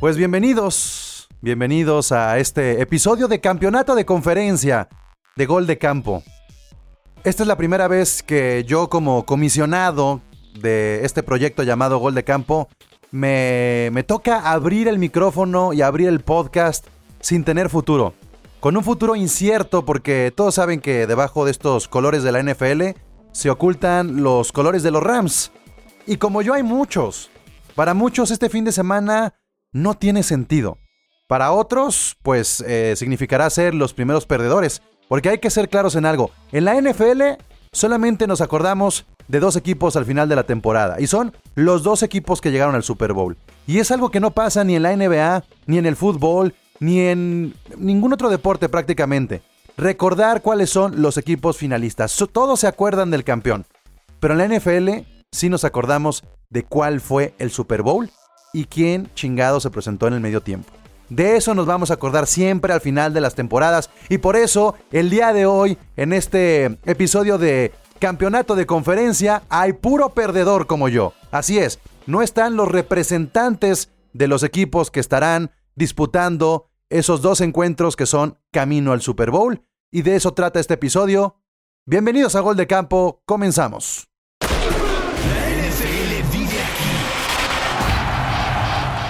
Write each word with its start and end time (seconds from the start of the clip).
Pues 0.00 0.16
bienvenidos, 0.16 1.26
bienvenidos 1.40 2.12
a 2.12 2.38
este 2.38 2.80
episodio 2.80 3.26
de 3.26 3.40
Campeonato 3.40 3.96
de 3.96 4.06
Conferencia 4.06 4.88
de 5.34 5.44
Gol 5.44 5.66
de 5.66 5.76
Campo. 5.76 6.22
Esta 7.24 7.42
es 7.42 7.48
la 7.48 7.56
primera 7.56 7.88
vez 7.88 8.22
que 8.22 8.62
yo 8.64 8.88
como 8.90 9.26
comisionado 9.26 10.20
de 10.60 11.04
este 11.04 11.24
proyecto 11.24 11.64
llamado 11.64 11.98
Gol 11.98 12.14
de 12.14 12.22
Campo 12.22 12.68
me, 13.10 13.88
me 13.92 14.04
toca 14.04 14.52
abrir 14.52 14.86
el 14.86 15.00
micrófono 15.00 15.72
y 15.72 15.82
abrir 15.82 16.06
el 16.06 16.20
podcast 16.20 16.86
sin 17.18 17.42
tener 17.42 17.68
futuro. 17.68 18.14
Con 18.60 18.76
un 18.76 18.84
futuro 18.84 19.16
incierto 19.16 19.84
porque 19.84 20.32
todos 20.32 20.54
saben 20.54 20.80
que 20.80 21.08
debajo 21.08 21.44
de 21.44 21.50
estos 21.50 21.88
colores 21.88 22.22
de 22.22 22.30
la 22.30 22.40
NFL 22.40 22.96
se 23.32 23.50
ocultan 23.50 24.22
los 24.22 24.52
colores 24.52 24.84
de 24.84 24.92
los 24.92 25.02
Rams. 25.02 25.50
Y 26.06 26.18
como 26.18 26.40
yo 26.40 26.54
hay 26.54 26.62
muchos, 26.62 27.30
para 27.74 27.94
muchos 27.94 28.30
este 28.30 28.48
fin 28.48 28.64
de 28.64 28.70
semana 28.70 29.34
no 29.72 29.94
tiene 29.94 30.22
sentido. 30.22 30.78
Para 31.26 31.52
otros, 31.52 32.16
pues 32.22 32.64
eh, 32.66 32.94
significará 32.96 33.50
ser 33.50 33.74
los 33.74 33.92
primeros 33.92 34.26
perdedores. 34.26 34.82
Porque 35.08 35.28
hay 35.30 35.38
que 35.38 35.50
ser 35.50 35.68
claros 35.68 35.94
en 35.94 36.06
algo. 36.06 36.30
En 36.52 36.64
la 36.64 36.80
NFL 36.80 37.22
solamente 37.72 38.26
nos 38.26 38.40
acordamos 38.40 39.06
de 39.26 39.40
dos 39.40 39.56
equipos 39.56 39.96
al 39.96 40.06
final 40.06 40.28
de 40.28 40.36
la 40.36 40.44
temporada. 40.44 41.00
Y 41.00 41.06
son 41.06 41.34
los 41.54 41.82
dos 41.82 42.02
equipos 42.02 42.40
que 42.40 42.50
llegaron 42.50 42.74
al 42.74 42.82
Super 42.82 43.12
Bowl. 43.12 43.36
Y 43.66 43.78
es 43.78 43.90
algo 43.90 44.10
que 44.10 44.20
no 44.20 44.30
pasa 44.30 44.64
ni 44.64 44.74
en 44.76 44.82
la 44.82 44.96
NBA, 44.96 45.44
ni 45.66 45.78
en 45.78 45.86
el 45.86 45.96
fútbol, 45.96 46.54
ni 46.80 47.00
en 47.00 47.54
ningún 47.76 48.12
otro 48.12 48.30
deporte 48.30 48.68
prácticamente. 48.68 49.42
Recordar 49.76 50.42
cuáles 50.42 50.70
son 50.70 51.02
los 51.02 51.16
equipos 51.18 51.56
finalistas. 51.56 52.16
Todos 52.32 52.60
se 52.60 52.66
acuerdan 52.66 53.10
del 53.10 53.24
campeón. 53.24 53.66
Pero 54.18 54.34
en 54.34 54.38
la 54.38 54.58
NFL 54.58 55.06
sí 55.30 55.48
nos 55.48 55.64
acordamos 55.64 56.24
de 56.50 56.64
cuál 56.64 57.00
fue 57.00 57.34
el 57.38 57.50
Super 57.50 57.82
Bowl 57.82 58.10
y 58.52 58.64
quién 58.64 59.10
chingado 59.14 59.60
se 59.60 59.70
presentó 59.70 60.06
en 60.06 60.14
el 60.14 60.20
medio 60.20 60.40
tiempo. 60.40 60.72
De 61.08 61.36
eso 61.36 61.54
nos 61.54 61.66
vamos 61.66 61.90
a 61.90 61.94
acordar 61.94 62.26
siempre 62.26 62.72
al 62.72 62.80
final 62.80 63.14
de 63.14 63.20
las 63.20 63.34
temporadas 63.34 63.90
y 64.08 64.18
por 64.18 64.36
eso 64.36 64.74
el 64.92 65.08
día 65.08 65.32
de 65.32 65.46
hoy, 65.46 65.78
en 65.96 66.12
este 66.12 66.78
episodio 66.84 67.38
de 67.38 67.72
Campeonato 67.98 68.54
de 68.54 68.66
Conferencia, 68.66 69.42
hay 69.48 69.72
puro 69.72 70.10
perdedor 70.10 70.66
como 70.66 70.88
yo. 70.88 71.14
Así 71.30 71.58
es, 71.58 71.78
no 72.06 72.22
están 72.22 72.56
los 72.56 72.68
representantes 72.68 73.90
de 74.12 74.28
los 74.28 74.42
equipos 74.42 74.90
que 74.90 75.00
estarán 75.00 75.50
disputando 75.74 76.66
esos 76.90 77.22
dos 77.22 77.40
encuentros 77.40 77.96
que 77.96 78.06
son 78.06 78.38
camino 78.50 78.92
al 78.92 79.00
Super 79.00 79.30
Bowl 79.30 79.62
y 79.90 80.02
de 80.02 80.16
eso 80.16 80.34
trata 80.34 80.60
este 80.60 80.74
episodio. 80.74 81.36
Bienvenidos 81.86 82.34
a 82.34 82.40
Gol 82.40 82.56
de 82.56 82.66
Campo, 82.66 83.22
comenzamos. 83.24 84.07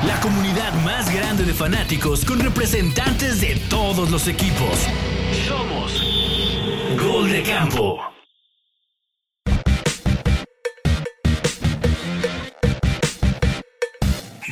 La 0.07 0.21
comunidad 0.21 0.73
más 0.85 1.13
grande 1.13 1.43
de 1.43 1.53
fanáticos 1.53 2.25
con 2.25 2.39
representantes 2.39 3.41
de 3.41 3.57
todos 3.69 4.09
los 4.13 4.29
equipos. 4.29 4.87
Somos 5.45 6.01
Gol 7.03 7.29
de 7.33 7.43
Campo. 7.43 7.99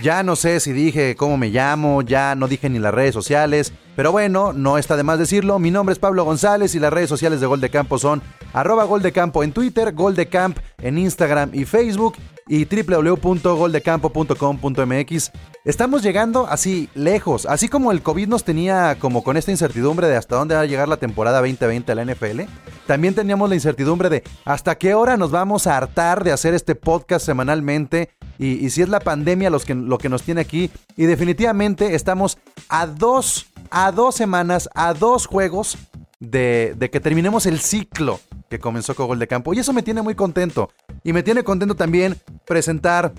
Ya 0.03 0.25
no 0.25 0.34
sé 0.34 0.58
si 0.58 0.72
dije 0.72 1.14
cómo 1.14 1.36
me 1.36 1.50
llamo, 1.50 2.03
ya 2.03 2.34
no 2.34 2.48
dije 2.48 2.69
ni 2.69 2.81
las 2.81 2.92
redes 2.92 3.14
sociales, 3.14 3.72
pero 3.94 4.10
bueno, 4.10 4.53
no 4.53 4.78
está 4.78 4.97
de 4.97 5.05
más 5.05 5.20
decirlo. 5.20 5.60
Mi 5.60 5.70
nombre 5.70 5.92
es 5.92 6.00
Pablo 6.00 6.25
González 6.25 6.75
y 6.75 6.81
las 6.81 6.92
redes 6.92 7.08
sociales 7.08 7.41
de 7.41 7.47
Gol 7.47 7.60
de 7.60 7.70
Campo 7.70 8.00
son 8.00 8.20
arroba 8.53 8.83
Gol 8.83 9.00
de 9.00 9.12
Campo 9.12 9.44
en 9.44 9.53
Twitter, 9.53 9.92
Gol 9.92 10.16
de 10.16 10.27
Camp 10.27 10.58
en 10.78 10.98
Instagram 10.98 11.50
y 11.53 11.64
Facebook 11.66 12.16
y 12.48 12.64
www.goldecampo.com.mx. 12.64 15.33
Estamos 15.64 16.02
llegando 16.02 16.47
así 16.47 16.88
lejos, 16.94 17.47
así 17.47 17.69
como 17.69 17.91
el 17.91 18.03
COVID 18.03 18.28
nos 18.28 18.44
tenía 18.44 18.97
como 19.00 19.25
con 19.25 19.36
esta 19.36 19.50
incertidumbre 19.50 20.06
de 20.06 20.14
hasta 20.16 20.36
dónde 20.36 20.55
va 20.55 20.61
a 20.61 20.66
llegar 20.66 20.86
la 20.88 20.98
temporada 20.98 21.41
2020 21.41 21.92
de 21.92 22.05
la 22.05 22.05
NFL. 22.05 22.42
También 22.86 23.14
teníamos 23.14 23.48
la 23.48 23.56
incertidumbre 23.56 24.09
de 24.09 24.22
hasta 24.44 24.76
qué 24.76 24.94
hora 24.94 25.16
nos 25.16 25.32
vamos 25.32 25.66
a 25.66 25.76
hartar 25.76 26.22
de 26.22 26.31
hacer 26.31 26.54
este 26.54 26.76
podcast 26.76 27.26
semanalmente 27.26 28.10
y, 28.38 28.70
si 28.70 28.82
es 28.82 28.88
la 28.88 29.00
pandemia 29.00 29.50
lo 29.50 29.99
que 29.99 30.09
nos 30.09 30.22
tiene 30.22 30.41
aquí. 30.41 30.70
Y 30.97 31.06
definitivamente 31.06 31.97
estamos 31.97 32.38
a 32.69 32.87
dos, 32.87 33.47
a 33.70 33.91
dos 33.91 34.15
semanas, 34.15 34.70
a 34.75 34.94
dos 34.94 35.26
juegos 35.26 35.76
de, 36.21 36.88
que 36.91 37.00
terminemos 37.00 37.47
el 37.47 37.60
ciclo 37.60 38.21
que 38.49 38.59
comenzó 38.59 38.94
con 38.94 39.06
Gol 39.06 39.19
de 39.19 39.27
Campo. 39.27 39.54
Y 39.54 39.59
eso 39.59 39.72
me 39.72 39.82
tiene 39.82 40.03
muy 40.03 40.15
contento. 40.15 40.71
Y 41.04 41.12
me 41.12 41.22
tiene 41.22 41.44
contento 41.44 41.75
también 41.75 42.16
presentar 42.47 43.12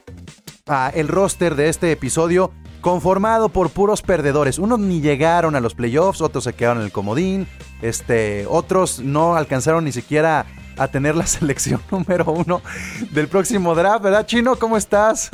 el 0.93 1.07
roster 1.07 1.55
de 1.55 1.69
este 1.69 1.91
episodio 1.91 2.51
conformado 2.81 3.49
por 3.49 3.69
puros 3.69 4.01
perdedores. 4.01 4.59
Unos 4.59 4.79
ni 4.79 5.01
llegaron 5.01 5.55
a 5.55 5.59
los 5.59 5.75
playoffs, 5.75 6.21
otros 6.21 6.43
se 6.43 6.53
quedaron 6.53 6.79
en 6.79 6.85
el 6.85 6.91
comodín, 6.91 7.47
este, 7.81 8.45
otros 8.47 8.99
no 8.99 9.35
alcanzaron 9.35 9.85
ni 9.85 9.91
siquiera 9.91 10.45
a 10.77 10.87
tener 10.87 11.15
la 11.15 11.25
selección 11.27 11.81
número 11.91 12.31
uno 12.31 12.61
del 13.11 13.27
próximo 13.27 13.73
draft, 13.75 14.03
¿verdad, 14.03 14.25
Chino? 14.25 14.55
¿Cómo 14.57 14.77
estás? 14.77 15.31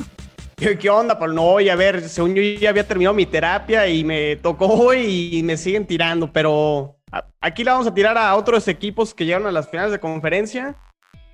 ¿Qué, 0.56 0.90
onda? 0.90 1.20
Pues 1.20 1.34
no, 1.34 1.60
y 1.60 1.68
a 1.68 1.76
ver, 1.76 2.08
según 2.08 2.36
yo 2.36 2.42
ya 2.42 2.70
había 2.70 2.88
terminado 2.88 3.14
mi 3.14 3.26
terapia 3.26 3.88
y 3.88 4.04
me 4.04 4.38
tocó 4.38 4.94
y 4.94 5.42
me 5.44 5.58
siguen 5.58 5.86
tirando, 5.86 6.32
pero 6.32 6.96
aquí 7.42 7.64
le 7.64 7.72
vamos 7.72 7.88
a 7.88 7.94
tirar 7.94 8.18
a 8.18 8.36
otros 8.36 8.68
equipos 8.68 9.14
que 9.14 9.26
llegaron 9.26 9.48
a 9.48 9.52
las 9.52 9.70
finales 9.70 9.92
de 9.92 10.00
conferencia. 10.00 10.76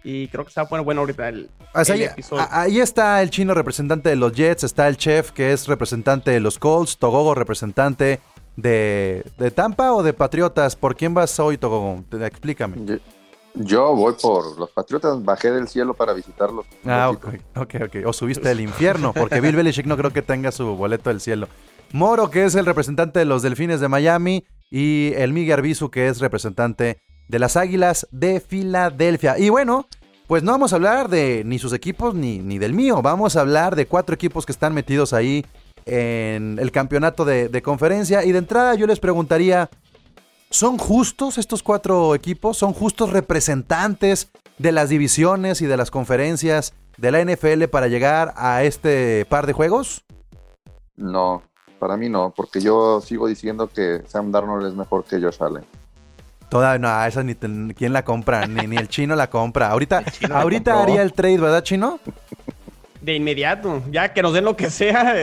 Y 0.04 0.30
creo 0.30 0.46
que 0.46 0.50
está 0.50 0.64
bueno, 0.64 0.86
bueno 0.86 1.02
ahorita 1.02 1.28
el, 1.28 1.50
ahí, 1.74 2.04
episodio. 2.04 2.48
Ahí 2.52 2.80
está 2.80 3.22
el 3.22 3.30
chino 3.30 3.54
representante 3.54 4.10
de 4.10 4.16
los 4.16 4.32
Jets, 4.32 4.64
está 4.64 4.88
el 4.88 4.96
chef 4.96 5.32
que 5.32 5.52
es 5.52 5.68
representante 5.68 6.32
de 6.32 6.40
los 6.40 6.58
Colts, 6.58 6.98
Togogo 6.98 7.36
representante 7.36 8.22
de, 8.56 9.26
de 9.38 9.52
Tampa 9.52 9.94
o 9.94 10.02
de 10.02 10.14
Patriotas. 10.14 10.78
¿Por 10.78 10.96
quién 10.96 11.14
vas 11.14 11.38
hoy, 11.40 11.58
Togogo? 11.58 12.04
Explícame. 12.22 13.00
Yo, 13.56 13.94
voy 13.94 14.14
por 14.22 14.58
los 14.58 14.70
Patriotas, 14.72 15.24
bajé 15.24 15.52
del 15.52 15.68
cielo 15.68 15.94
para 15.94 16.14
visitarlos. 16.14 16.66
Ah, 16.86 17.10
ok, 17.10 17.28
ok, 17.58 17.76
ok. 17.86 17.96
O 18.06 18.14
subiste 18.14 18.48
del 18.48 18.62
infierno, 18.62 19.12
porque 19.14 19.42
Bill 19.42 19.56
Belichick 19.56 19.86
no 19.86 19.98
creo 19.98 20.14
que 20.14 20.22
tenga 20.22 20.52
su 20.52 20.78
boleto 20.78 21.10
del 21.10 21.20
cielo. 21.20 21.48
Moro, 21.92 22.30
que 22.30 22.46
es 22.46 22.56
el 22.56 22.66
representante 22.66 23.20
de 23.20 23.26
los 23.26 23.42
Delfines 23.42 23.80
de 23.80 23.88
Miami, 23.88 24.46
y 24.70 25.14
el 25.16 25.34
Miguel 25.34 25.60
Arbizu, 25.60 25.90
que 25.90 26.08
es 26.08 26.20
representante 26.20 27.00
de 27.28 27.40
las 27.40 27.58
Águilas 27.58 28.08
de 28.12 28.40
Filadelfia. 28.40 29.38
Y 29.38 29.50
bueno, 29.50 29.88
pues 30.28 30.44
no 30.44 30.52
vamos 30.52 30.74
a 30.74 30.76
hablar 30.76 31.10
de 31.10 31.44
ni 31.46 31.60
sus 31.60 31.74
equipos 31.74 32.14
ni, 32.16 32.40
ni 32.40 32.58
del 32.58 32.74
mío, 32.74 33.02
vamos 33.02 33.36
a 33.36 33.42
hablar 33.42 33.76
de 33.76 33.86
cuatro 33.88 34.16
equipos 34.16 34.46
que 34.46 34.52
están 34.52 34.74
metidos 34.74 35.14
ahí 35.14 35.46
en 35.86 36.60
el 36.60 36.72
campeonato 36.72 37.26
de, 37.26 37.50
de 37.50 37.62
conferencia. 37.62 38.24
Y 38.24 38.32
de 38.32 38.40
entrada 38.40 38.76
yo 38.76 38.86
les 38.86 39.00
preguntaría, 39.00 39.70
¿son 40.50 40.78
justos 40.78 41.38
estos 41.38 41.64
cuatro 41.64 42.14
equipos? 42.14 42.58
¿Son 42.58 42.74
justos 42.74 43.12
representantes 43.12 44.32
de 44.58 44.72
las 44.72 44.90
divisiones 44.90 45.62
y 45.62 45.66
de 45.66 45.78
las 45.78 45.90
conferencias 45.90 46.74
de 46.98 47.12
la 47.12 47.24
NFL 47.24 47.64
para 47.66 47.88
llegar 47.88 48.34
a 48.36 48.64
este 48.64 49.26
par 49.26 49.48
de 49.48 49.54
juegos? 49.54 50.04
No, 50.96 51.42
para 51.80 51.98
mí 51.98 52.10
no, 52.10 52.34
porque 52.36 52.62
yo 52.62 53.02
sigo 53.02 53.28
diciendo 53.28 53.68
que 53.68 54.04
Sam 54.08 54.32
Darnold 54.32 54.68
es 54.68 54.74
mejor 54.74 55.06
que 55.06 55.20
Josh 55.20 55.42
Allen. 55.42 55.64
Toda, 56.50 56.78
no, 56.80 57.06
esa 57.06 57.24
ni 57.24 57.36
quién 57.36 57.94
la 57.94 58.04
compra, 58.04 58.48
ni, 58.48 58.66
ni, 58.68 58.76
el 58.76 58.90
chino 58.90 59.16
la 59.16 59.30
compra. 59.30 59.70
Ahorita, 59.70 60.04
ahorita 60.32 60.82
haría 60.82 61.02
el 61.04 61.14
trade, 61.14 61.38
¿verdad, 61.38 61.64
chino? 61.64 62.00
De 63.02 63.16
inmediato, 63.16 63.84
ya 63.92 64.14
que 64.14 64.22
nos 64.22 64.34
den 64.34 64.46
lo 64.46 64.58
que 64.58 64.70
sea, 64.70 65.16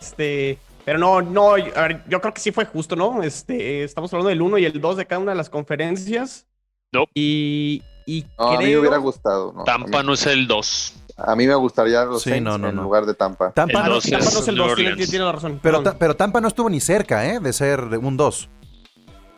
este, 0.00 0.58
pero 0.84 0.98
no, 0.98 1.22
no, 1.22 1.56
yo 1.56 2.20
creo 2.20 2.34
que 2.34 2.40
sí 2.40 2.52
fue 2.52 2.66
justo, 2.66 2.96
¿no? 2.96 3.22
Este, 3.22 3.82
estamos 3.82 4.12
hablando 4.12 4.28
del 4.28 4.42
1 4.42 4.58
y 4.58 4.64
el 4.66 4.80
2 4.80 4.96
de 4.98 5.06
cada 5.06 5.20
una 5.20 5.32
de 5.32 5.38
las 5.38 5.48
conferencias. 5.48 6.46
No. 6.92 7.06
Y, 7.14 7.82
y 8.06 8.26
no, 8.38 8.50
a 8.50 8.58
mí 8.58 8.66
me 8.66 8.78
hubiera 8.78 8.98
gustado. 8.98 9.52
No, 9.52 9.64
Tampa 9.64 10.02
no 10.02 10.12
es 10.12 10.26
el 10.26 10.46
2. 10.46 11.03
A 11.16 11.36
mí 11.36 11.46
me 11.46 11.54
gustaría 11.54 12.04
los 12.04 12.22
Saints 12.22 12.54
en 12.54 12.76
lugar 12.76 13.06
de 13.06 13.14
Tampa. 13.14 13.52
Tampa, 13.52 13.84
no, 13.88 14.00
Tampa 14.00 14.18
no 14.18 14.38
es 14.40 14.48
el 14.48 14.56
2, 14.56 14.74
tiene, 14.74 15.06
tiene, 15.06 15.24
la 15.24 15.32
razón. 15.32 15.60
Pero, 15.62 15.82
pero, 15.96 16.16
Tampa 16.16 16.40
no 16.40 16.48
estuvo 16.48 16.68
ni 16.68 16.80
cerca, 16.80 17.26
¿eh? 17.26 17.38
De 17.38 17.52
ser 17.52 17.80
un 17.82 18.16
2. 18.16 18.48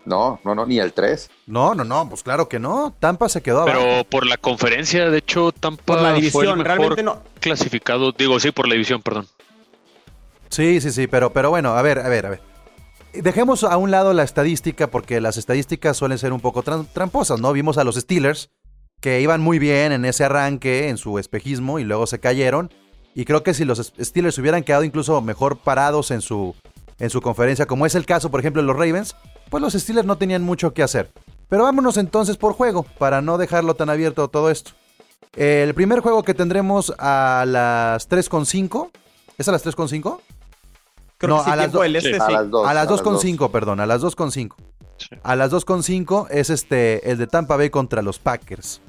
No, 0.06 0.40
no, 0.44 0.54
no, 0.54 0.64
ni 0.64 0.78
el 0.78 0.92
3. 0.92 1.30
No, 1.46 1.74
no, 1.74 1.84
no, 1.84 2.08
pues 2.08 2.22
claro 2.22 2.48
que 2.48 2.58
no. 2.58 2.94
Tampa 2.98 3.28
se 3.28 3.42
quedó 3.42 3.64
Pero 3.66 3.80
abajo. 3.80 4.04
por 4.04 4.24
la 4.24 4.38
conferencia, 4.38 5.10
de 5.10 5.18
hecho, 5.18 5.52
Tampa 5.52 5.82
por 5.84 6.00
la 6.00 6.14
división, 6.14 6.32
fue 6.32 6.44
el 6.44 6.56
mejor 6.56 6.66
realmente 6.66 7.02
no. 7.02 7.22
clasificado. 7.40 8.12
Digo, 8.12 8.40
sí, 8.40 8.52
por 8.52 8.68
la 8.68 8.74
división, 8.74 9.02
perdón. 9.02 9.26
Sí, 10.48 10.80
sí, 10.80 10.92
sí, 10.92 11.06
pero, 11.08 11.32
pero 11.32 11.50
bueno, 11.50 11.76
a 11.76 11.82
ver, 11.82 11.98
a 11.98 12.08
ver, 12.08 12.24
a 12.26 12.30
ver. 12.30 12.40
Dejemos 13.12 13.64
a 13.64 13.76
un 13.76 13.90
lado 13.90 14.12
la 14.14 14.22
estadística 14.22 14.86
porque 14.86 15.20
las 15.20 15.36
estadísticas 15.36 15.96
suelen 15.96 16.18
ser 16.18 16.32
un 16.32 16.40
poco 16.40 16.62
tramposas, 16.62 17.40
¿no? 17.40 17.52
Vimos 17.52 17.76
a 17.76 17.84
los 17.84 17.96
Steelers 17.96 18.50
que 19.00 19.20
iban 19.20 19.40
muy 19.40 19.58
bien 19.58 19.92
en 19.92 20.04
ese 20.04 20.24
arranque, 20.24 20.88
en 20.88 20.96
su 20.96 21.18
espejismo, 21.18 21.78
y 21.78 21.84
luego 21.84 22.06
se 22.06 22.18
cayeron. 22.18 22.72
Y 23.14 23.24
creo 23.24 23.42
que 23.42 23.54
si 23.54 23.64
los 23.64 23.92
Steelers 24.00 24.38
hubieran 24.38 24.62
quedado 24.62 24.84
incluso 24.84 25.20
mejor 25.22 25.58
parados 25.58 26.10
en 26.10 26.20
su, 26.20 26.54
en 26.98 27.10
su 27.10 27.20
conferencia, 27.20 27.66
como 27.66 27.86
es 27.86 27.94
el 27.94 28.06
caso, 28.06 28.30
por 28.30 28.40
ejemplo, 28.40 28.62
de 28.62 28.66
los 28.66 28.76
Ravens, 28.76 29.16
pues 29.50 29.62
los 29.62 29.74
Steelers 29.74 30.06
no 30.06 30.16
tenían 30.18 30.42
mucho 30.42 30.72
que 30.74 30.82
hacer. 30.82 31.10
Pero 31.48 31.62
vámonos 31.64 31.96
entonces 31.96 32.36
por 32.36 32.52
juego, 32.54 32.82
para 32.98 33.22
no 33.22 33.38
dejarlo 33.38 33.74
tan 33.74 33.88
abierto 33.90 34.28
todo 34.28 34.50
esto. 34.50 34.72
El 35.36 35.74
primer 35.74 36.00
juego 36.00 36.22
que 36.24 36.34
tendremos 36.34 36.92
a 36.98 37.44
las 37.46 38.08
3.5. 38.08 38.90
¿Es 39.38 39.46
a 39.48 39.52
las 39.52 39.64
3.5? 39.64 40.18
Creo 41.18 41.36
No, 41.36 41.38
que 41.38 41.44
sí, 41.44 41.50
a 41.50 41.56
las 41.56 41.72
do- 41.72 41.80
del 41.82 41.96
este 41.96 42.14
sí. 42.14 42.18
A 42.20 42.30
las 42.30 42.50
dos. 42.50 42.66
a 42.66 42.74
las 42.74 42.88
dos. 42.88 43.02
2.5, 43.04 43.50
perdón, 43.50 43.80
a 43.80 43.86
las 43.86 44.02
2.5. 44.02 44.54
Sí. 44.98 45.08
A 45.22 45.36
las 45.36 45.52
2.5 45.52 46.28
es 46.30 46.50
este 46.50 47.10
el 47.10 47.18
de 47.18 47.26
Tampa 47.26 47.56
Bay 47.56 47.70
contra 47.70 48.02
los 48.02 48.18
Packers. 48.18 48.80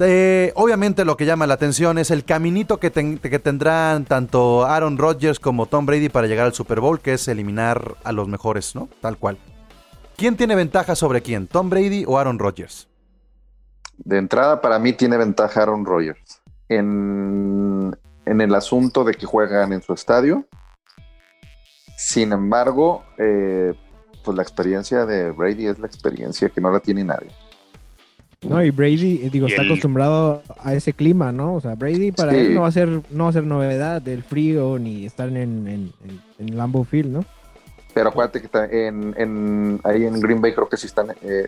Eh, 0.00 0.52
obviamente 0.56 1.04
lo 1.04 1.16
que 1.16 1.24
llama 1.24 1.46
la 1.46 1.54
atención 1.54 1.98
es 1.98 2.10
el 2.10 2.24
caminito 2.24 2.78
que, 2.80 2.90
ten- 2.90 3.18
que 3.18 3.38
tendrán 3.38 4.04
tanto 4.04 4.64
Aaron 4.66 4.98
Rodgers 4.98 5.38
como 5.38 5.66
Tom 5.66 5.86
Brady 5.86 6.08
para 6.08 6.26
llegar 6.26 6.46
al 6.46 6.52
Super 6.54 6.80
Bowl, 6.80 7.00
que 7.00 7.12
es 7.14 7.28
eliminar 7.28 7.94
a 8.02 8.10
los 8.10 8.26
mejores, 8.26 8.74
¿no? 8.74 8.88
Tal 9.00 9.16
cual. 9.18 9.38
¿Quién 10.16 10.36
tiene 10.36 10.56
ventaja 10.56 10.96
sobre 10.96 11.22
quién? 11.22 11.46
¿Tom 11.46 11.70
Brady 11.70 12.04
o 12.08 12.18
Aaron 12.18 12.40
Rodgers? 12.40 12.88
De 13.98 14.18
entrada, 14.18 14.60
para 14.60 14.80
mí 14.80 14.92
tiene 14.94 15.16
ventaja 15.16 15.62
Aaron 15.62 15.84
Rodgers. 15.84 16.40
En, 16.68 17.96
en 18.26 18.40
el 18.40 18.54
asunto 18.56 19.04
de 19.04 19.14
que 19.14 19.26
juegan 19.26 19.72
en 19.72 19.80
su 19.82 19.92
estadio. 19.92 20.44
Sin 21.96 22.32
embargo, 22.32 23.04
eh, 23.18 23.74
pues 24.24 24.36
la 24.36 24.42
experiencia 24.42 25.04
de 25.06 25.30
Brady 25.30 25.66
es 25.66 25.78
la 25.78 25.86
experiencia 25.86 26.48
que 26.48 26.60
no 26.60 26.70
la 26.70 26.80
tiene 26.80 27.04
nadie. 27.04 27.28
No, 28.42 28.62
y 28.62 28.70
Brady, 28.70 29.20
eh, 29.24 29.30
digo, 29.30 29.46
Y 29.46 29.50
está 29.50 29.62
el- 29.62 29.68
acostumbrado 29.68 30.42
a 30.62 30.74
ese 30.74 30.92
clima, 30.92 31.32
¿no? 31.32 31.54
O 31.54 31.60
sea, 31.60 31.74
Brady 31.76 32.12
para 32.12 32.32
Sí. 32.32 32.38
él 32.38 32.54
no 32.54 32.62
va 32.62 32.68
a 32.68 32.72
ser, 32.72 32.88
no 33.10 33.24
va 33.24 33.30
a 33.30 33.32
ser 33.32 33.44
novedad 33.44 34.02
del 34.02 34.22
frío 34.22 34.78
ni 34.78 35.06
estar 35.06 35.28
en, 35.28 35.36
en, 35.66 35.92
en, 36.04 36.20
en 36.38 36.56
Lambeau 36.56 36.84
Field, 36.84 37.10
¿no? 37.10 37.24
Pero 37.94 38.10
acuérdate 38.10 38.42
que 38.42 38.86
en, 38.86 39.14
en- 39.16 39.80
ahí 39.84 40.04
en 40.04 40.20
Green 40.20 40.40
Bay 40.42 40.52
creo 40.52 40.68
que 40.68 40.76
sí 40.76 40.86
están, 40.86 41.12
eh, 41.22 41.46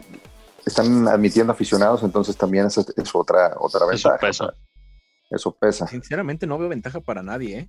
están 0.65 1.07
admitiendo 1.09 1.53
aficionados, 1.53 2.03
entonces 2.03 2.37
también 2.37 2.67
es, 2.67 2.79
es 2.79 3.15
otra, 3.15 3.55
otra 3.59 3.81
Eso 3.93 4.09
ventaja. 4.11 4.19
pesa. 4.19 4.45
o 4.45 4.49
sea, 4.49 4.57
Eso 5.29 5.53
pesa. 5.53 5.87
Sinceramente 5.89 6.47
no 6.47 6.57
veo 6.57 6.69
ventaja 6.69 7.01
para 7.01 7.23
nadie, 7.23 7.59
¿eh? 7.59 7.67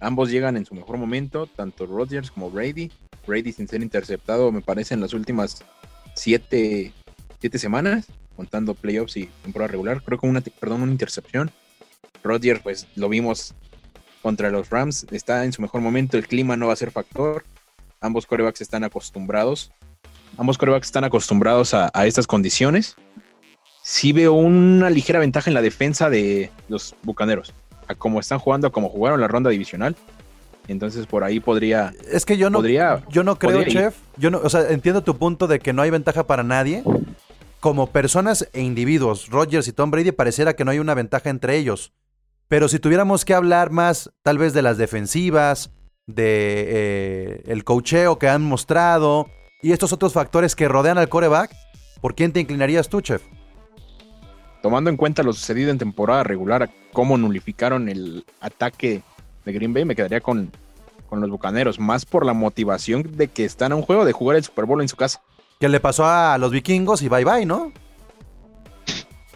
Ambos 0.00 0.30
llegan 0.30 0.56
en 0.56 0.66
su 0.66 0.74
mejor 0.74 0.98
momento, 0.98 1.46
tanto 1.46 1.86
Rodgers 1.86 2.30
como 2.30 2.50
Brady. 2.50 2.90
Brady 3.26 3.52
sin 3.52 3.66
ser 3.66 3.82
interceptado, 3.82 4.52
me 4.52 4.60
parece, 4.60 4.94
en 4.94 5.00
las 5.00 5.14
últimas 5.14 5.64
siete, 6.14 6.92
siete 7.40 7.58
semanas, 7.58 8.06
contando 8.36 8.74
playoffs 8.74 9.16
y 9.16 9.26
temporada 9.42 9.72
regular. 9.72 10.02
Creo 10.02 10.18
que 10.18 10.26
una, 10.26 10.40
perdón, 10.40 10.82
una 10.82 10.92
intercepción. 10.92 11.50
Rodgers, 12.22 12.60
pues 12.62 12.86
lo 12.94 13.08
vimos 13.08 13.54
contra 14.22 14.50
los 14.50 14.70
Rams, 14.70 15.06
está 15.12 15.44
en 15.44 15.52
su 15.52 15.62
mejor 15.62 15.80
momento, 15.80 16.16
el 16.16 16.26
clima 16.26 16.56
no 16.56 16.66
va 16.66 16.72
a 16.72 16.76
ser 16.76 16.90
factor. 16.90 17.44
Ambos 18.00 18.26
corebacks 18.26 18.60
están 18.60 18.84
acostumbrados. 18.84 19.72
Ambos 20.36 20.58
corebacks 20.58 20.88
están 20.88 21.04
acostumbrados 21.04 21.74
a, 21.74 21.90
a 21.94 22.06
estas 22.06 22.26
condiciones. 22.26 22.96
Sí 23.82 24.12
veo 24.12 24.32
una 24.32 24.90
ligera 24.90 25.20
ventaja 25.20 25.48
en 25.48 25.54
la 25.54 25.62
defensa 25.62 26.10
de 26.10 26.50
los 26.68 26.96
Bucaneros. 27.02 27.54
A 27.88 27.94
cómo 27.94 28.20
están 28.20 28.38
jugando, 28.38 28.66
a 28.66 28.72
cómo 28.72 28.88
jugaron 28.88 29.20
la 29.20 29.28
ronda 29.28 29.50
divisional. 29.50 29.94
Entonces 30.68 31.06
por 31.06 31.22
ahí 31.22 31.38
podría... 31.38 31.94
Es 32.10 32.24
que 32.26 32.36
yo 32.36 32.50
no, 32.50 32.58
Podría- 32.58 33.04
yo 33.08 33.22
no 33.22 33.38
creo, 33.38 33.62
ir. 33.62 33.68
chef. 33.68 33.96
Yo 34.16 34.30
no, 34.30 34.38
o 34.42 34.50
sea, 34.50 34.68
entiendo 34.70 35.02
tu 35.02 35.16
punto 35.16 35.46
de 35.46 35.60
que 35.60 35.72
no 35.72 35.82
hay 35.82 35.90
ventaja 35.90 36.26
para 36.26 36.42
nadie. 36.42 36.82
Como 37.60 37.86
personas 37.88 38.48
e 38.52 38.62
individuos, 38.62 39.28
Rodgers 39.30 39.68
y 39.68 39.72
Tom 39.72 39.90
Brady 39.90 40.12
pareciera 40.12 40.54
que 40.54 40.64
no 40.64 40.70
hay 40.72 40.78
una 40.80 40.94
ventaja 40.94 41.30
entre 41.30 41.56
ellos. 41.56 41.92
Pero 42.48 42.68
si 42.68 42.78
tuviéramos 42.78 43.24
que 43.24 43.34
hablar 43.34 43.70
más, 43.70 44.10
tal 44.22 44.38
vez 44.38 44.52
de 44.54 44.62
las 44.62 44.76
defensivas, 44.78 45.70
de 46.06 46.64
eh, 46.68 47.42
el 47.46 47.64
cocheo 47.64 48.18
que 48.18 48.28
han 48.28 48.42
mostrado 48.42 49.26
y 49.62 49.72
estos 49.72 49.92
otros 49.92 50.12
factores 50.12 50.54
que 50.54 50.68
rodean 50.68 50.98
al 50.98 51.08
coreback, 51.08 51.52
¿por 52.00 52.14
quién 52.14 52.32
te 52.32 52.40
inclinarías 52.40 52.88
tú, 52.88 53.00
chef? 53.00 53.22
Tomando 54.66 54.90
en 54.90 54.96
cuenta 54.96 55.22
lo 55.22 55.32
sucedido 55.32 55.70
en 55.70 55.78
temporada 55.78 56.24
regular, 56.24 56.68
cómo 56.92 57.16
nulificaron 57.16 57.88
el 57.88 58.24
ataque 58.40 59.00
de 59.44 59.52
Green 59.52 59.72
Bay, 59.72 59.84
me 59.84 59.94
quedaría 59.94 60.20
con, 60.20 60.50
con 61.08 61.20
los 61.20 61.30
Bucaneros. 61.30 61.78
Más 61.78 62.04
por 62.04 62.26
la 62.26 62.32
motivación 62.32 63.16
de 63.16 63.28
que 63.28 63.44
están 63.44 63.70
a 63.70 63.76
un 63.76 63.82
juego 63.82 64.04
de 64.04 64.10
jugar 64.10 64.36
el 64.36 64.42
Super 64.42 64.64
Bowl 64.64 64.82
en 64.82 64.88
su 64.88 64.96
casa. 64.96 65.22
Que 65.60 65.68
le 65.68 65.78
pasó 65.78 66.04
a 66.04 66.36
los 66.38 66.50
vikingos 66.50 67.00
y 67.02 67.08
bye 67.08 67.24
bye, 67.24 67.46
¿no? 67.46 67.70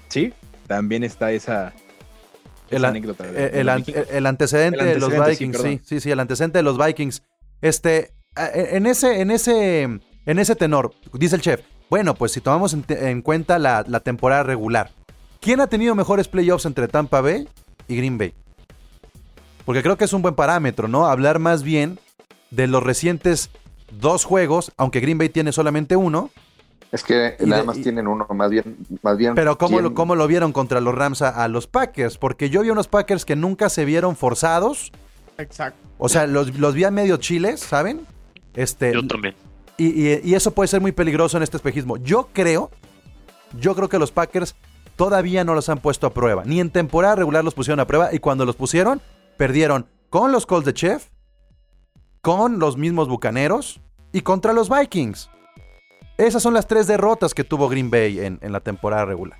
Sí, 0.08 0.32
también 0.66 1.04
está 1.04 1.30
esa, 1.30 1.74
El, 2.68 2.78
esa 2.78 2.88
anécdota. 2.88 3.22
de- 3.28 3.60
el- 3.60 3.66
de 3.84 4.06
el 4.10 4.26
antecedente 4.26 4.84
de 4.84 4.98
los 4.98 5.12
sí, 5.12 5.18
Vikings, 5.28 5.58
sí, 5.62 5.80
sí, 5.84 6.00
sí, 6.00 6.10
el 6.10 6.18
antecedente 6.18 6.58
de 6.58 6.64
los 6.64 6.76
Vikings. 6.76 7.22
Este, 7.60 8.14
a- 8.34 8.50
en 8.52 8.84
ese, 8.84 9.20
en 9.20 9.30
ese, 9.30 9.82
en 9.82 10.38
ese 10.40 10.56
tenor, 10.56 10.92
dice 11.12 11.36
el 11.36 11.42
chef, 11.42 11.60
bueno, 11.88 12.14
pues 12.14 12.30
si 12.32 12.40
tomamos 12.40 12.72
en, 12.72 12.84
en 12.88 13.20
cuenta 13.20 13.58
la, 13.58 13.84
la 13.86 13.98
temporada 14.00 14.44
regular, 14.44 14.90
¿quién 15.40 15.60
ha 15.60 15.66
tenido 15.66 15.94
mejores 15.94 16.28
playoffs 16.28 16.66
entre 16.66 16.88
Tampa 16.88 17.20
Bay 17.20 17.48
y 17.88 17.96
Green 17.96 18.19
Bay? 18.19 18.34
Porque 19.64 19.82
creo 19.82 19.96
que 19.96 20.04
es 20.04 20.12
un 20.12 20.22
buen 20.22 20.34
parámetro, 20.34 20.88
¿no? 20.88 21.06
Hablar 21.06 21.38
más 21.38 21.62
bien 21.62 21.98
de 22.50 22.66
los 22.66 22.82
recientes 22.82 23.50
dos 24.00 24.25
juegos, 24.25 24.72
aunque 24.76 25.00
Green 25.00 25.19
Bay 25.19 25.28
tiene 25.28 25.52
solamente 25.52 25.96
uno, 25.96 26.31
Es 26.92 27.04
que 27.04 27.37
nada 27.40 27.60
de- 27.62 27.66
más 27.66 27.78
y- 27.78 27.82
tienen 27.82 28.08
uno, 28.08 28.26
más 28.34 28.50
bien, 28.50 28.76
más 29.02 29.16
bien. 29.16 29.34
pero 29.34 29.56
¿cómo, 29.58 29.76
¿quién- 29.76 29.84
lo, 29.84 29.94
cómo 29.94 30.14
lo 30.16 30.26
vieron 30.26 30.52
contra 30.52 30.81
los 30.81 30.94
Rams 30.94 31.22
a, 31.22 31.28
a 31.31 31.46
los 31.48 31.66
Packers? 31.69 32.19
Porque 32.19 32.50
yo 32.50 32.62
vi 32.62 32.70
unos 32.70 32.88
Packers 32.88 33.25
que 33.25 33.37
nunca 33.37 33.69
se 33.69 33.84
vieron 33.84 34.16
forzados. 34.16 34.90
Exacto. 35.38 35.78
O 35.98 36.08
sea, 36.08 36.26
los, 36.26 36.58
los 36.58 36.75
vi 36.75 36.84
a 36.84 36.90
medio 36.90 37.16
chiles, 37.19 37.60
¿saben? 37.60 38.00
Este, 38.54 38.92
Yo 38.92 39.06
también. 39.06 39.34
y, 39.76 39.87
y- 40.08 40.20
y 40.25 40.34
eso 40.34 40.50
puede 40.52 40.66
ser 40.69 40.81
muy 40.81 40.90
peligroso 40.92 41.37
en 41.37 41.44
este 41.44 41.56
espejismo. 41.56 41.96
Yo 41.98 42.28
creo, 42.32 42.70
yo 43.60 43.75
creo 43.76 43.88
que 43.88 43.98
los 43.98 44.10
Packers 44.10 44.56
todavía 45.00 45.44
no 45.44 45.55
los 45.55 45.70
han 45.70 45.79
puesto 45.79 46.06
a 46.06 46.12
prueba. 46.12 46.43
Ni 46.44 46.61
en 46.61 46.69
temporada 46.69 47.17
regular 47.17 47.43
los 47.43 47.55
pusieron 47.55 47.81
a 47.81 47.87
prueba. 47.87 48.12
Y 48.12 48.19
cuando 48.19 48.44
los 48.44 48.55
pusieron, 48.55 49.00
perdieron 49.38 49.87
con 50.11 50.31
los 50.31 50.44
Colts 50.44 50.67
de 50.67 50.75
Chef, 50.75 51.06
con 52.20 52.58
los 52.58 52.76
mismos 52.76 53.08
Bucaneros 53.08 53.81
y 54.12 54.20
contra 54.20 54.52
los 54.52 54.69
Vikings. 54.69 55.31
Esas 56.19 56.43
son 56.43 56.52
las 56.52 56.67
tres 56.67 56.87
derrotas 56.87 57.32
que 57.32 57.44
tuvo 57.44 57.70
Green 57.70 57.91
Bay 57.91 58.19
en, 58.19 58.52
la 58.52 58.61
temporada 58.61 59.06
regular. 59.06 59.38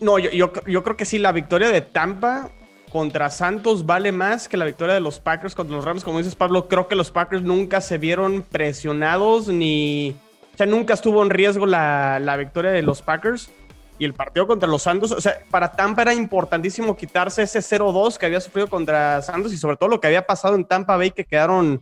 No, 0.00 0.18
yo, 0.18 0.50
creo 0.50 0.96
que 0.96 1.04
sí, 1.04 1.18
la 1.18 1.32
victoria 1.32 1.68
de 1.68 1.82
Tampa 1.82 2.48
contra 2.90 3.28
Santos 3.28 3.84
vale 3.84 4.12
más 4.12 4.48
que 4.48 4.56
la 4.56 4.64
victoria 4.64 4.94
de 4.94 5.00
los 5.00 5.20
Packers 5.20 5.54
contra 5.54 5.76
los 5.76 5.84
Rams. 5.84 6.04
Como 6.04 6.16
dices, 6.16 6.36
Pablo, 6.36 6.68
creo 6.68 6.88
que 6.88 6.94
los 6.94 7.10
Packers 7.10 7.42
nunca 7.42 7.82
se 7.82 7.98
vieron 7.98 8.40
presionados 8.40 9.46
ni... 9.48 10.16
O 10.54 10.56
sea, 10.56 10.64
nunca 10.64 10.94
estuvo 10.94 11.22
en 11.22 11.28
riesgo 11.28 11.66
la 11.66 12.36
victoria 12.38 12.70
de 12.70 12.80
los 12.80 13.02
Packers. 13.02 13.50
Y 13.98 14.04
el 14.04 14.12
partido 14.14 14.46
contra 14.46 14.68
los 14.68 14.82
Santos, 14.82 15.12
o 15.12 15.20
sea, 15.20 15.38
para 15.50 15.70
Tampa 15.72 16.02
era 16.02 16.14
importantísimo 16.14 16.96
quitarse 16.96 17.42
ese 17.42 17.60
0-2 17.60 18.16
que 18.16 18.26
había 18.26 18.40
sufrido 18.40 18.68
contra 18.68 19.22
Santos 19.22 19.52
y 19.52 19.56
sobre 19.56 19.76
todo 19.76 19.88
lo 19.88 20.00
que 20.00 20.08
había 20.08 20.26
pasado 20.26 20.56
en 20.56 20.64
Tampa 20.64 20.96
Bay, 20.96 21.12
que 21.12 21.24
quedaron 21.24 21.80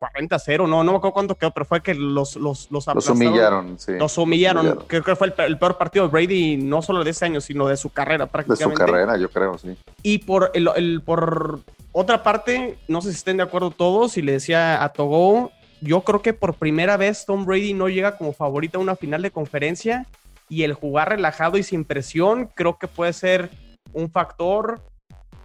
40-0, 0.00 0.68
no, 0.68 0.84
no 0.84 0.92
me 0.92 0.98
acuerdo 0.98 1.12
cuánto 1.12 1.34
quedó, 1.34 1.50
pero 1.50 1.66
fue 1.66 1.82
que 1.82 1.92
los, 1.92 2.36
los, 2.36 2.70
los 2.70 2.86
humillaron, 3.10 3.78
sí. 3.80 3.92
Los 3.98 4.16
humillaron. 4.16 4.60
Humillaron. 4.66 4.84
Creo 4.86 5.02
que 5.02 5.16
fue 5.16 5.26
el, 5.26 5.32
pe- 5.32 5.44
el 5.46 5.58
peor 5.58 5.76
partido 5.76 6.06
de 6.06 6.12
Brady, 6.12 6.56
no 6.56 6.82
solo 6.82 7.02
de 7.02 7.10
ese 7.10 7.24
año, 7.24 7.40
sino 7.40 7.66
de 7.66 7.76
su 7.76 7.90
carrera 7.90 8.26
De 8.26 8.30
prácticamente. 8.30 8.80
su 8.80 8.86
carrera, 8.86 9.16
yo 9.16 9.28
creo, 9.28 9.58
sí. 9.58 9.76
Y 10.02 10.18
por, 10.18 10.52
el, 10.54 10.68
el- 10.76 11.02
por 11.02 11.60
otra 11.92 12.22
parte, 12.22 12.78
no 12.86 13.02
sé 13.02 13.10
si 13.10 13.16
estén 13.16 13.38
de 13.38 13.42
acuerdo 13.42 13.72
todos, 13.72 14.16
y 14.16 14.22
le 14.22 14.32
decía 14.32 14.84
a 14.84 14.88
Togo, 14.90 15.50
yo 15.80 16.02
creo 16.02 16.22
que 16.22 16.32
por 16.32 16.54
primera 16.54 16.96
vez 16.96 17.24
Tom 17.26 17.44
Brady 17.44 17.74
no 17.74 17.88
llega 17.88 18.16
como 18.16 18.32
favorito 18.32 18.78
a 18.78 18.80
una 18.80 18.94
final 18.94 19.20
de 19.22 19.32
conferencia 19.32 20.06
y 20.48 20.62
el 20.62 20.74
jugar 20.74 21.10
relajado 21.10 21.58
y 21.58 21.62
sin 21.62 21.84
presión 21.84 22.50
creo 22.54 22.78
que 22.78 22.88
puede 22.88 23.12
ser 23.12 23.50
un 23.92 24.10
factor 24.10 24.80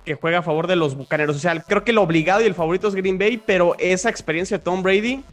que 0.06 0.16
juega 0.16 0.40
a 0.40 0.44
favor 0.44 0.68
de 0.68 0.76
los 0.76 0.96
Bucaneros. 0.96 1.36
O 1.36 1.40
sea, 1.40 1.60
creo 1.62 1.84
que 1.84 1.92
el 1.92 1.98
obligado 1.98 2.42
y 2.42 2.46
el 2.46 2.56
favorito 2.56 2.88
es 2.88 2.96
Green 2.96 3.18
Bay, 3.18 3.38
pero 3.38 3.76
esa 3.80 4.10
experiencia 4.10 4.58
de 4.58 4.64
Tom 4.64 4.84
Brady 4.84 5.24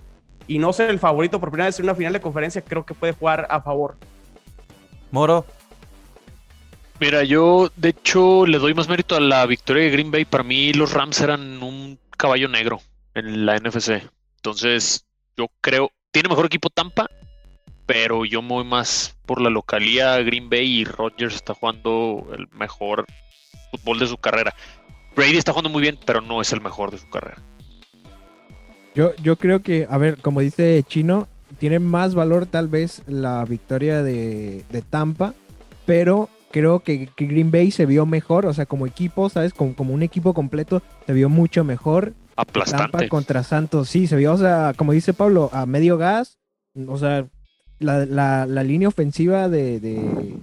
y 0.46 0.58
no 0.58 0.72
ser 0.72 0.90
el 0.90 0.98
favorito 0.98 1.40
por 1.40 1.50
primera 1.50 1.66
vez 1.66 1.78
en 1.78 1.84
una 1.84 1.94
final 1.94 2.12
de 2.12 2.20
conferencia 2.20 2.62
creo 2.62 2.84
que 2.84 2.94
puede 2.94 3.12
jugar 3.12 3.46
a 3.50 3.60
favor. 3.60 3.96
Moro, 5.10 5.44
Mira, 7.00 7.24
yo 7.24 7.72
de 7.76 7.88
hecho 7.88 8.44
le 8.44 8.58
doy 8.58 8.74
más 8.74 8.86
mérito 8.86 9.16
a 9.16 9.20
la 9.20 9.46
victoria 9.46 9.84
de 9.84 9.90
Green 9.90 10.10
Bay. 10.10 10.26
Para 10.26 10.44
mí 10.44 10.74
los 10.74 10.92
Rams 10.92 11.18
eran 11.22 11.62
un 11.62 11.98
caballo 12.18 12.46
negro 12.46 12.82
en 13.14 13.46
la 13.46 13.56
NFC. 13.56 14.02
Entonces, 14.36 15.06
yo 15.34 15.46
creo, 15.62 15.90
tiene 16.10 16.28
mejor 16.28 16.44
equipo 16.44 16.68
Tampa, 16.68 17.08
pero 17.92 18.24
yo 18.24 18.40
me 18.40 18.50
voy 18.50 18.64
más 18.64 19.16
por 19.26 19.40
la 19.40 19.50
localía 19.50 20.16
Green 20.18 20.48
Bay 20.48 20.64
y 20.64 20.84
Rodgers 20.84 21.34
está 21.34 21.54
jugando 21.54 22.24
el 22.32 22.46
mejor 22.56 23.04
fútbol 23.72 23.98
de 23.98 24.06
su 24.06 24.16
carrera. 24.16 24.54
Brady 25.16 25.36
está 25.36 25.50
jugando 25.50 25.70
muy 25.70 25.82
bien, 25.82 25.98
pero 26.06 26.20
no 26.20 26.40
es 26.40 26.52
el 26.52 26.60
mejor 26.60 26.92
de 26.92 26.98
su 26.98 27.10
carrera. 27.10 27.42
Yo, 28.94 29.12
yo 29.16 29.34
creo 29.34 29.62
que, 29.62 29.88
a 29.90 29.98
ver, 29.98 30.18
como 30.18 30.38
dice 30.38 30.84
Chino, 30.86 31.26
tiene 31.58 31.80
más 31.80 32.14
valor 32.14 32.46
tal 32.46 32.68
vez 32.68 33.02
la 33.08 33.44
victoria 33.44 34.04
de, 34.04 34.64
de 34.70 34.82
Tampa, 34.82 35.34
pero 35.84 36.28
creo 36.52 36.84
que, 36.84 37.08
que 37.08 37.26
Green 37.26 37.50
Bay 37.50 37.72
se 37.72 37.86
vio 37.86 38.06
mejor, 38.06 38.46
o 38.46 38.54
sea, 38.54 38.66
como 38.66 38.86
equipo, 38.86 39.28
¿sabes? 39.30 39.52
Como, 39.52 39.74
como 39.74 39.94
un 39.94 40.04
equipo 40.04 40.32
completo, 40.32 40.80
se 41.06 41.12
vio 41.12 41.28
mucho 41.28 41.64
mejor. 41.64 42.12
Tampa 42.36 42.42
Aplastante. 42.42 43.08
contra 43.08 43.42
Santos, 43.42 43.88
sí, 43.88 44.06
se 44.06 44.14
vio, 44.14 44.32
o 44.32 44.38
sea, 44.38 44.74
como 44.76 44.92
dice 44.92 45.12
Pablo, 45.12 45.50
a 45.52 45.66
medio 45.66 45.98
gas, 45.98 46.38
o 46.86 46.96
sea, 46.96 47.26
la, 47.80 48.06
la- 48.06 48.46
la 48.46 48.62
línea 48.62 48.86
ofensiva 48.88 49.48
de, 49.48 49.80
de, 49.80 50.36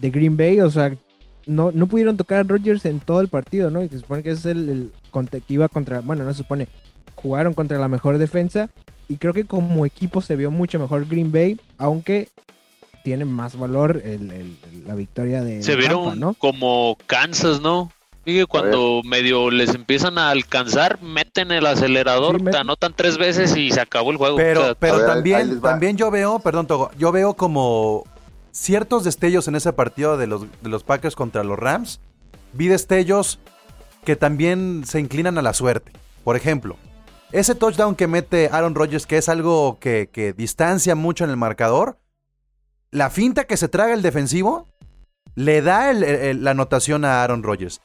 de 0.00 0.10
Green 0.10 0.36
Bay, 0.36 0.60
o 0.60 0.70
sea, 0.70 0.94
no, 1.46 1.72
no 1.72 1.86
pudieron 1.88 2.16
tocar 2.16 2.38
a 2.40 2.42
Rodgers 2.44 2.84
en 2.84 3.00
todo 3.00 3.20
el 3.20 3.28
partido, 3.28 3.70
¿no? 3.70 3.82
Y 3.82 3.88
se 3.88 3.98
supone 3.98 4.22
que 4.22 4.30
es 4.30 4.44
el, 4.46 4.68
el- 4.68 4.92
contra, 5.10 5.40
que 5.40 5.54
iba 5.54 5.68
contra, 5.68 6.00
bueno, 6.00 6.22
no 6.24 6.30
se 6.32 6.38
supone, 6.38 6.68
jugaron 7.16 7.52
contra 7.54 7.78
la 7.78 7.88
mejor 7.88 8.18
defensa 8.18 8.70
y 9.08 9.16
creo 9.16 9.32
que 9.34 9.44
como 9.44 9.84
equipo 9.84 10.20
se 10.22 10.36
vio 10.36 10.50
mucho 10.52 10.78
mejor 10.78 11.06
Green 11.08 11.32
Bay, 11.32 11.58
aunque 11.78 12.28
tiene 13.02 13.24
más 13.24 13.58
valor 13.58 14.02
el- 14.04 14.30
el- 14.30 14.56
la 14.86 14.94
victoria 14.94 15.42
de 15.42 15.62
Se 15.62 15.72
Tampa, 15.72 15.80
vieron 15.88 16.20
¿no? 16.20 16.34
como 16.34 16.96
Kansas, 17.06 17.60
¿no? 17.60 17.90
Sigue 18.24 18.46
cuando 18.46 19.00
medio 19.04 19.50
les 19.50 19.74
empiezan 19.74 20.18
a 20.18 20.30
alcanzar, 20.30 21.00
meten 21.02 21.52
el 21.52 21.64
acelerador, 21.66 22.36
Sí, 22.36 22.42
meten- 22.44 22.50
te 22.52 22.58
anotan 22.58 22.92
tres 22.94 23.16
veces 23.18 23.56
y 23.56 23.70
se 23.70 23.80
acabó 23.80 24.10
el 24.10 24.18
juego. 24.18 24.36
Pero, 24.36 24.60
O 24.60 24.64
sea, 24.66 24.74
pero 24.74 24.94
a 24.94 25.14
ver, 25.16 25.34
ahí 25.34 25.58
también, 25.60 25.96
yo 25.96 26.10
veo, 26.10 26.38
perdón, 26.38 26.66
Togo, 26.66 26.90
yo 26.98 27.12
veo 27.12 27.34
como 27.34 28.04
ciertos 28.52 29.04
destellos 29.04 29.48
en 29.48 29.54
ese 29.54 29.72
partido 29.72 30.16
de 30.18 30.26
los, 30.26 30.42
de 30.60 30.68
los 30.68 30.82
Packers 30.84 31.16
contra 31.16 31.44
los 31.44 31.58
Rams. 31.58 32.00
Vi 32.52 32.68
destellos 32.68 33.38
que 34.04 34.16
también 34.16 34.82
se 34.86 35.00
inclinan 35.00 35.38
a 35.38 35.42
la 35.42 35.54
suerte. 35.54 35.92
Por 36.24 36.36
ejemplo, 36.36 36.76
ese 37.32 37.54
touchdown 37.54 37.94
que 37.94 38.06
mete 38.06 38.50
Aaron 38.52 38.74
Rodgers, 38.74 39.06
que 39.06 39.16
es 39.18 39.28
algo 39.30 39.78
que, 39.80 40.10
que 40.12 40.32
distancia 40.34 40.94
mucho 40.94 41.24
en 41.24 41.30
el 41.30 41.36
marcador, 41.36 41.98
la 42.90 43.08
finta 43.08 43.44
que 43.44 43.56
se 43.56 43.68
traga 43.68 43.94
el 43.94 44.02
defensivo 44.02 44.66
le 45.36 45.62
da 45.62 45.90
el- 45.90 46.02
el- 46.02 46.44
la 46.44 46.50
anotación 46.50 47.04
a 47.04 47.22
Aaron 47.22 47.42
Rodgers. 47.42 47.80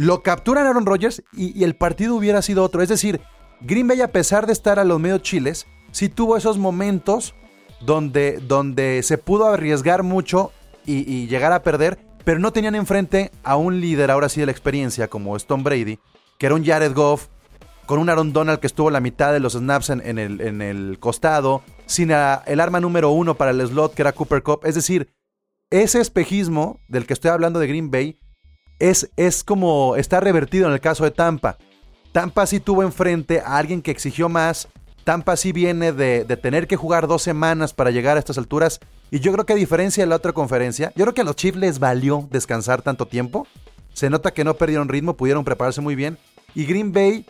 Lo 0.00 0.22
capturan 0.22 0.66
Aaron 0.66 0.86
Rodgers 0.86 1.22
y, 1.30 1.62
el 1.62 1.76
partido 1.76 2.14
hubiera 2.14 2.40
sido 2.40 2.64
otro. 2.64 2.80
Es 2.80 2.88
decir, 2.88 3.20
Green 3.60 3.86
Bay, 3.86 4.00
a 4.00 4.12
pesar 4.12 4.46
de 4.46 4.54
estar 4.54 4.78
a 4.78 4.84
los 4.84 4.98
medio 4.98 5.18
chiles, 5.18 5.66
sí 5.92 6.08
tuvo 6.08 6.38
esos 6.38 6.56
momentos 6.56 7.34
donde, 7.82 8.38
donde 8.38 9.02
se 9.02 9.18
pudo 9.18 9.48
arriesgar 9.48 10.02
mucho 10.02 10.52
y, 10.86 11.26
llegar 11.26 11.52
a 11.52 11.62
perder, 11.62 11.98
pero 12.24 12.38
no 12.38 12.50
tenían 12.50 12.76
enfrente 12.76 13.30
a 13.42 13.56
un 13.56 13.78
líder 13.82 14.10
ahora 14.10 14.30
sí 14.30 14.40
de 14.40 14.46
la 14.46 14.52
experiencia 14.52 15.08
como 15.08 15.38
Tom 15.38 15.64
Brady, 15.64 15.98
que 16.38 16.46
era 16.46 16.54
un 16.54 16.64
Jared 16.64 16.94
Goff, 16.94 17.26
con 17.84 17.98
un 17.98 18.08
Aaron 18.08 18.32
Donald 18.32 18.58
que 18.58 18.68
estuvo 18.68 18.90
la 18.90 19.00
mitad 19.00 19.34
de 19.34 19.40
los 19.40 19.52
snaps 19.52 19.90
en, 19.90 20.18
el, 20.18 20.40
en 20.40 20.62
el 20.62 20.96
costado, 20.98 21.60
sin 21.84 22.10
el 22.10 22.60
arma 22.60 22.80
número 22.80 23.10
uno 23.10 23.34
para 23.34 23.50
el 23.50 23.60
slot 23.68 23.92
que 23.92 24.00
era 24.00 24.12
Cooper 24.12 24.42
Cup. 24.42 24.60
Es 24.64 24.76
decir, 24.76 25.12
ese 25.68 26.00
espejismo 26.00 26.80
del 26.88 27.04
que 27.04 27.12
estoy 27.12 27.32
hablando 27.32 27.60
de 27.60 27.66
Green 27.66 27.90
Bay 27.90 28.18
es, 28.80 29.10
es 29.16 29.44
como 29.44 29.94
está 29.96 30.18
revertido 30.18 30.66
en 30.66 30.72
el 30.72 30.80
caso 30.80 31.04
de 31.04 31.12
Tampa. 31.12 31.58
Tampa 32.12 32.46
sí 32.46 32.58
tuvo 32.58 32.82
enfrente 32.82 33.40
a 33.40 33.56
alguien 33.58 33.82
que 33.82 33.92
exigió 33.92 34.28
más. 34.28 34.68
Tampa 35.04 35.36
sí 35.36 35.52
viene 35.52 35.92
de, 35.92 36.24
de 36.24 36.36
tener 36.36 36.66
que 36.66 36.76
jugar 36.76 37.06
dos 37.06 37.22
semanas 37.22 37.72
para 37.72 37.90
llegar 37.90 38.16
a 38.16 38.20
estas 38.20 38.38
alturas. 38.38 38.80
Y 39.10 39.20
yo 39.20 39.32
creo 39.32 39.46
que 39.46 39.52
a 39.52 39.56
diferencia 39.56 40.02
de 40.02 40.08
la 40.08 40.16
otra 40.16 40.32
conferencia, 40.32 40.92
yo 40.96 41.04
creo 41.04 41.14
que 41.14 41.20
a 41.20 41.24
los 41.24 41.36
Chiefs 41.36 41.58
les 41.58 41.78
valió 41.78 42.26
descansar 42.30 42.82
tanto 42.82 43.06
tiempo. 43.06 43.46
Se 43.92 44.10
nota 44.10 44.32
que 44.32 44.44
no 44.44 44.54
perdieron 44.54 44.88
ritmo, 44.88 45.16
pudieron 45.16 45.44
prepararse 45.44 45.80
muy 45.80 45.94
bien. 45.94 46.18
Y 46.54 46.64
Green 46.64 46.92
Bay 46.92 47.26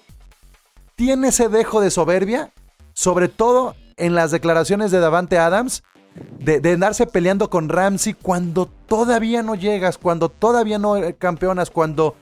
tiene 0.94 1.28
ese 1.28 1.48
dejo 1.48 1.80
de 1.80 1.90
soberbia, 1.90 2.52
sobre 2.92 3.28
todo 3.28 3.74
en 3.96 4.14
las 4.14 4.30
declaraciones 4.30 4.90
de 4.90 5.00
Davante 5.00 5.38
Adams, 5.38 5.82
de, 6.38 6.60
de 6.60 6.72
andarse 6.72 7.06
peleando 7.06 7.50
con 7.50 7.68
Ramsey 7.68 8.14
cuando 8.14 8.66
todavía 8.86 9.42
no 9.42 9.54
llegas, 9.54 9.98
cuando 9.98 10.28
todavía 10.28 10.78
no 10.78 10.96
eh, 10.96 11.14
campeonas, 11.16 11.70
cuando 11.70 12.16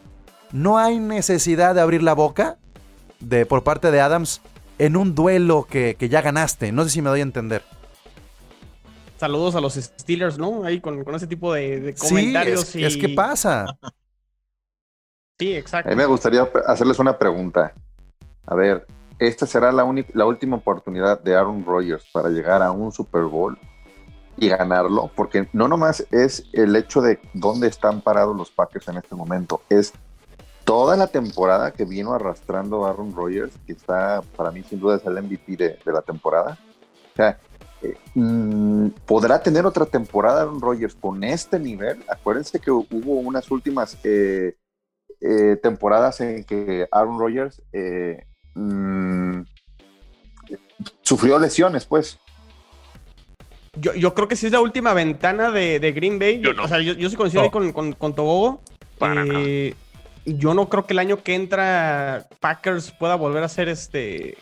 no 0.53 0.79
hay 0.79 0.99
necesidad 0.99 1.75
de 1.75 1.81
abrir 1.81 2.03
la 2.03 2.15
boca 2.15 2.59
de, 3.21 3.47
por 3.47 3.63
parte 3.65 3.91
de 3.91 4.01
Adams 4.01 4.41
en 4.79 4.97
un 4.97 5.15
duelo 5.15 5.67
que, 5.69 5.97
que 5.99 6.09
ya 6.09 6.23
ganaste. 6.23 6.71
No 6.73 6.85
sé 6.85 6.91
si 6.91 7.03
me 7.03 7.11
doy 7.11 7.21
a 7.21 7.25
entender. 7.25 7.63
Saludos 9.19 9.57
a 9.57 9.61
los 9.61 9.75
Steelers, 9.75 10.39
¿no? 10.39 10.63
Ahí 10.65 10.81
con, 10.81 11.03
con 11.03 11.15
ese 11.17 11.27
tipo 11.27 11.53
de, 11.53 11.81
de 11.81 11.97
Sí, 11.97 12.09
comentarios. 12.09 12.69
es, 12.69 12.77
y... 12.77 12.85
es 12.85 12.97
que 12.97 13.09
pasa. 13.09 13.67
Sí, 15.39 15.55
A 15.55 15.59
exacto. 15.59 15.91
mí 15.91 15.97
me 15.97 16.07
gustaría 16.07 16.49
hacerles 16.67 16.99
una 17.01 17.19
pregunta. 17.19 17.73
A 18.47 18.55
ver, 18.55 18.87
esta 19.19 19.47
será 19.47 19.73
la, 19.73 19.85
la 20.15 20.25
última 20.27 20.57
oportunidad 20.57 21.21
de 21.21 21.35
Aaron 21.35 21.65
Rodgers 21.65 22.05
para 22.13 22.29
llegar 22.29 22.63
a 22.63 22.71
un 22.71 22.93
Super 22.93 23.23
Bowl 23.25 23.59
y 24.41 24.49
ganarlo, 24.49 25.11
porque 25.15 25.49
no 25.53 25.69
nomás 25.69 26.07
es 26.11 26.45
el 26.53 26.77
hecho 26.77 27.01
de 27.01 27.21
dónde 27.35 27.69
están 27.69 28.01
parados 28.01 28.37
los 28.37 28.51
Packers 28.51 28.89
en 28.89 28.99
este 28.99 29.15
momento, 29.15 29.63
es 29.69 29.93
toda 30.65 30.97
la 30.97 31.07
temporada 31.07 31.73
que 31.73 31.85
vino 31.85 32.13
arrastrando 32.13 32.87
Aaron 32.87 33.15
Rodgers, 33.15 33.53
que 33.67 33.73
está, 33.73 34.23
para 34.37 34.51
mí 34.51 34.63
sin 34.63 34.81
duda 34.81 34.97
es 34.97 35.07
el 35.07 35.23
MVP 35.23 35.57
de, 35.57 35.79
la 35.87 36.03
temporada. 36.03 36.59
O 37.13 37.17
sea, 37.17 37.39
eh, 37.83 37.97
mm, 38.15 38.89
¿podrá 39.07 39.43
tener 39.43 39.65
otra 39.65 39.87
temporada 39.87 40.43
Aaron 40.43 40.61
Rodgers 40.61 40.95
con 40.95 41.25
este 41.25 41.59
nivel? 41.59 42.05
Acuérdense 42.09 42.61
que 42.61 42.71
hubo 42.71 43.15
unas 43.15 43.51
últimas... 43.51 43.97
eh, 44.05 44.57
eh, 45.21 45.57
temporadas 45.57 46.21
en 46.21 46.45
que 46.45 46.87
Aaron 46.93 47.19
Rodgers 47.19 47.61
mm, 48.55 49.41
sufrió 51.03 51.39
lesiones, 51.41 51.87
pues. 51.87 52.21
Yo, 53.81 53.95
yo 53.95 54.15
creo 54.15 54.29
que 54.29 54.37
sí 54.37 54.47
es 54.47 54.53
la 54.53 54.61
última 54.61 54.93
ventana 54.95 55.51
de, 55.51 55.79
de 55.81 55.93
Green 55.93 56.19
Bay. 56.19 56.41
Yo 56.41 56.53
no. 56.55 56.65
O 56.65 56.69
sea, 56.69 56.81
yo, 56.81 56.95
yo 56.95 57.09
sí 57.11 57.17
coincido 57.17 57.43
ahí 57.43 57.51
con, 57.51 57.73
con, 57.73 57.93
con 57.93 58.15
Tobogo. 58.15 58.61
Para 58.99 59.25
Eh, 59.27 59.75
Yo 60.25 60.55
no 60.55 60.69
creo 60.69 60.87
que 60.87 60.93
el 60.95 60.99
año 60.99 61.23
que 61.23 61.35
entra 61.35 62.27
Packers 62.41 62.91
pueda 62.93 63.15
volver 63.15 63.43
a 63.45 63.49
ser 63.49 63.69
este 63.69 64.37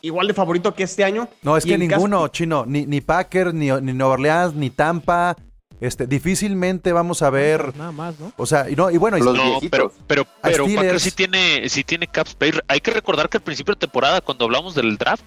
igual 0.00 0.26
de 0.26 0.34
favorito 0.34 0.74
que 0.74 0.82
este 0.84 1.04
año. 1.04 1.28
No, 1.42 1.56
es 1.56 1.64
Y 1.64 1.68
que 1.70 1.74
caso- 1.88 1.96
ninguno, 2.00 2.28
chino, 2.28 2.64
ni, 2.66 2.86
ni 2.86 3.00
Packers, 3.00 3.54
ni, 3.54 3.70
ni 3.70 3.92
Nueva 3.92 4.14
Orleans, 4.14 4.54
ni 4.54 4.70
Tampa. 4.70 5.36
Este, 5.80 6.06
difícilmente 6.06 6.92
vamos 6.92 7.22
a 7.22 7.30
ver. 7.30 7.76
Nada 7.76 7.90
más, 7.92 8.18
¿no? 8.20 8.32
O 8.36 8.46
sea, 8.46 8.70
y 8.70 8.76
no, 8.76 8.88
y 8.90 8.96
bueno, 8.98 9.18
y- 9.18 9.22
Los 9.22 9.36
No, 9.36 9.58
pero, 9.70 9.92
pero, 10.06 10.24
pero 10.40 10.64
Steelers. 10.64 10.76
Packers 10.84 11.02
sí 11.02 11.10
tiene, 11.10 11.68
sí 11.68 11.82
tiene 11.84 12.06
cap 12.06 12.26
space. 12.28 12.60
Hay 12.68 12.80
que 12.80 12.92
recordar 12.92 13.28
que 13.28 13.38
al 13.38 13.42
principio 13.42 13.74
de 13.74 13.80
temporada, 13.80 14.20
cuando 14.20 14.44
hablamos 14.44 14.74
del 14.76 14.96
draft, 14.96 15.24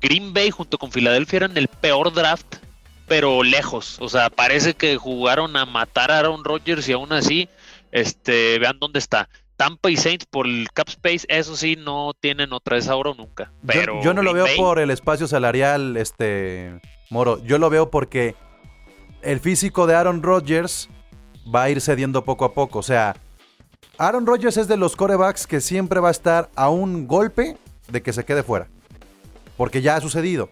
Green 0.00 0.32
Bay 0.32 0.50
junto 0.50 0.78
con 0.78 0.92
Filadelfia 0.92 1.38
eran 1.38 1.56
el 1.56 1.68
peor 1.68 2.12
draft, 2.12 2.56
pero 3.06 3.42
lejos. 3.42 3.98
O 4.00 4.08
sea, 4.08 4.30
parece 4.30 4.74
que 4.74 4.96
jugaron 4.96 5.56
a 5.56 5.64
matar 5.66 6.10
a 6.10 6.18
Aaron 6.18 6.44
Rodgers 6.44 6.88
y 6.88 6.92
aún 6.92 7.12
así, 7.12 7.48
este, 7.92 8.58
vean 8.58 8.78
dónde 8.78 8.98
está. 8.98 9.28
Tampa 9.56 9.90
y 9.90 9.96
Saints 9.96 10.24
por 10.26 10.46
el 10.46 10.68
cap 10.72 10.88
space, 10.88 11.26
eso 11.28 11.56
sí, 11.56 11.74
no 11.76 12.12
tienen 12.20 12.52
otra 12.52 12.76
vez 12.76 12.86
ahora 12.88 13.10
o 13.10 13.14
nunca. 13.14 13.50
Yo- 13.62 13.66
Pero 13.72 14.02
yo, 14.02 14.14
no 14.14 14.22
lo 14.22 14.32
veo 14.32 14.44
Bay- 14.44 14.56
por 14.56 14.78
el 14.78 14.90
espacio 14.90 15.26
salarial, 15.26 15.96
este 15.96 16.80
Moro. 17.10 17.42
Yo 17.44 17.58
lo 17.58 17.68
veo 17.70 17.90
porque 17.90 18.36
el 19.22 19.40
físico 19.40 19.86
de 19.88 19.96
Aaron 19.96 20.22
Rodgers 20.22 20.88
va 21.52 21.64
a 21.64 21.70
ir 21.70 21.80
cediendo 21.80 22.22
poco 22.24 22.44
a 22.44 22.52
poco. 22.54 22.78
O 22.78 22.82
sea, 22.84 23.16
Aaron 23.96 24.26
Rodgers 24.26 24.56
es 24.58 24.68
de 24.68 24.76
los 24.76 24.94
corebacks 24.94 25.46
que 25.48 25.60
siempre 25.60 25.98
va 25.98 26.08
a 26.08 26.12
estar 26.12 26.50
a 26.54 26.68
un 26.68 27.08
golpe 27.08 27.56
de 27.88 28.02
que 28.02 28.12
se 28.12 28.24
quede 28.24 28.44
fuera. 28.44 28.68
Porque 29.58 29.82
ya 29.82 29.96
ha 29.96 30.00
sucedido, 30.00 30.48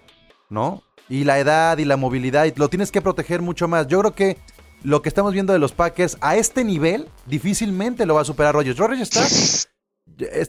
¿no? 0.51 0.83
Y 1.09 1.25
la 1.25 1.39
edad 1.39 1.79
y 1.79 1.87
la 1.87 1.97
movilidad, 1.97 2.45
y 2.45 2.53
lo 2.55 2.69
tienes 2.69 2.93
que 2.93 3.01
proteger 3.01 3.41
mucho 3.41 3.69
más. 3.69 3.87
Yo 3.87 4.01
creo 4.01 4.15
que 4.15 4.37
lo 4.83 5.01
que 5.01 5.09
estamos 5.09 5.33
viendo 5.33 5.55
de 5.55 5.59
los 5.59 5.73
Packers 5.73 6.19
a 6.21 6.37
este 6.37 6.63
nivel 6.63 7.09
difícilmente 7.25 8.05
lo 8.05 8.17
va 8.17 8.21
a 8.21 8.25
superar 8.25 8.55
Rodgers. 8.55 8.77
Rodgers 8.77 9.01
está 9.01 9.71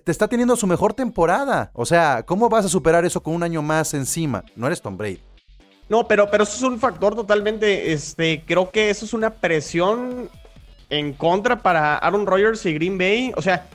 está 0.06 0.28
teniendo 0.28 0.56
su 0.56 0.68
mejor 0.68 0.94
temporada. 0.94 1.72
O 1.74 1.86
sea, 1.86 2.24
¿cómo 2.26 2.50
vas 2.50 2.66
a 2.66 2.70
superar 2.70 3.06
eso 3.06 3.22
con 3.22 3.34
un 3.34 3.44
año 3.44 3.62
más 3.62 3.94
encima? 3.94 4.44
No 4.56 4.68
eres 4.68 4.82
Tom 4.82 4.98
Brady. 4.98 5.20
No, 5.90 6.08
pero, 6.08 6.30
pero 6.30 6.44
eso 6.44 6.56
es 6.56 6.64
un 6.64 6.80
factor 6.80 7.16
totalmente, 7.16 7.94
este, 7.94 8.44
creo 8.46 8.72
que 8.72 8.90
eso 8.90 9.06
es 9.06 9.14
una 9.14 9.30
presión 9.30 10.30
en 10.90 11.14
contra 11.14 11.60
para 11.60 11.98
Aaron 11.98 12.26
Rodgers 12.26 12.66
y 12.66 12.74
Green 12.74 12.98
Bay. 12.98 13.32
O 13.38 13.42
sea, 13.42 13.68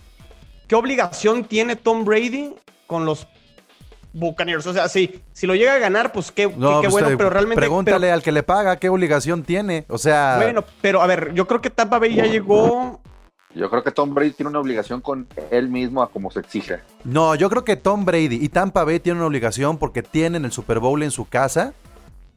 ¿qué 0.66 0.74
obligación 0.74 1.44
tiene 1.44 1.74
Tom 1.74 2.04
Brady 2.04 2.54
con 2.86 3.06
los 3.06 3.26
Buccaneers? 4.12 4.66
O 4.66 4.72
sea, 4.72 4.88
si, 4.88 5.22
si 5.32 5.46
lo 5.46 5.54
llega 5.54 5.74
a 5.74 5.78
ganar, 5.78 6.12
pues 6.12 6.30
qué, 6.32 6.48
qué- 6.48 6.54
No, 6.56 6.80
qué 6.80 6.88
pues, 6.88 6.92
bueno, 6.92 7.08
eh, 7.10 7.16
pero 7.16 7.30
realmente... 7.30 7.56
Pregúntale 7.60 8.10
al 8.12 8.22
que 8.22 8.32
le 8.32 8.42
paga 8.42 8.76
qué 8.76 8.88
obligación 8.88 9.42
tiene. 9.42 9.84
O 9.88 9.98
sea, 9.98 10.38
bueno, 10.42 10.64
pero 10.80 11.00
a 11.02 11.06
ver, 11.06 11.32
yo 11.34 11.46
creo 11.46 11.60
que 11.60 11.70
Tampa 11.70 11.98
Bay 11.98 12.14
ya 12.14 12.26
llegó... 12.26 13.00
Yo 13.54 13.68
creo 13.68 13.82
que 13.84 13.90
Tom 13.90 14.14
Brady 14.14 14.30
tiene 14.30 14.48
una 14.48 14.60
obligación 14.60 15.02
con 15.02 15.28
él 15.50 15.68
mismo 15.68 16.02
a 16.02 16.08
como 16.10 16.30
se 16.30 16.40
exige. 16.40 16.78
no, 17.04 17.34
yo 17.34 17.50
creo 17.50 17.64
que 17.64 17.76
Tom 17.76 18.06
Brady 18.06 18.38
y 18.40 18.48
Tampa 18.48 18.82
Bay 18.82 18.98
tienen 18.98 19.18
una 19.18 19.26
obligación 19.26 19.76
porque 19.76 20.02
tienen 20.02 20.46
el 20.46 20.52
Super 20.52 20.78
Bowl 20.78 21.02
en 21.02 21.10
su 21.10 21.26
casa 21.28 21.74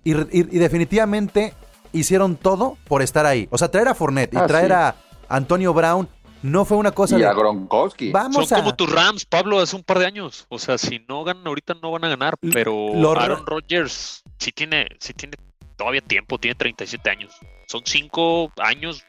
y, 0.04 0.12
y- 0.14 0.26
y 0.34 0.60
definitivamente 0.60 1.54
hicieron 1.94 2.36
todo 2.36 2.78
por 2.90 3.02
estar 3.02 3.26
ahí. 3.26 3.48
O 3.50 3.58
sea, 3.58 3.72
traer 3.72 3.88
a 3.88 3.96
Fournette 3.96 4.34
y 4.34 4.38
Ah, 4.38 4.46
traer 4.46 4.68
sí. 4.68 4.74
a 4.74 4.96
Antonio 5.30 5.74
Brown 5.74 6.10
no 6.44 6.66
fue 6.66 6.78
una 6.78 6.92
cosa 6.92 7.18
Y 7.18 7.22
de... 7.22 7.28
a 7.28 7.34
Gronkowski. 7.34 8.12
Vamos 8.12 8.48
Son 8.50 8.58
a... 8.58 8.62
como 8.62 8.76
tus 8.76 8.92
Rams, 8.92 9.26
Pablo, 9.26 9.60
hace 9.60 9.76
un 9.76 9.84
par 9.84 10.00
de 10.00 10.06
años. 10.06 10.46
O 10.50 10.60
sea, 10.60 10.78
si 10.78 11.00
no 11.08 11.24
ganan 11.24 11.46
ahorita, 11.48 11.76
no 11.82 11.92
van 11.92 12.06
a 12.06 12.10
ganar. 12.10 12.36
Pero 12.54 12.92
lo 12.96 13.14
ra- 13.16 13.24
Aaron 13.24 13.46
Rodgers 13.46 14.24
sí 14.38 14.52
tiene, 14.52 14.88
sí 15.00 15.14
tiene 15.14 15.38
todavía 15.76 16.02
tiempo, 16.02 16.38
tiene 16.38 16.56
37 16.56 17.10
años. 17.10 17.34
Son 17.68 17.82
5 17.84 18.52
años, 18.58 19.04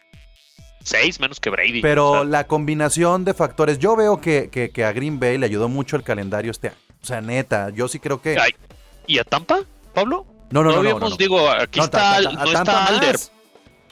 6 0.84 1.20
menos 1.20 1.40
que 1.40 1.50
Brady. 1.50 1.82
Pero 1.82 2.10
O 2.10 2.14
sea, 2.14 2.24
la 2.24 2.46
combinación 2.46 3.24
de 3.24 3.34
factores, 3.34 3.78
yo 3.78 3.96
veo 3.96 4.20
que, 4.20 4.48
que- 4.50 4.70
que 4.70 4.84
a 4.84 4.92
Green 4.92 5.20
Bay 5.20 5.36
le 5.38 5.46
ayudó 5.46 5.68
mucho 5.68 5.96
el 5.96 6.02
calendario 6.02 6.50
este 6.50 6.68
año. 6.68 6.76
O 7.02 7.06
sea, 7.06 7.20
neta, 7.20 7.70
yo 7.70 7.86
sí 7.88 7.98
creo 8.00 8.20
que... 8.20 8.36
Ay, 8.40 8.52
¿Y 9.06 9.18
a 9.18 9.24
Tampa, 9.24 9.60
Pablo? 9.94 10.26
No, 10.50 10.62
no, 10.62 10.68
no, 10.70 10.74
no, 10.74 10.78
habíamos, 10.80 11.00
no, 11.02 11.08
no. 11.10 11.16
digo, 11.16 11.50
aquí 11.50 11.78
No, 11.78 11.84
está, 11.84 12.16
Al- 12.16 12.24
ta- 12.24 12.30
a 12.30 12.44
no 12.44 12.52
está 12.52 12.86
Alder. 12.86 13.12
más. 13.12 13.32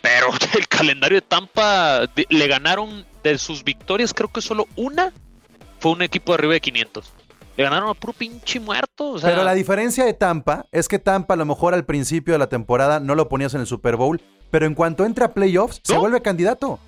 Pero 0.05 0.29
el 0.59 0.69
calendario 0.69 1.17
de 1.17 1.23
Tampa 1.27 2.01
de- 2.15 2.27
le 2.29 2.47
ganaron 2.47 3.07
de 3.23 3.39
sus 3.39 3.65
victorias, 3.65 4.13
creo 4.13 4.31
que 4.31 4.43
solo 4.43 4.67
una 4.77 5.13
fue 5.81 5.93
un 5.93 6.03
equipo 6.03 6.33
de 6.33 6.35
arriba 6.39 6.53
de 6.53 6.61
500. 6.61 7.13
Le 7.57 7.65
ganaron 7.65 7.89
a 7.89 7.95
puro 7.95 8.13
pinche 8.13 8.61
muerto. 8.61 9.13
O 9.13 9.19
sea, 9.19 9.31
Pero 9.31 9.45
la 9.45 9.55
diferencia 9.55 10.05
de 10.05 10.13
Tampa 10.13 10.67
es 10.73 10.89
que 10.89 10.99
Tampa 10.99 11.35
a 11.35 11.37
lo 11.39 11.47
mejor 11.47 11.73
al 11.73 11.85
principio 11.87 12.35
de 12.35 12.39
la 12.39 12.49
temporada 12.49 13.01
no 13.01 13.15
lo 13.15 13.29
ponías 13.31 13.55
en 13.55 13.61
el 13.63 13.67
Super 13.67 13.97
Bowl, 13.97 14.21
pero 14.51 14.67
en 14.67 14.75
cuanto 14.75 15.05
entra 15.07 15.27
a 15.27 15.33
playoffs 15.33 15.81
se 15.83 15.97
vuelve 15.97 16.21
candidato. 16.21 16.79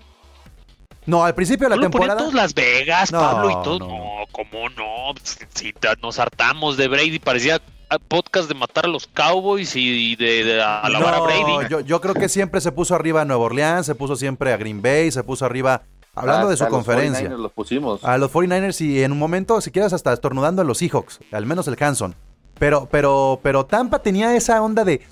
No, 1.07 1.25
al 1.25 1.35
principio 1.37 1.67
de 1.67 1.71
la 1.71 1.77
¿no 1.77 1.83
temporada. 1.83 2.19
todos 2.19 2.35
Las 2.35 2.53
Vegas, 2.53 3.13
No, 3.13 3.21
Pablo 3.21 3.51
y 3.51 3.55
todo. 3.63 3.79
no. 3.79 3.87
No, 3.89 4.25
¿cómo 4.33 4.69
no? 4.71 5.15
Si, 5.23 5.73
nos 6.03 6.19
hartamos 6.19 6.77
de 6.77 6.89
Brady, 6.89 7.19
parecía 7.21 7.63
podcast 8.09 8.49
de 8.49 8.55
matar 8.55 8.87
a 8.87 8.89
los 8.89 9.07
Cowboys 9.07 9.75
y 9.77 10.17
de, 10.17 10.45
de 10.45 10.63
alabar 10.63 11.15
a 11.15 11.19
No, 11.19 11.25
Brady. 11.25 11.69
yo, 11.71 11.81
yo 11.81 12.01
creo 12.01 12.15
que 12.15 12.29
siempre 12.29 12.61
se 12.61 12.73
puso 12.73 12.95
arriba 12.95 13.23
a 13.23 13.25
Nueva 13.25 13.45
Orleans, 13.45 13.87
se 13.87 13.95
puso 13.95 14.17
siempre 14.17 14.53
a 14.53 14.57
Green 14.57 14.83
Bay, 14.83 15.11
se 15.13 15.23
puso 15.23 15.45
arriba, 15.45 15.83
hablando 16.15 16.49
de 16.49 16.57
su 16.57 16.65
los 16.65 16.73
conferencia. 16.73 17.29
49ers 17.31 17.39
los 17.39 17.53
pusimos. 17.53 18.05
A 18.05 18.19
los 18.19 18.33
49ers 18.33 18.81
y 18.81 19.03
en 19.03 19.13
un 19.13 19.19
momento, 19.19 19.61
si 19.61 19.71
quieres, 19.71 19.93
hasta 19.93 20.13
estornudando 20.13 20.63
a 20.63 20.65
los 20.65 20.79
Seahawks, 20.79 21.21
al 21.33 21.47
menos 21.47 21.69
el 21.69 21.77
Hanson. 21.81 22.15
Pero, 22.59 22.89
pero, 22.91 23.39
pero 23.43 23.67
Tampa 23.67 24.01
tenía 24.01 24.35
esa 24.35 24.61
onda 24.63 24.83
de, 24.85 25.03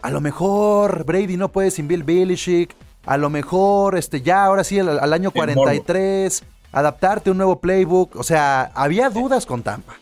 a 0.00 0.10
lo 0.10 0.20
mejor 0.20 1.04
Brady 1.04 1.36
no 1.36 1.50
puede 1.50 1.70
sin 1.70 1.88
Bill 1.88 2.04
Belichick, 2.04 2.74
a 3.04 3.16
lo 3.18 3.28
mejor, 3.28 3.98
este, 3.98 4.22
ya 4.22 4.44
ahora 4.44 4.64
sí, 4.64 4.78
al, 4.78 4.98
al 4.98 5.12
año 5.12 5.30
El 5.34 5.40
morbo. 5.40 5.62
43, 5.64 6.42
adaptarte 6.72 7.28
a 7.28 7.32
un 7.32 7.36
nuevo 7.36 7.60
playbook. 7.60 8.16
O 8.16 8.22
sea, 8.22 8.70
había 8.74 9.10
dudas 9.10 9.44
con 9.44 9.62
Tampa. 9.62 9.94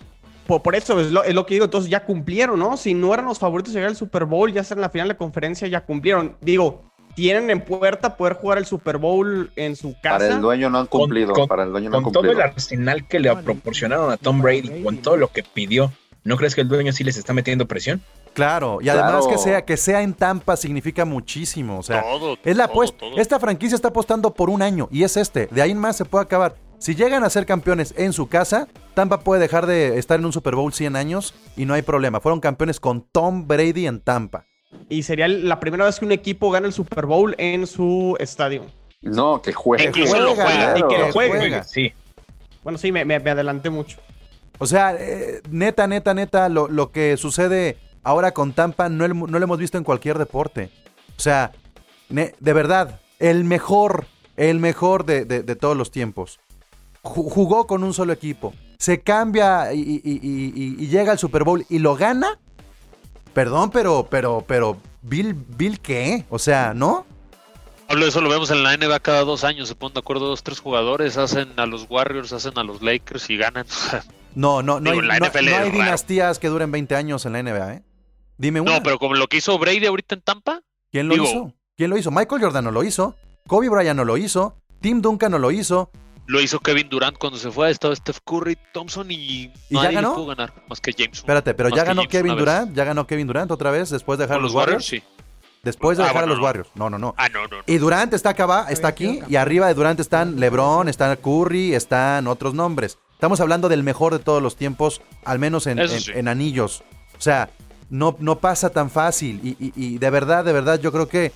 Por, 0.53 0.63
por 0.63 0.75
eso 0.75 1.01
es 1.01 1.11
lo, 1.11 1.25
es 1.25 1.35
lo 1.35 1.47
que 1.47 1.55
digo, 1.55 1.65
entonces 1.65 1.91
ya 1.91 2.05
cumplieron, 2.05 2.59
¿no? 2.59 2.77
Si 2.77 2.93
no 2.95 3.15
eran 3.15 3.25
los 3.27 3.39
favoritos 3.39 3.73
de 3.73 3.79
llegar 3.81 3.91
al 3.91 3.97
Super 3.97 4.25
Bowl, 4.27 4.53
ya 4.53 4.63
sea 4.65 4.75
en 4.75 4.81
la 4.83 4.91
final 4.91 5.09
de 5.09 5.17
conferencia, 5.17 5.67
ya 5.69 5.81
cumplieron. 5.85 6.37
Digo, 6.43 6.83
tienen 7.15 7.49
en 7.51 7.61
puerta 7.63 8.17
poder 8.17 8.35
jugar 8.35 8.59
el 8.59 8.67
Super 8.67 8.99
Bowl 8.99 9.51
en 9.57 9.77
su 9.77 9.95
casa. 10.03 10.19
Para 10.19 10.29
el 10.35 10.41
dueño 10.41 10.69
no 10.71 10.79
han 10.79 10.87
cumplido. 10.87 11.33
con- 11.33 11.49
para 11.49 11.63
el 11.65 11.71
dueño 11.71 11.89
no 11.91 11.97
han 11.99 12.03
Con 12.03 12.13
todo 12.13 12.25
el 12.25 12.31
cumplido. 12.31 12.53
arsenal 12.55 13.07
que 13.09 13.21
le 13.21 13.35
proporcionaron 13.37 14.11
a 14.11 14.17
Tom 14.19 14.41
Brady, 14.43 14.83
con 14.83 14.99
todo 14.99 15.17
lo 15.17 15.29
que 15.29 15.43
pidió, 15.43 15.91
¿no 16.25 16.37
crees 16.37 16.55
que 16.55 16.61
el 16.63 16.69
dueño 16.69 16.93
sí 16.93 17.03
les 17.05 17.17
está 17.17 17.33
metiendo 17.33 17.67
presión? 17.67 18.03
Claro, 18.35 18.79
y 18.81 18.89
además 18.89 19.27
Claro. 19.27 19.29
que 19.29 19.37
sea 19.39 19.63
que 19.65 19.77
sea 19.77 20.01
en 20.03 20.15
Tampa 20.15 20.57
significa 20.57 21.05
muchísimo, 21.05 21.79
o 21.79 21.83
sea, 21.83 22.01
Todo, 22.03 22.39
es 22.43 22.57
la 22.57 22.65
todo, 22.65 22.73
apuesta. 22.73 22.99
todo. 22.99 23.17
Esta 23.19 23.39
franquicia 23.39 23.75
está 23.75 23.89
apostando 23.89 24.33
por 24.33 24.49
un 24.49 24.63
año 24.63 24.89
y 24.91 25.03
es 25.03 25.19
este, 25.19 25.49
de 25.51 25.61
ahí 25.61 25.71
en 25.73 25.79
más 25.79 25.97
se 25.97 26.07
puede 26.07 26.25
acabar. 26.25 26.55
Si 26.83 26.97
llegan 26.97 27.23
a 27.23 27.31
ser 27.31 27.47
campeones 27.47 27.95
en 27.97 28.13
su 28.13 28.27
casa, 28.29 28.67
Tampa 28.95 29.21
puede 29.21 29.41
dejar 29.41 29.67
de 29.67 29.99
estar 29.99 30.19
en 30.19 30.27
un 30.27 30.33
Super 30.33 30.57
Bowl 30.57 30.73
100 30.73 30.97
años 30.97 31.33
y 31.57 31.65
no 31.65 31.75
hay 31.75 31.83
problema. 31.83 32.19
Fueron 32.21 32.41
campeones 32.41 32.81
con 32.81 33.03
Tom 33.13 33.47
Brady 33.47 33.87
en 33.87 34.01
Tampa. 34.01 34.47
Y 34.89 35.05
sería 35.05 35.29
la 35.29 35.61
primera 35.61 35.85
vez 35.85 36.01
que 36.01 36.05
un 36.07 36.11
equipo 36.11 36.51
gana 36.51 36.67
el 36.67 36.73
Super 36.73 37.07
Bowl 37.07 37.37
en 37.39 37.69
su 37.69 38.17
estadio. 38.19 38.67
No, 39.01 39.41
que 39.43 39.53
juegue. 39.53 39.85
Incluso 39.85 40.19
lo 40.19 40.35
juega, 40.35 40.73
y 40.77 40.83
que 40.83 40.99
lo 40.99 41.07
que 41.07 41.13
juegue. 41.13 41.39
juega. 41.39 41.63
Sí. 41.63 41.93
Bueno, 42.65 42.79
sí, 42.79 42.91
me, 42.91 43.05
me- 43.05 43.21
me 43.21 43.31
adelanté 43.31 43.71
mucho. 43.71 43.99
O 44.59 44.67
sea, 44.67 44.97
eh, 44.99 45.41
neta, 45.51 45.87
neta, 45.87 46.15
neta, 46.15 46.49
lo, 46.49 46.67
lo 46.67 46.91
que 46.91 47.17
sucede 47.17 47.77
ahora 48.03 48.33
con 48.33 48.55
Tampa 48.55 48.89
no, 48.89 49.05
el- 49.05 49.17
no 49.17 49.39
lo 49.39 49.45
hemos 49.45 49.59
visto 49.59 49.79
en 49.79 49.85
cualquier 49.85 50.19
deporte. 50.19 50.71
O 51.17 51.21
sea, 51.21 51.53
ne- 52.09 52.35
de 52.41 52.53
verdad, 52.53 53.01
el 53.21 53.45
mejor, 53.45 54.07
el 54.37 54.59
mejor 54.59 55.05
de, 55.05 55.25
de- 55.25 55.45
de 55.45 55.55
todos 55.57 55.77
los 55.77 55.93
tiempos. 55.93 56.41
Ju- 57.03 57.31
Jugó 57.31 57.67
con 57.67 57.83
un 57.85 57.93
solo 57.95 58.13
equipo. 58.13 58.55
Se 58.79 59.01
cambia 59.01 59.73
y, 59.73 59.81
y- 59.81 60.01
y- 60.05 60.53
y- 60.55 60.85
y 60.85 60.89
llega 60.89 61.13
al 61.13 61.19
Super 61.19 61.45
Bowl 61.45 61.65
y 61.69 61.79
lo 61.79 61.95
gana. 61.97 62.39
Perdón, 63.35 63.71
pero, 63.71 64.07
pero, 64.11 64.45
pero, 64.47 64.77
¿Bill, 65.03 65.35
Bill 65.35 65.81
qué? 65.81 66.25
O 66.31 66.39
sea, 66.39 66.75
¿no? 66.75 67.07
Pablo, 67.89 68.07
eso 68.07 68.21
lo 68.21 68.29
vemos 68.31 68.51
en 68.51 68.63
la 68.63 68.75
NBA 68.77 69.01
cada 69.01 69.23
dos 69.25 69.45
años. 69.45 69.69
Se 69.69 69.75
ponen 69.75 69.95
de 69.95 70.01
acuerdo 70.01 70.27
dos, 70.27 70.43
tres 70.43 70.61
jugadores, 70.61 71.17
hacen 71.17 71.49
a 71.59 71.67
los 71.67 71.87
Warriors, 71.89 72.33
hacen 72.33 72.57
a 72.59 72.65
los 72.65 72.83
Lakers 72.83 73.29
y 73.31 73.37
ganan. 73.37 73.67
No, 74.35 74.63
no, 74.63 74.81
no, 74.81 74.93
Digo, 74.93 75.03
hay, 75.03 75.09
la 75.09 75.19
no- 75.19 75.27
NFL 75.27 75.51
no 75.51 75.57
hay 75.57 75.71
dinastías 75.71 76.39
que 76.39 76.49
duren 76.49 76.73
20 76.73 76.97
años 76.97 77.27
en 77.27 77.35
la 77.35 77.43
NBA, 77.43 77.75
¿eh? 77.75 77.83
Dime 78.39 78.63
una. 78.63 78.77
No, 78.79 78.83
pero 78.83 78.99
como 78.99 79.13
lo 79.15 79.27
que 79.27 79.37
hizo 79.37 79.59
Brady 79.59 79.85
ahorita 79.85 80.15
en 80.15 80.23
Tampa, 80.23 80.63
¿Quién 80.91 81.07
lo 81.09 81.13
Digo- 81.17 81.27
hizo? 81.27 81.53
¿Quién 81.77 81.91
lo 81.91 81.99
hizo? 81.99 82.11
Michael 82.11 82.41
Jordan 82.41 82.65
no 82.65 82.71
lo 82.71 82.83
hizo. 82.83 83.15
Kobe 83.47 83.69
Bryant 83.69 83.95
no 83.95 84.07
lo 84.07 84.17
hizo. 84.17 84.57
Tim 84.81 85.03
Duncan 85.03 85.33
no 85.33 85.39
lo 85.39 85.51
hizo. 85.51 85.91
Lo 86.27 86.41
hizo 86.41 86.61
Kevin 86.61 86.89
Durant 86.89 87.19
cuando 87.19 87.39
se 87.39 87.51
fue. 87.51 87.71
Estaba 87.71 87.95
Steph 87.97 88.19
Curry, 88.25 88.57
Thompson 88.73 89.11
y, 89.11 89.15
¿Y 89.15 89.51
ya 89.71 89.77
nadie 89.83 89.89
le 89.89 89.95
ganó? 89.97 90.15
pudo 90.15 90.27
ganar 90.27 90.53
más 90.69 90.81
que 90.81 90.93
James. 90.93 91.19
Espérate, 91.19 91.55
pero 91.55 91.69
ya 91.71 91.85
ganó 91.85 92.03
James 92.03 92.11
Kevin. 92.13 92.37
Durant. 92.37 92.75
Ya 92.77 92.85
ganó 92.85 93.07
Kevin 93.07 93.27
Durant 93.27 93.51
otra 93.51 93.71
vez 93.71 93.91
después 93.91 94.19
de 94.19 94.25
dejar 94.25 94.37
a 94.37 94.39
Con 94.39 94.45
los 94.45 94.55
Warriors. 94.55 94.85
sí. 94.85 95.03
Después 95.63 95.97
de 95.97 96.03
Ah, 96.05 96.09
dejar 96.09 96.25
a 96.25 96.27
los 96.27 96.39
no. 96.39 96.45
Warriors. 96.45 96.69
No, 96.75 96.91
no, 96.91 96.99
no. 96.99 97.15
Ah, 97.17 97.29
no, 97.29 97.43
no. 97.47 97.59
no. 97.59 97.63
Y 97.67 97.79
Durant 97.79 98.13
está 98.15 98.31
acá, 98.31 98.67
está 98.71 98.89
aquí. 98.89 99.21
Y 99.29 99.37
arriba 99.37 99.69
de 99.69 99.75
Durant 99.75 100.01
están 100.01 100.41
LeBron, 100.41 100.89
están 100.89 101.15
Curry, 101.17 101.75
están 101.75 102.27
otros 102.27 102.53
nombres. 102.55 102.99
Estamos 103.13 103.39
hablando 103.41 103.69
del 103.69 103.85
mejor 103.85 104.13
de 104.13 104.19
todos 104.19 104.43
los 104.43 104.57
tiempos, 104.57 105.01
al 105.25 105.39
menos 105.39 105.69
en, 105.69 105.79
en- 105.79 105.89
sí. 105.89 106.11
en 106.13 106.27
anillos. 106.27 106.83
O 107.17 107.21
sea, 107.21 107.49
no, 107.91 108.17
no 108.19 108.41
pasa 108.41 108.71
tan 108.71 108.91
fácil. 108.91 109.39
Y, 109.45 109.51
y- 109.65 109.73
y 109.77 109.99
de 109.99 110.11
verdad, 110.11 110.45
de 110.45 110.53
verdad, 110.53 110.81
yo 110.81 110.91
creo 110.91 111.09
que 111.09 111.31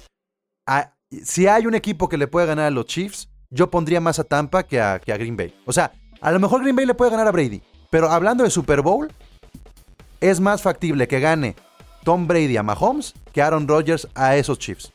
a- 0.66 0.92
si 1.22 1.46
hay 1.46 1.66
un 1.66 1.76
equipo 1.76 2.08
que 2.08 2.16
le 2.18 2.26
puede 2.26 2.46
ganar 2.48 2.64
a 2.66 2.70
los 2.72 2.86
Chiefs, 2.86 3.28
yo 3.50 3.70
pondría 3.70 4.00
más 4.00 4.18
a 4.18 4.24
Tampa 4.24 4.62
que 4.64 4.80
a, 4.80 4.98
que 4.98 5.12
a 5.12 5.16
Green 5.16 5.36
Bay. 5.36 5.54
O 5.66 5.72
sea, 5.72 5.92
a 6.20 6.30
lo 6.32 6.40
mejor 6.40 6.62
Green 6.62 6.76
Bay 6.76 6.86
le 6.86 6.94
puede 6.94 7.10
ganar 7.10 7.26
a 7.26 7.32
Brady. 7.32 7.62
Pero 7.90 8.10
hablando 8.10 8.42
de 8.44 8.50
Super 8.50 8.80
Bowl, 8.82 9.10
es 10.20 10.40
más 10.40 10.62
factible 10.62 11.06
que 11.08 11.20
gane 11.20 11.54
Tom 12.04 12.26
Brady 12.26 12.56
a 12.56 12.62
Mahomes 12.62 13.14
que 13.32 13.42
Aaron 13.42 13.68
Rodgers 13.68 14.08
a 14.14 14.36
esos 14.36 14.58
Chiefs. 14.58 14.92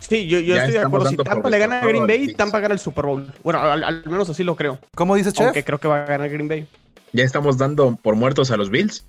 Sí, 0.00 0.26
yo, 0.26 0.38
estoy 0.38 0.72
de 0.72 0.78
acuerdo. 0.78 1.08
Si 1.10 1.16
Tampa 1.16 1.50
le 1.50 1.58
gana 1.58 1.80
a 1.80 1.86
Green 1.86 2.06
Bay, 2.06 2.32
Tampa 2.34 2.58
gana 2.60 2.72
el 2.74 2.80
Super 2.80 3.04
Bowl. 3.06 3.32
Bueno, 3.44 3.60
al, 3.60 3.84
al 3.84 4.02
menos 4.06 4.28
así 4.30 4.42
lo 4.44 4.56
creo. 4.56 4.78
¿Cómo 4.94 5.14
dices, 5.14 5.34
Chef? 5.34 5.46
Aunque 5.46 5.62
creo 5.64 5.78
que 5.78 5.88
va 5.88 6.02
a 6.04 6.06
ganar 6.06 6.28
Green 6.30 6.48
Bay. 6.48 6.66
Ya 7.12 7.24
estamos 7.24 7.58
dando 7.58 7.96
por 7.96 8.14
muertos 8.16 8.50
a 8.50 8.56
los 8.56 8.70
Bills. 8.70 9.04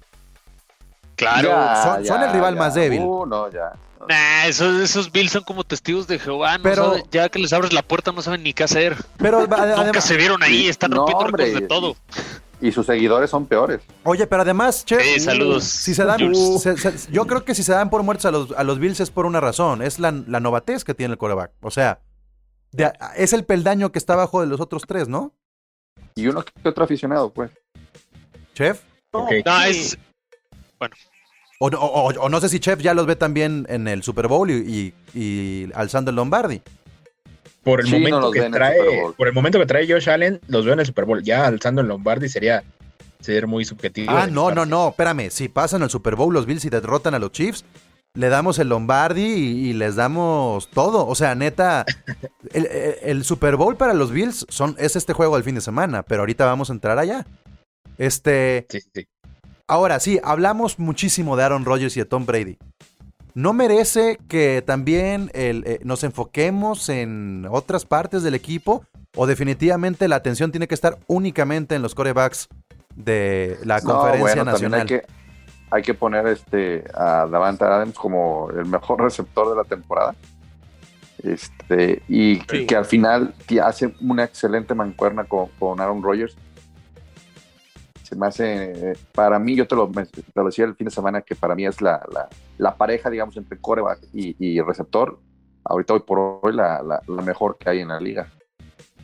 Claro. 1.16 1.50
Ya, 1.50 1.84
son- 1.84 2.06
son 2.06 2.24
el 2.24 2.32
rival 2.34 2.56
más 2.56 2.74
débil. 2.74 3.02
Uh, 3.04 3.26
no, 3.26 3.50
ya. 3.52 3.72
Nah, 4.08 4.46
esos, 4.48 4.82
esos 4.82 5.12
Bills 5.12 5.32
son 5.32 5.44
como 5.44 5.64
testigos 5.64 6.08
de 6.08 6.20
Jehová. 6.20 6.58
No 6.58 6.64
Pero- 6.64 6.86
saben- 6.96 7.04
ya 7.12 7.30
que 7.30 7.40
les 7.40 7.54
abres 7.54 7.74
la 7.74 7.82
puerta, 7.84 8.12
no 8.12 8.22
saben 8.22 8.44
ni 8.44 8.54
qué 8.54 8.64
hacer. 8.64 8.96
Pero 9.18 9.42
Nunca 9.48 9.62
además, 9.64 10.04
se 10.06 10.18
vieron 10.18 10.42
ahí, 10.44 10.68
están 10.68 10.92
No, 10.92 10.98
rompiendo 10.98 11.26
hombre, 11.26 11.52
de 11.52 11.62
todo. 11.62 11.96
Y 12.60 12.72
sus 12.72 12.86
seguidores 12.86 13.30
son 13.32 13.48
peores. 13.48 13.82
oye, 14.04 14.28
pero 14.28 14.44
además, 14.44 14.86
Chef, 14.86 15.02
Sí, 15.02 15.20
saludos. 15.20 15.64
si 15.64 15.96
se 15.96 16.06
dan, 16.06 16.20
se- 16.60 16.78
se- 16.78 17.12
yo 17.12 17.26
creo 17.26 17.44
que 17.44 17.56
si 17.56 17.64
se 17.64 17.72
dan 17.72 17.90
por 17.90 18.04
muertos 18.04 18.26
a 18.26 18.32
los, 18.32 18.52
a 18.52 18.64
los 18.64 18.78
Bills 18.80 19.00
es 19.00 19.10
por 19.10 19.26
una 19.26 19.40
razón, 19.40 19.82
es 19.82 19.98
la, 19.98 20.12
la 20.12 20.40
novatez 20.40 20.84
que 20.84 20.94
tiene 20.94 21.14
el 21.14 21.18
coreback. 21.18 21.52
O 21.62 21.72
sea, 21.72 22.02
de 22.72 22.92
es 23.16 23.34
el 23.34 23.46
peldaño 23.46 23.92
que 23.92 23.98
está 24.00 24.14
abajo 24.14 24.42
de 24.42 24.48
los 24.48 24.60
otros 24.62 24.84
tres, 24.88 25.08
¿no? 25.08 25.34
Y 26.16 26.28
uno 26.28 26.44
que 26.44 26.70
otro 26.70 26.84
aficionado, 26.84 27.32
pues. 27.34 27.50
Chef. 28.54 28.82
No, 29.14 29.28
es. 29.66 29.98
O, 30.78 30.88
no- 30.88 30.94
o- 31.70 31.86
o- 31.86 32.14
o 32.22 32.30
no 32.30 32.40
sé 32.42 32.50
si 32.50 32.60
Chef 32.60 32.80
ya 32.82 32.94
los 32.94 33.06
ve 33.06 33.16
también 33.16 33.66
en 33.70 33.88
el 33.88 34.04
Super 34.04 34.28
Bowl 34.28 34.50
y, 34.50 34.94
y- 35.14 35.20
y 35.20 35.70
alzando 35.74 36.10
el 36.10 36.16
Lombardi. 36.16 36.62
Por 37.64 37.82
el 37.82 37.86
Sí, 37.88 37.94
momento 37.94 38.32
que 38.32 38.40
el 38.40 38.52
trae, 38.52 38.78
por 39.16 39.28
el 39.28 39.34
momento 39.34 39.60
que 39.60 39.66
trae 39.68 39.88
Josh 39.88 40.10
Allen, 40.10 40.40
los 40.48 40.66
veo 40.66 40.74
en 40.74 40.80
el 40.80 40.86
Super 40.86 41.06
Bowl. 41.06 41.22
Ya 41.24 41.46
alzando 41.46 41.82
en 41.82 41.88
Lombardi 41.88 42.28
sería 42.28 42.64
ser 43.20 43.46
muy 43.46 43.66
subjetivo. 43.66 44.12
Ah, 44.12 44.26
no, 44.26 44.50
no, 44.52 44.66
no, 44.66 44.90
espérame. 44.90 45.30
Si 45.30 45.48
pasan 45.48 45.84
al 45.84 45.92
Super 45.92 46.16
Bowl 46.16 46.34
los 46.34 46.48
Bills 46.48 46.66
y 46.66 46.70
derrotan 46.72 47.14
a 47.14 47.20
los 47.20 47.32
Chiefs, 47.32 47.64
le 48.16 48.30
damos 48.30 48.58
el 48.58 48.68
Lombardi 48.70 49.22
y, 49.22 49.70
y 49.70 49.74
les 49.74 49.96
damos 49.96 50.70
todo. 50.72 51.06
O 51.06 51.14
sea, 51.14 51.36
neta, 51.36 51.86
el, 52.52 52.66
el- 52.66 52.96
el 53.04 53.24
Super 53.24 53.56
Bowl 53.58 53.78
para 53.78 53.94
los 53.94 54.12
Bills 54.12 54.48
son, 54.50 54.76
es 54.80 54.96
este 54.96 55.14
juego 55.14 55.36
del 55.36 55.44
fin 55.44 55.54
de 55.56 55.62
semana, 55.62 56.02
pero 56.02 56.24
ahorita 56.24 56.46
vamos 56.46 56.72
a 56.72 56.74
entrar 56.74 56.98
allá. 56.98 57.28
Este, 58.00 58.66
Sí, 58.70 58.82
sí, 58.82 58.90
sí. 58.96 59.08
Ahora 59.72 60.00
sí, 60.00 60.20
hablamos 60.24 60.80
muchísimo 60.80 61.38
de 61.38 61.44
Aaron 61.44 61.64
Rodgers 61.66 61.96
y 61.96 62.02
de 62.02 62.06
Tom 62.06 62.26
Brady. 62.26 62.58
¿No 63.34 63.54
merece 63.54 64.20
que 64.28 64.62
también 64.62 65.32
el, 65.34 65.64
eh, 65.66 65.80
nos 65.84 66.04
enfoquemos 66.04 66.90
en 66.90 67.48
otras 67.50 67.86
partes 67.86 68.24
del 68.24 68.36
equipo? 68.36 68.84
¿O 69.16 69.26
definitivamente 69.26 70.10
la 70.10 70.18
atención 70.18 70.52
tiene 70.52 70.68
que 70.68 70.76
estar 70.76 71.00
únicamente 71.08 71.76
en 71.76 71.82
los 71.82 71.96
corebacks 71.96 72.50
de 72.96 73.58
la 73.64 73.80
No, 73.80 73.94
conferencia 73.94 74.36
bueno, 74.36 74.52
nacional? 74.52 74.82
hay 74.82 74.86
que, 74.88 75.02
hay 75.70 75.82
que 75.82 75.94
poner 75.94 76.28
este 76.28 76.84
a 76.94 77.26
Davante 77.32 77.64
Adams 77.64 77.98
como 77.98 78.50
el 78.52 78.66
mejor 78.66 79.02
receptor 79.04 79.50
de 79.50 79.56
la 79.56 79.64
temporada. 79.64 80.14
Este, 81.24 82.02
y 82.10 82.42
Sí. 82.50 82.66
que 82.66 82.76
al 82.76 82.86
final 82.86 83.34
hace 83.64 83.94
una 84.02 84.24
excelente 84.26 84.74
mancuerna 84.76 85.24
con, 85.24 85.48
con 85.60 85.80
Aaron 85.80 86.04
Rodgers. 86.04 86.36
Se 88.12 88.18
me 88.18 88.28
hace, 88.28 88.92
eh, 88.92 88.98
para 89.14 89.40
mí, 89.40 89.56
yo 89.56 89.66
te 89.66 89.74
lo, 89.74 89.88
me- 89.88 90.06
te 90.06 90.22
lo 90.36 90.44
decía 90.46 90.66
el 90.66 90.76
fin 90.76 90.84
de 90.86 90.92
semana, 90.92 91.22
que 91.22 91.34
para 91.34 91.56
mí 91.56 91.66
es 91.66 91.82
la, 91.82 92.06
la, 92.12 92.28
la 92.58 92.76
pareja, 92.76 93.10
digamos, 93.10 93.38
entre 93.38 93.58
coreback 93.58 94.00
y, 94.14 94.36
y 94.38 94.60
receptor. 94.60 95.18
Ahorita, 95.64 95.94
hoy 95.94 96.02
por 96.02 96.40
hoy, 96.44 96.54
la, 96.54 96.84
la- 96.84 97.02
la 97.08 97.22
mejor 97.22 97.58
que 97.58 97.70
hay 97.70 97.80
en 97.80 97.88
la 97.88 98.02
liga. 98.02 98.28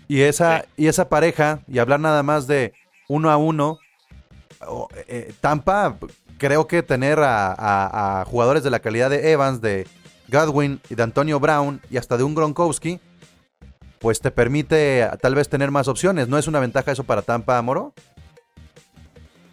Y 0.10 0.24
esa, 0.24 0.66
y 0.76 0.88
esa 0.88 1.08
pareja, 1.08 1.62
y 1.70 1.80
hablar 1.80 2.02
nada 2.02 2.22
más 2.22 2.48
de 2.48 2.74
uno 3.08 3.32
a 3.32 3.38
uno, 3.38 3.80
o, 4.68 4.90
eh, 5.08 5.34
Tampa, 5.40 5.96
creo 6.38 6.68
que 6.68 6.84
tener 6.84 7.20
a, 7.20 7.54
a- 7.54 8.22
a 8.22 8.26
jugadores 8.26 8.62
de 8.64 8.72
la 8.72 8.80
calidad 8.80 9.10
de 9.10 9.32
Evans, 9.32 9.62
de, 9.62 9.88
Godwin 10.30 10.82
y 10.90 10.96
de 10.96 11.04
Antonio 11.04 11.40
Brown 11.40 11.80
y 11.90 11.96
hasta 11.96 12.18
de 12.18 12.24
un 12.26 12.36
Gronkowski, 12.36 13.00
pues 14.00 14.20
te 14.20 14.30
permite 14.32 15.10
tal 15.22 15.36
vez 15.36 15.48
tener 15.48 15.72
más 15.72 15.88
opciones. 15.88 16.28
¿No 16.28 16.38
es 16.38 16.48
una 16.50 16.60
ventaja 16.60 16.92
eso 16.92 17.06
para 17.06 17.22
Tampa, 17.22 17.62
Moro? 17.62 17.94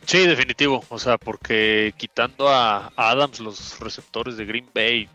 Sí, 0.06 0.26
definitivo. 0.26 0.84
O 0.88 0.98
sea, 0.98 1.18
porque 1.18 1.94
quitando 1.96 2.48
a 2.48 2.92
Adams, 2.96 3.40
los 3.40 3.78
receptores 3.80 4.36
de 4.36 4.44
Green 4.44 4.68
Bay, 4.74 5.08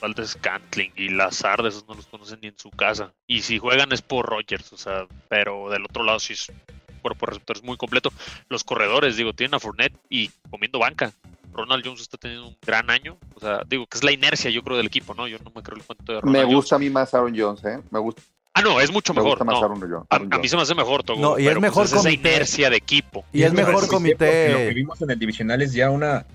Valdez 0.00 0.36
Cantling 0.40 0.92
y 0.96 1.08
Lazard, 1.10 1.66
esos 1.66 1.86
no 1.86 1.94
los 1.94 2.06
conocen 2.06 2.40
ni 2.42 2.48
en 2.48 2.58
su 2.58 2.70
casa. 2.70 3.12
Y 3.26 3.42
si 3.42 3.58
juegan 3.58 3.92
es 3.92 4.02
por 4.02 4.26
Rogers, 4.26 4.72
o 4.72 4.76
sea, 4.76 5.06
pero 5.28 5.70
del 5.70 5.84
otro 5.84 6.02
lado 6.02 6.18
sí 6.18 6.32
es 6.32 6.48
un 6.48 6.56
cuerpo 7.02 7.26
de 7.26 7.30
receptores 7.30 7.62
muy 7.62 7.76
completo. 7.76 8.12
Los 8.48 8.64
corredores, 8.64 9.16
digo, 9.16 9.32
tienen 9.32 9.54
a 9.54 9.60
Fournette 9.60 9.96
y 10.10 10.30
comiendo 10.50 10.78
banca. 10.80 11.12
Ronald 11.52 11.84
Jones 11.84 12.00
está 12.00 12.16
teniendo 12.16 12.48
un 12.48 12.56
gran 12.66 12.90
año. 12.90 13.18
O 13.34 13.40
sea, 13.40 13.62
digo 13.68 13.86
que 13.86 13.98
es 13.98 14.02
la 14.04 14.10
inercia, 14.12 14.50
yo 14.50 14.62
creo, 14.62 14.76
del 14.76 14.86
equipo, 14.86 15.14
¿no? 15.14 15.28
Yo 15.28 15.38
no 15.38 15.52
me 15.54 15.62
creo 15.62 15.76
el 15.76 15.84
cuento 15.84 16.12
de 16.14 16.20
Ronald 16.20 16.36
Me 16.36 16.42
Jones. 16.44 16.56
gusta 16.56 16.76
a 16.76 16.78
mí 16.78 16.90
más 16.90 17.12
Aaron 17.14 17.34
Jones, 17.38 17.62
¿eh? 17.64 17.80
Me 17.90 17.98
gusta, 17.98 18.22
Ah, 18.54 18.60
no, 18.62 18.80
es 18.80 18.92
mucho 18.92 19.14
me 19.14 19.20
mejor. 19.22 19.38
gusta 19.38 19.44
más 19.44 19.60
no. 19.60 19.64
Aaron. 19.66 20.06
A, 20.10 20.14
Aaron 20.14 20.34
a 20.34 20.38
mí 20.38 20.48
se 20.48 20.56
me 20.56 20.62
hace 20.62 20.74
mejor, 20.74 21.02
Togo. 21.02 21.20
No, 21.20 21.38
y 21.38 21.46
es 21.46 21.52
pues, 21.52 21.62
mejor 21.62 21.84
es 21.86 21.92
esa 21.92 22.02
comité. 22.02 22.28
inercia 22.32 22.70
de 22.70 22.76
equipo. 22.76 23.24
Y 23.32 23.42
es 23.44 23.52
me 23.52 23.64
mejor 23.64 23.74
que 23.76 23.80
Lo 23.80 23.86
que 23.86 23.88
comité. 23.94 24.74
vimos 24.74 25.00
en 25.00 25.10
el 25.10 25.18
divisional 25.18 25.62
es 25.62 25.72
ya 25.72 25.90
una 25.90 26.26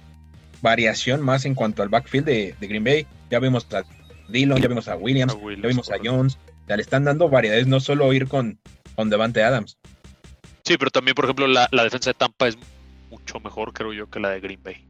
variación 0.61 1.21
más 1.21 1.45
en 1.45 1.53
cuanto 1.53 1.83
al 1.83 1.89
backfield 1.89 2.25
de, 2.25 2.55
de 2.59 2.67
Green 2.67 2.83
Bay. 2.83 3.05
Ya 3.29 3.39
vimos 3.39 3.67
a 3.73 3.83
Dillon, 4.29 4.59
ya 4.61 4.67
vimos 4.67 4.87
a 4.87 4.95
Williams, 4.95 5.33
A 5.33 5.35
Williams, 5.35 5.61
ya 5.63 5.67
vimos 5.69 5.91
a. 5.91 5.95
Jones. 6.03 6.37
Ya 6.67 6.75
le 6.75 6.81
están 6.81 7.03
dando 7.05 7.29
variedades, 7.29 7.67
no 7.67 7.79
solo 7.79 8.11
ir 8.13 8.27
con, 8.27 8.59
con 8.95 9.09
Devante 9.09 9.43
Adams. 9.43 9.77
Sí, 10.65 10.75
pero 10.77 10.91
también, 10.91 11.15
por 11.15 11.25
ejemplo, 11.25 11.47
la, 11.47 11.69
la 11.71 11.83
defensa 11.83 12.09
de 12.09 12.15
Tampa 12.15 12.47
es 12.47 12.57
mucho 13.09 13.39
mejor, 13.39 13.71
creo 13.71 13.93
yo, 13.93 14.09
que 14.09 14.19
la 14.19 14.31
de 14.31 14.41
Green 14.41 14.61
Bay. 14.61 14.85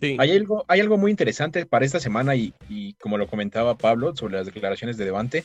Sí. 0.00 0.16
Hay 0.18 0.32
algo, 0.32 0.64
hay 0.66 0.80
algo 0.80 0.96
muy 0.98 1.12
interesante 1.12 1.64
para 1.64 1.84
esta 1.84 2.00
semana 2.00 2.34
y, 2.34 2.54
y 2.68 2.94
como 2.94 3.18
lo 3.18 3.28
comentaba 3.28 3.76
Pablo 3.78 4.16
sobre 4.16 4.34
las 4.34 4.46
declaraciones 4.46 4.96
de 4.96 5.04
Devante, 5.04 5.44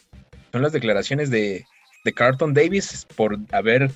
son 0.52 0.62
las 0.62 0.72
declaraciones 0.72 1.30
de, 1.30 1.66
de 2.04 2.14
Carlton 2.14 2.54
Davis 2.54 3.06
por 3.16 3.38
haber 3.52 3.92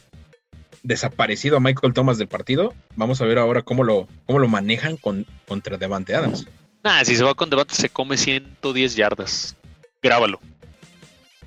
desaparecido 0.84 1.58
a 1.58 1.60
Michael 1.60 1.94
Thomas 1.94 2.18
del 2.18 2.28
partido. 2.28 2.74
Vamos 2.96 3.22
a 3.22 3.26
ver 3.26 3.38
ahora 3.38 3.62
cómo 3.62 3.84
lo, 3.84 4.08
cómo 4.26 4.40
lo 4.40 4.48
manejan 4.48 4.98
con, 4.98 5.26
contra 5.48 5.78
Devante 5.78 6.16
Adams. 6.16 6.48
Nah, 6.84 7.04
si 7.04 7.16
se 7.16 7.24
va 7.24 7.36
con 7.36 7.50
debate 7.50 7.76
se 7.76 7.90
come 7.90 8.18
110 8.18 8.96
yardas. 8.96 9.56
Grábalo. 10.02 10.40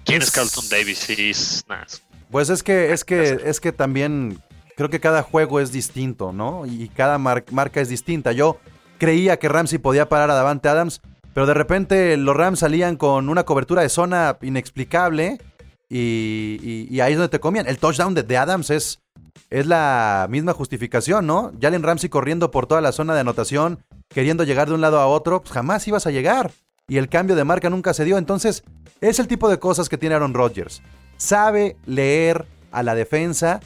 ¿Quién 0.04 0.22
es, 0.22 0.28
Es- 0.28 0.34
Carlton 0.34 0.68
Davis? 0.68 0.98
Sí, 0.98 1.30
es- 1.30 1.64
nah, 1.68 1.82
es- 1.82 2.02
Pues 2.30 2.50
es 2.50 2.62
que, 2.62 2.92
es 2.92 3.04
que, 3.04 3.38
es 3.44 3.60
que 3.60 3.72
también 3.72 4.38
creo 4.76 4.90
que 4.90 5.00
cada 5.00 5.22
juego 5.22 5.60
es 5.60 5.72
distinto, 5.72 6.32
¿no? 6.32 6.66
Y 6.66 6.88
cada 6.88 7.18
mar- 7.18 7.44
marca 7.50 7.80
es 7.80 7.88
distinta. 7.88 8.32
Yo 8.32 8.60
creía 8.98 9.38
que 9.38 9.48
Ramsey 9.48 9.78
podía 9.78 10.08
parar 10.08 10.30
a 10.30 10.34
Davante 10.34 10.68
Adams, 10.68 11.00
pero 11.34 11.46
de 11.46 11.54
repente 11.54 12.16
los 12.16 12.36
Rams 12.36 12.60
salían 12.60 12.96
con 12.96 13.28
una 13.28 13.44
cobertura 13.44 13.82
de 13.82 13.88
zona 13.88 14.38
inexplicable 14.40 15.38
y, 15.88 16.86
y- 16.90 17.00
ahí 17.00 17.12
es 17.12 17.18
donde 17.18 17.30
te 17.30 17.40
comían. 17.40 17.66
El 17.66 17.78
touchdown 17.78 18.14
de, 18.14 18.22
de 18.22 18.36
Adams 18.36 18.70
es, 18.70 19.00
es 19.50 19.66
la 19.66 20.26
misma 20.30 20.52
justificación, 20.52 21.26
¿no? 21.26 21.52
Jalen 21.60 21.82
Ramsey 21.82 22.08
corriendo 22.08 22.50
por 22.50 22.66
toda 22.66 22.80
la 22.80 22.92
zona 22.92 23.14
de 23.14 23.20
anotación, 23.20 23.80
queriendo 24.08 24.44
llegar 24.44 24.68
de 24.68 24.74
un 24.74 24.80
lado 24.80 24.98
a 25.00 25.06
otro, 25.06 25.40
pues 25.42 25.52
jamás 25.52 25.86
ibas 25.86 26.06
a 26.06 26.10
llegar. 26.10 26.52
Y 26.88 26.96
el 26.98 27.08
cambio 27.08 27.36
de 27.36 27.44
marca 27.44 27.70
nunca 27.70 27.94
se 27.94 28.04
dio. 28.04 28.18
Entonces, 28.18 28.62
es 29.00 29.18
el 29.18 29.28
tipo 29.28 29.48
de 29.48 29.58
cosas 29.58 29.88
que 29.88 29.98
tiene 29.98 30.14
Aaron 30.14 30.34
Rodgers. 30.34 30.82
Sabe 31.16 31.76
leer 31.86 32.46
a 32.72 32.82
la 32.82 32.94
defensa. 32.94 33.60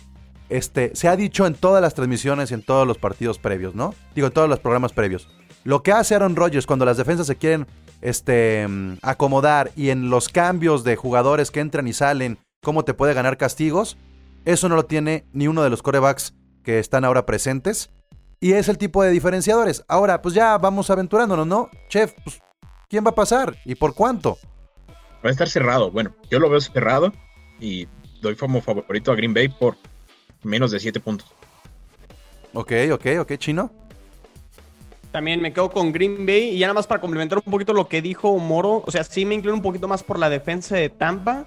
Este, 0.49 0.95
se 0.95 1.09
ha 1.09 1.17
dicho 1.17 1.47
en 1.47 1.55
todas 1.55 1.83
las 1.83 1.95
transmisiones 1.95 2.51
y 2.51 2.55
en 2.55 2.63
todos 2.63 2.87
los 2.87 2.97
partidos 2.99 3.39
previos, 3.39 3.75
¿no? 3.75 3.95
Digo, 4.15 4.29
en 4.29 4.33
todos 4.33 4.49
los 4.49 4.61
programas 4.61 4.93
previos. 4.93 5.29
Lo 5.69 5.83
que 5.83 5.93
hace 5.93 6.15
Aaron 6.15 6.35
Rodgers 6.35 6.65
cuando 6.65 6.87
las 6.87 6.97
defensas 6.97 7.27
se 7.27 7.37
quieren 7.37 7.67
este, 8.01 8.67
acomodar 9.03 9.71
y 9.77 9.91
en 9.91 10.09
los 10.09 10.31
cambios 10.31 10.83
de 10.83 10.97
jugadores 10.97 11.51
que 11.51 11.61
entran 11.61 11.87
y 11.87 11.93
salen, 11.93 12.39
cómo 12.63 12.87
te 12.87 12.95
puede 12.95 13.13
ganar 13.13 13.37
castigos, 13.37 13.99
eso 14.47 14.71
no 14.71 14.77
lo 14.77 14.87
tiene 14.87 15.27
ni 15.35 15.47
uno 15.47 15.63
de 15.63 15.69
los 15.69 15.83
corebacks 15.83 16.33
que 16.63 16.79
están 16.79 17.05
ahora 17.05 17.27
presentes. 17.27 17.91
Y 18.41 18.53
es 18.53 18.71
el 18.71 18.79
tipo 18.79 19.03
de 19.03 19.11
diferenciadores. 19.11 19.85
Ahora, 19.89 20.23
pues 20.23 20.35
ya 20.35 20.57
vamos 20.57 20.89
aventurándonos, 20.89 21.47
¿no? 21.47 21.69
Chef, 21.91 22.15
pues, 22.25 22.41
¿quién 22.89 23.05
va 23.05 23.11
a 23.11 23.15
pasar? 23.15 23.55
¿Y 23.67 23.75
por 23.75 23.93
cuánto? 23.93 24.39
Va 25.23 25.29
a 25.29 25.33
estar 25.33 25.51
cerrado. 25.51 25.91
Bueno, 25.91 26.17
yo 26.31 26.39
lo 26.39 26.49
veo 26.49 26.63
cerrado 26.63 27.13
y 27.61 27.87
doy 28.23 28.37
como 28.37 28.63
favorito 28.63 29.13
a 29.13 29.17
Green 29.17 29.35
Bay 29.35 29.49
por 29.49 29.77
menos 30.43 30.71
de 30.71 30.81
7 30.81 30.99
puntos. 30.99 31.31
Ok, 32.55 32.73
ok, 32.91 33.07
ok, 33.21 33.37
chino. 33.37 33.71
También 35.19 35.43
me 35.43 35.53
quedo 35.53 35.69
con 35.69 35.91
Green 35.91 36.27
Bay. 36.27 36.51
Y 36.51 36.59
ya 36.59 36.69
nada 36.69 36.75
más 36.75 36.87
para 36.87 37.01
complementar 37.01 37.43
un 37.45 37.51
poquito 37.51 37.73
lo 37.73 37.89
que 37.89 38.01
dijo 38.01 38.39
Moro. 38.39 38.85
O 38.87 38.91
sea, 38.93 39.03
sí 39.03 39.25
me 39.25 39.35
inclino 39.35 39.53
un 39.53 39.63
poquito 39.63 39.89
más 39.89 40.05
por 40.05 40.17
la 40.17 40.31
defensa 40.31 40.77
de 40.77 40.91
Tampa. 40.91 41.45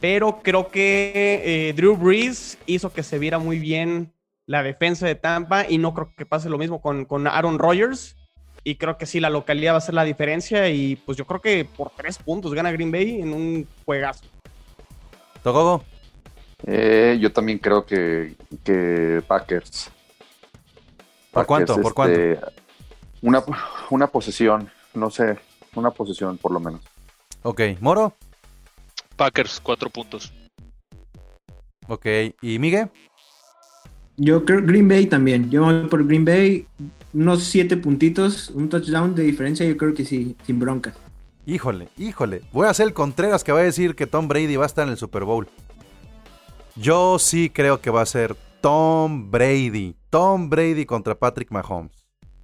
Pero 0.00 0.40
creo 0.42 0.68
que 0.68 1.42
eh, 1.44 1.74
Drew 1.74 1.98
Brees 1.98 2.56
hizo 2.64 2.90
que 2.90 3.02
se 3.02 3.18
viera 3.18 3.38
muy 3.38 3.58
bien 3.58 4.14
la 4.46 4.62
defensa 4.62 5.06
de 5.06 5.16
Tampa. 5.16 5.66
Y 5.68 5.76
no 5.76 5.92
creo 5.92 6.14
que 6.16 6.24
pase 6.24 6.48
lo 6.48 6.56
mismo 6.56 6.80
con, 6.80 7.04
con 7.04 7.26
Aaron 7.26 7.58
Rodgers. 7.58 8.16
Y 8.64 8.76
creo 8.76 8.96
que 8.96 9.04
sí, 9.04 9.20
la 9.20 9.28
localidad 9.28 9.74
va 9.74 9.76
a 9.76 9.82
ser 9.82 9.94
la 9.94 10.04
diferencia. 10.04 10.70
Y 10.70 10.96
pues 10.96 11.18
yo 11.18 11.26
creo 11.26 11.42
que 11.42 11.66
por 11.66 11.90
tres 11.90 12.16
puntos 12.16 12.54
gana 12.54 12.72
Green 12.72 12.90
Bay 12.90 13.20
en 13.20 13.34
un 13.34 13.68
juegazo. 13.84 14.24
Togogo. 15.42 15.84
Eh, 16.66 17.18
yo 17.20 17.30
también 17.30 17.58
creo 17.58 17.84
que, 17.84 18.34
que 18.64 19.22
Packers. 19.28 19.90
¿Por 21.32 21.46
cuánto? 21.46 21.80
¿Por 21.80 21.92
cuánto? 21.92 22.18
Una, 23.22 23.42
una 23.90 24.06
posesión, 24.08 24.68
no 24.94 25.10
sé, 25.10 25.38
una 25.74 25.90
posesión 25.90 26.36
por 26.38 26.52
lo 26.52 26.60
menos. 26.60 26.80
Ok, 27.42 27.60
Moro. 27.80 28.14
Packers, 29.16 29.60
cuatro 29.60 29.90
puntos. 29.90 30.32
Ok, 31.88 32.06
¿y 32.40 32.58
Miguel? 32.58 32.90
Yo 34.16 34.44
creo 34.44 34.62
Green 34.62 34.88
Bay 34.88 35.06
también. 35.06 35.50
Yo 35.50 35.64
voy 35.64 35.86
por 35.88 36.06
Green 36.06 36.24
Bay, 36.24 36.66
unos 37.12 37.42
siete 37.44 37.76
puntitos, 37.76 38.50
un 38.50 38.68
touchdown 38.68 39.14
de 39.14 39.22
diferencia, 39.22 39.66
yo 39.66 39.76
creo 39.76 39.94
que 39.94 40.04
sí, 40.04 40.36
sin 40.44 40.58
broncas. 40.58 40.94
Híjole, 41.44 41.88
híjole. 41.96 42.42
Voy 42.52 42.68
a 42.68 42.74
ser 42.74 42.86
el 42.86 42.94
Contreras 42.94 43.42
que 43.42 43.52
va 43.52 43.60
a 43.60 43.64
decir 43.64 43.96
que 43.96 44.06
Tom 44.06 44.28
Brady 44.28 44.56
va 44.56 44.64
a 44.64 44.66
estar 44.66 44.86
en 44.86 44.92
el 44.92 44.98
Super 44.98 45.24
Bowl. 45.24 45.48
Yo 46.76 47.18
sí 47.18 47.50
creo 47.50 47.80
que 47.80 47.90
va 47.90 48.02
a 48.02 48.06
ser 48.06 48.36
Tom 48.60 49.30
Brady. 49.30 49.96
Tom 50.08 50.48
Brady 50.48 50.86
contra 50.86 51.16
Patrick 51.16 51.50
Mahomes. 51.50 52.01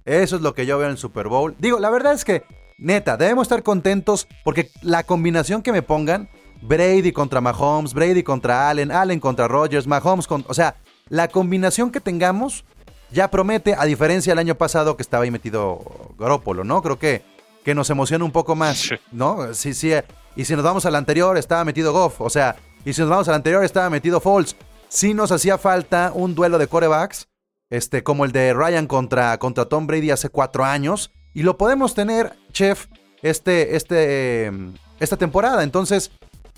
Eso 0.09 0.37
es 0.37 0.41
lo 0.41 0.55
que 0.55 0.65
yo 0.65 0.77
veo 0.79 0.87
en 0.87 0.93
el 0.93 0.97
Super 0.97 1.27
Bowl. 1.27 1.55
Digo, 1.59 1.77
la 1.79 1.91
verdad 1.91 2.13
es 2.13 2.25
que, 2.25 2.43
neta, 2.79 3.15
debemos 3.15 3.43
estar 3.43 3.61
contentos 3.61 4.27
porque 4.43 4.71
la 4.81 5.03
combinación 5.03 5.61
que 5.61 5.71
me 5.71 5.83
pongan, 5.83 6.29
Brady 6.63 7.11
contra 7.11 7.41
Mahomes, 7.41 7.93
Brady 7.93 8.23
contra 8.23 8.69
Allen, 8.69 8.91
Allen 8.91 9.19
contra 9.19 9.47
Rodgers, 9.47 9.85
Mahomes 9.85 10.25
contra... 10.25 10.49
O 10.49 10.55
sea, 10.55 10.77
la 11.09 11.27
combinación 11.27 11.91
que 11.91 12.01
tengamos 12.01 12.65
ya 13.11 13.29
promete, 13.29 13.75
a 13.77 13.85
diferencia 13.85 14.31
del 14.31 14.39
año 14.39 14.55
pasado 14.55 14.97
que 14.97 15.03
estaba 15.03 15.25
ahí 15.25 15.31
metido 15.31 15.79
Garópolo, 16.17 16.63
¿no? 16.63 16.81
Creo 16.81 16.97
que, 16.97 17.21
que 17.63 17.75
nos 17.75 17.89
emociona 17.91 18.25
un 18.25 18.31
poco 18.31 18.55
más. 18.55 18.89
¿no? 19.11 19.53
Sí, 19.53 19.75
sí. 19.75 19.93
eh, 19.93 20.03
Y 20.35 20.45
si 20.45 20.55
nos 20.55 20.63
vamos 20.63 20.87
al 20.87 20.95
anterior, 20.95 21.37
estaba 21.37 21.63
metido 21.63 21.93
Goff. 21.93 22.19
O 22.19 22.29
sea, 22.31 22.55
y 22.83 22.93
si 22.93 23.01
nos 23.01 23.11
vamos 23.11 23.27
al 23.27 23.35
anterior, 23.35 23.63
estaba 23.63 23.89
metido 23.91 24.19
Foles. 24.19 24.55
Sí 24.87 25.13
nos 25.13 25.31
hacía 25.31 25.59
falta 25.59 26.11
un 26.15 26.33
duelo 26.33 26.57
de 26.57 26.65
corebacks, 26.67 27.27
este, 27.69 28.03
como 28.03 28.25
el 28.25 28.31
de 28.31 28.53
Ryan 28.53 28.87
contra, 28.87 29.37
contra 29.37 29.65
Tom 29.65 29.87
Brady 29.87 30.11
hace 30.11 30.29
cuatro 30.29 30.65
años. 30.65 31.11
Y 31.33 31.43
lo 31.43 31.57
podemos 31.57 31.93
tener, 31.93 32.33
Chef, 32.51 32.87
este, 33.21 33.75
este, 33.75 34.47
eh, 34.47 34.51
esta 34.99 35.17
temporada. 35.17 35.63
Entonces, 35.63 36.11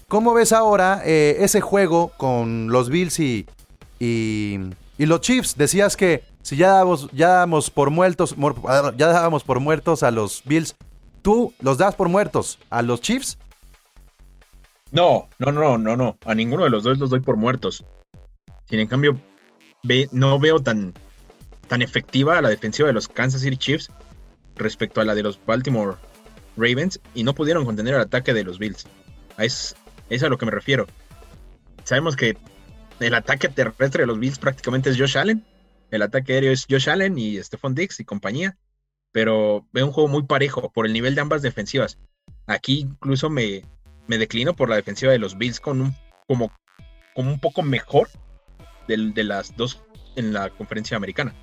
¿cómo 0.08 0.34
ves 0.34 0.54
ahora 0.54 1.02
eh, 1.06 1.38
ese 1.40 1.62
juego 1.62 2.12
con 2.18 2.72
los 2.72 2.90
Bills 2.90 3.20
y, 3.20 3.46
y, 4.00 4.60
y 4.98 5.06
los 5.06 5.22
Chiefs? 5.22 5.58
Decías 5.58 5.98
que 5.98 6.24
si 6.42 6.56
ya 6.56 6.70
dábamos, 6.70 7.10
ya 7.12 7.28
dábamos 7.28 7.70
por 7.70 7.90
muertos, 7.90 8.36
ya 8.98 9.08
dábamos 9.08 9.44
por 9.44 9.60
muertos 9.60 10.04
a 10.04 10.12
los 10.12 10.42
Bills, 10.46 10.76
¿tú 11.22 11.54
los 11.60 11.78
das 11.78 11.96
por 11.96 12.10
muertos 12.10 12.60
a 12.70 12.82
los 12.82 13.02
Chiefs? 13.02 13.38
No, 14.92 15.30
no, 15.40 15.52
no, 15.52 15.78
no, 15.78 15.96
no. 15.96 16.18
A 16.26 16.36
ninguno 16.36 16.64
de 16.66 16.70
los 16.70 16.84
dos 16.84 16.98
los 16.98 17.10
doy 17.10 17.22
por 17.22 17.38
muertos. 17.38 17.86
Sin 18.66 18.80
en 18.80 18.88
cambio, 18.88 19.18
no 20.12 20.40
veo 20.40 20.60
tan, 20.60 20.94
tan 21.68 21.82
efectiva 21.82 22.42
la 22.42 22.50
defensiva 22.50 22.88
de 22.88 22.94
los 22.94 23.08
Kansas 23.08 23.42
City 23.42 23.58
Chiefs 23.58 23.90
respecto 24.56 25.02
a 25.02 25.06
la 25.06 25.16
de 25.16 25.24
los 25.24 25.40
Baltimore 25.46 25.98
Ravens 26.58 27.00
y 27.14 27.24
no 27.24 27.34
pudieron 27.34 27.66
contener 27.66 27.96
el 27.96 28.02
ataque 28.02 28.34
de 28.34 28.44
los 28.44 28.60
Bills. 28.60 28.86
Es, 29.38 29.76
es 30.10 30.24
a 30.24 30.30
lo 30.30 30.38
que 30.38 30.46
me 30.46 30.52
refiero. 30.52 30.88
Sabemos 31.84 32.16
que 32.16 32.38
el 33.00 33.14
ataque 33.16 33.50
terrestre 33.50 34.04
de 34.04 34.08
los 34.08 34.20
Bills 34.20 34.40
prácticamente 34.40 34.90
es 34.90 34.98
Josh 34.98 35.18
Allen. 35.18 35.46
El 35.90 36.04
ataque 36.04 36.34
aéreo 36.34 36.52
es 36.52 36.68
Josh 36.70 36.90
Allen 36.90 37.18
y 37.18 37.42
Stephon 37.42 37.76
Diggs 37.76 38.00
y 38.00 38.06
compañía. 38.06 38.58
Pero 39.12 39.68
veo 39.74 39.88
un 39.88 39.92
juego 39.92 40.08
muy 40.08 40.24
parejo 40.24 40.72
por 40.72 40.86
el 40.86 40.94
nivel 40.94 41.16
de 41.16 41.22
ambas 41.22 41.42
defensivas. 41.42 41.98
Aquí 42.46 42.82
incluso 42.82 43.30
me, 43.30 43.66
me 44.08 44.18
declino 44.18 44.56
por 44.56 44.70
la 44.70 44.76
defensiva 44.76 45.12
de 45.12 45.20
los 45.20 45.38
Bills 45.38 45.60
con 45.60 45.82
un 45.82 45.96
como, 46.28 46.52
como 47.14 47.32
un 47.32 47.40
poco 47.40 47.62
mejor 47.62 48.08
de, 48.88 49.24
las 49.24 49.56
dos 49.56 49.82
en 50.16 50.34
la 50.34 50.50
conferencia 50.50 50.98
americana. 50.98 51.34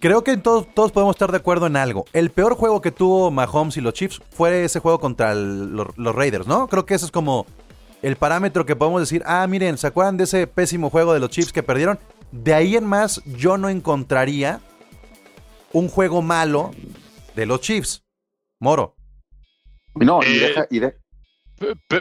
Creo 0.00 0.22
que 0.24 0.36
todos, 0.36 0.66
todos 0.74 0.92
podemos 0.92 1.14
estar 1.16 1.30
de 1.30 1.38
acuerdo 1.38 1.66
en 1.66 1.76
algo. 1.76 2.04
El 2.12 2.30
peor 2.30 2.56
juego 2.56 2.80
que 2.80 2.90
tuvo 2.90 3.30
Mahomes 3.30 3.76
y 3.76 3.80
los 3.80 3.94
Chiefs 3.94 4.20
fue 4.30 4.64
ese 4.64 4.80
juego 4.80 4.98
contra 5.00 5.32
el- 5.32 5.74
los, 5.74 5.96
los 5.96 6.14
Raiders, 6.14 6.46
¿no? 6.46 6.68
Creo 6.68 6.84
que 6.84 6.94
ese 6.94 7.06
es 7.06 7.10
como 7.10 7.46
el 8.02 8.16
parámetro 8.16 8.66
que 8.66 8.76
podemos 8.76 9.00
decir, 9.00 9.22
ah, 9.24 9.46
miren, 9.46 9.78
¿se 9.78 9.86
acuerdan 9.86 10.18
de 10.18 10.24
ese 10.24 10.46
pésimo 10.46 10.90
juego 10.90 11.14
de 11.14 11.20
los 11.20 11.30
Chiefs 11.30 11.52
que 11.52 11.62
perdieron? 11.62 11.98
De 12.32 12.52
ahí 12.52 12.76
en 12.76 12.84
más, 12.84 13.22
yo 13.24 13.56
no 13.56 13.68
encontraría 13.70 14.60
un 15.72 15.88
juego 15.88 16.20
malo 16.20 16.72
de 17.34 17.46
los 17.46 17.60
Chiefs. 17.62 18.04
Moro. 18.60 18.96
No, 19.94 20.20
y 20.22 20.26
Eh, 20.36 20.40
deja, 20.40 20.66
y 20.70 20.80
de- 20.80 20.96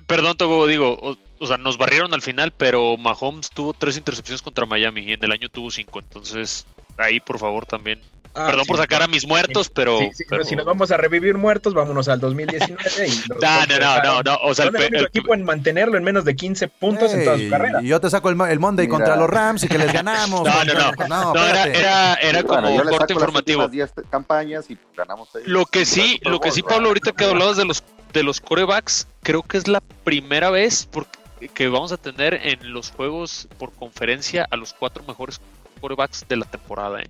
perdón, 0.08 0.36
Togo, 0.36 0.68
digo, 0.68 1.16
o, 1.44 1.48
sea, 1.48 1.58
nos 1.58 1.78
barrieron 1.78 2.14
al 2.14 2.22
final, 2.22 2.52
pero 2.52 2.98
Mahomes 2.98 3.50
tuvo 3.50 3.74
tres 3.74 3.98
intercepciones 3.98 4.42
contra 4.42 4.66
Miami 4.66 5.02
y 5.02 5.14
en 5.14 5.24
el 5.24 5.32
año 5.32 5.50
tuvo 5.50 5.70
cinco, 5.72 6.00
entonces 6.00 6.66
ahí 6.98 7.20
por 7.20 7.40
favor 7.40 7.66
también. 7.66 8.00
Ah, 8.36 8.48
perdón 8.48 8.64
sí, 8.66 8.68
por 8.70 8.78
sacar 8.80 9.04
a 9.04 9.08
mis 9.08 9.28
muertos, 9.28 9.70
pero. 9.70 10.00
sí, 10.00 10.10
sí, 10.16 10.24
pero- 10.28 10.44
Si 10.44 10.56
nos 10.56 10.66
vamos 10.66 10.90
a 10.90 10.98
revivir 10.98 11.38
muertos, 11.38 11.76
vámonos 11.76 12.08
al 12.08 12.20
2019. 12.20 12.82
Y 13.08 13.12
No, 13.30 13.66
no, 13.68 13.80
no, 13.80 14.02
no, 14.02 14.24
no, 14.24 14.38
o 14.42 14.56
sea, 14.56 14.66
el 14.66 14.76
el 14.96 15.06
equipo 15.06 15.36
en 15.36 15.44
mantenerlo 15.44 15.98
en 16.00 16.04
menos 16.04 16.26
de 16.26 16.36
15 16.36 16.68
puntos 16.68 17.14
en 17.14 17.26
toda 17.26 17.38
su 17.38 17.48
carrera. 17.52 17.84
y 17.84 17.90
yo 17.90 18.02
te 18.02 18.10
saco 18.10 18.30
el, 18.32 18.42
el 18.50 18.60
Monday 18.60 18.88
Mira. 18.88 18.98
contra 18.98 19.16
los 19.18 19.30
Rams 19.30 19.64
y 19.66 19.68
que 19.68 19.78
les 19.78 19.94
ganamos. 19.94 20.42
No, 20.50 20.64
no, 20.66 20.74
no. 20.74 21.08
No, 21.08 21.34
No, 21.36 21.46
era, 21.48 21.66
era, 21.66 22.14
era 22.16 22.42
bueno, 22.42 22.64
como 22.64 22.76
yo 22.78 22.84
le 22.84 22.90
corte 22.98 23.14
informativo. 23.14 23.66
últimas 23.66 23.94
10 23.94 24.10
campañas 24.10 24.66
y 24.72 24.80
ganamos. 24.98 25.30
Lo 25.46 25.68
que 25.68 25.86
sí, 25.86 26.20
lo 26.24 26.40
que 26.40 26.50
sí. 26.52 26.64
Pablo, 26.64 26.88
ahorita 26.88 27.12
que 27.12 27.26
hablabas 27.26 27.58
de 27.58 27.66
los 27.66 27.84
de 28.14 28.24
los 28.24 28.42
corebacks, 28.42 29.08
creo 29.22 29.44
que 29.44 29.58
es 29.58 29.68
la 29.68 29.82
primera 30.04 30.50
vez 30.50 30.88
por- 30.88 31.06
que 31.50 31.68
vamos 31.68 31.92
a 31.92 31.98
tener 31.98 32.34
en 32.34 32.74
los 32.74 32.92
juegos 32.92 33.48
por 33.58 33.74
conferencia 33.74 34.48
a 34.50 34.58
los 34.58 34.74
cuatro 34.74 35.04
mejores 35.08 35.40
corebacks 35.82 36.26
de 36.28 36.38
la 36.38 36.46
temporada. 36.46 37.02
¿eh? 37.02 37.08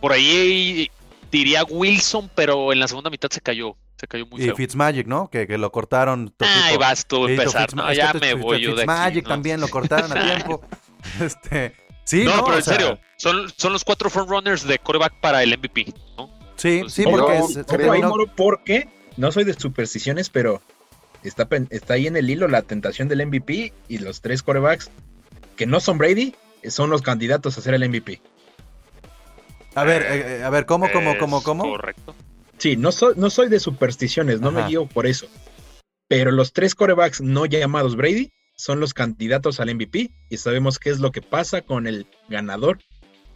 Por 0.00 0.12
ahí 0.12 0.90
diría 1.30 1.64
Wilson, 1.64 2.30
pero 2.34 2.72
en 2.72 2.80
la 2.80 2.88
segunda 2.88 3.10
mitad 3.10 3.28
se 3.30 3.40
cayó, 3.40 3.76
se 3.96 4.06
cayó 4.06 4.26
muy 4.26 4.40
Y 4.40 4.46
feo. 4.46 4.56
Fitzmagic, 4.56 5.06
¿no? 5.06 5.28
Que, 5.28 5.46
que 5.46 5.58
lo 5.58 5.70
cortaron. 5.70 6.32
equipo. 6.38 6.78
vas 6.80 7.06
tú 7.06 7.26
a 7.26 7.30
empezar. 7.30 7.74
No, 7.74 7.92
ya 7.92 8.12
me 8.14 8.34
voy 8.34 8.60
yo 8.60 8.74
de 8.74 8.82
aquí. 8.82 8.90
Fitzmagic 8.90 9.24
¿no? 9.24 9.28
también 9.30 9.60
lo 9.60 9.68
cortaron 9.68 10.16
a 10.16 10.24
tiempo. 10.36 10.62
Este, 11.20 11.74
sí, 12.02 12.24
no, 12.24 12.36
no, 12.38 12.44
pero 12.44 12.56
O 12.56 12.58
en 12.58 12.64
sea, 12.64 12.74
serio, 12.74 12.98
son, 13.16 13.48
son 13.56 13.72
los 13.72 13.84
cuatro 13.84 14.10
frontrunners 14.10 14.66
de 14.66 14.80
coreback 14.80 15.20
para 15.20 15.44
el 15.44 15.56
MVP, 15.56 15.94
¿no? 16.16 16.28
Sí, 16.56 16.82
sí, 16.88 17.04
porque 17.04 17.40
yo 17.54 18.26
porque 18.34 18.88
no 19.16 19.30
soy 19.30 19.44
de 19.44 19.54
supersticiones, 19.54 20.28
pero 20.28 20.60
está, 21.22 21.48
está 21.70 21.94
ahí 21.94 22.06
en 22.06 22.16
el 22.16 22.28
hilo 22.30 22.48
la 22.48 22.62
tentación 22.62 23.08
del 23.08 23.26
MVP 23.26 23.72
y 23.88 23.98
los 23.98 24.20
tres 24.20 24.42
corebacks 24.42 24.90
que 25.56 25.66
no 25.66 25.80
son 25.80 25.98
Brady 25.98 26.34
son 26.68 26.90
los 26.90 27.02
candidatos 27.02 27.56
a 27.58 27.60
ser 27.60 27.74
el 27.74 27.88
MVP. 27.88 28.20
A 29.74 29.84
ver, 29.84 30.02
eh, 30.02 30.38
eh, 30.38 30.42
a 30.44 30.50
ver, 30.50 30.66
¿cómo, 30.66 30.90
cómo, 30.92 31.16
cómo, 31.18 31.42
cómo? 31.42 31.64
Correcto. 31.64 32.14
Sí, 32.58 32.76
no 32.76 32.90
soy, 32.90 33.14
no 33.16 33.30
soy 33.30 33.48
de 33.48 33.60
supersticiones, 33.60 34.40
no 34.40 34.48
Ajá. 34.48 34.62
me 34.62 34.68
guío 34.68 34.86
por 34.86 35.06
eso. 35.06 35.26
Pero 36.08 36.30
los 36.30 36.52
tres 36.52 36.74
corebacks 36.74 37.20
no 37.20 37.46
llamados 37.46 37.94
Brady 37.96 38.32
son 38.56 38.80
los 38.80 38.94
candidatos 38.94 39.60
al 39.60 39.72
MVP 39.74 40.10
y 40.30 40.36
sabemos 40.38 40.78
qué 40.78 40.90
es 40.90 40.98
lo 40.98 41.12
que 41.12 41.22
pasa 41.22 41.62
con 41.62 41.86
el 41.86 42.06
ganador 42.28 42.78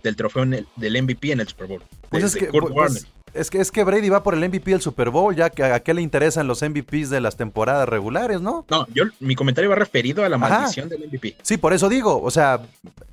del 0.02 0.16
trofeo 0.16 0.42
en 0.42 0.54
el- 0.54 0.66
del 0.76 0.96
MVP 0.96 1.30
en 1.30 1.40
el 1.40 1.48
Super 1.48 1.68
Bowl. 1.68 1.82
Pues 2.10 2.24
es 2.24 2.34
que, 2.34 2.48
Kurt 2.48 2.68
pues, 2.72 2.76
Warner. 2.76 3.02
Es 3.34 3.50
que 3.50 3.60
es 3.60 3.70
que 3.70 3.82
Brady 3.84 4.08
va 4.08 4.22
por 4.22 4.34
el 4.34 4.46
MVP 4.48 4.70
del 4.72 4.80
Super 4.80 5.10
Bowl, 5.10 5.34
ya 5.34 5.50
que 5.50 5.64
a 5.64 5.80
qué 5.80 5.94
le 5.94 6.02
interesan 6.02 6.46
los 6.46 6.62
MVPs 6.62 7.08
de 7.10 7.20
las 7.20 7.36
temporadas 7.36 7.88
regulares, 7.88 8.40
¿no? 8.40 8.64
No, 8.70 8.86
yo 8.94 9.04
mi 9.20 9.34
comentario 9.34 9.70
va 9.70 9.76
referido 9.76 10.24
a 10.24 10.28
la 10.28 10.36
Ajá. 10.36 10.48
maldición 10.60 10.88
del 10.88 11.06
MVP. 11.08 11.36
Sí, 11.42 11.56
por 11.56 11.72
eso 11.72 11.88
digo, 11.88 12.20
o 12.22 12.30
sea, 12.30 12.60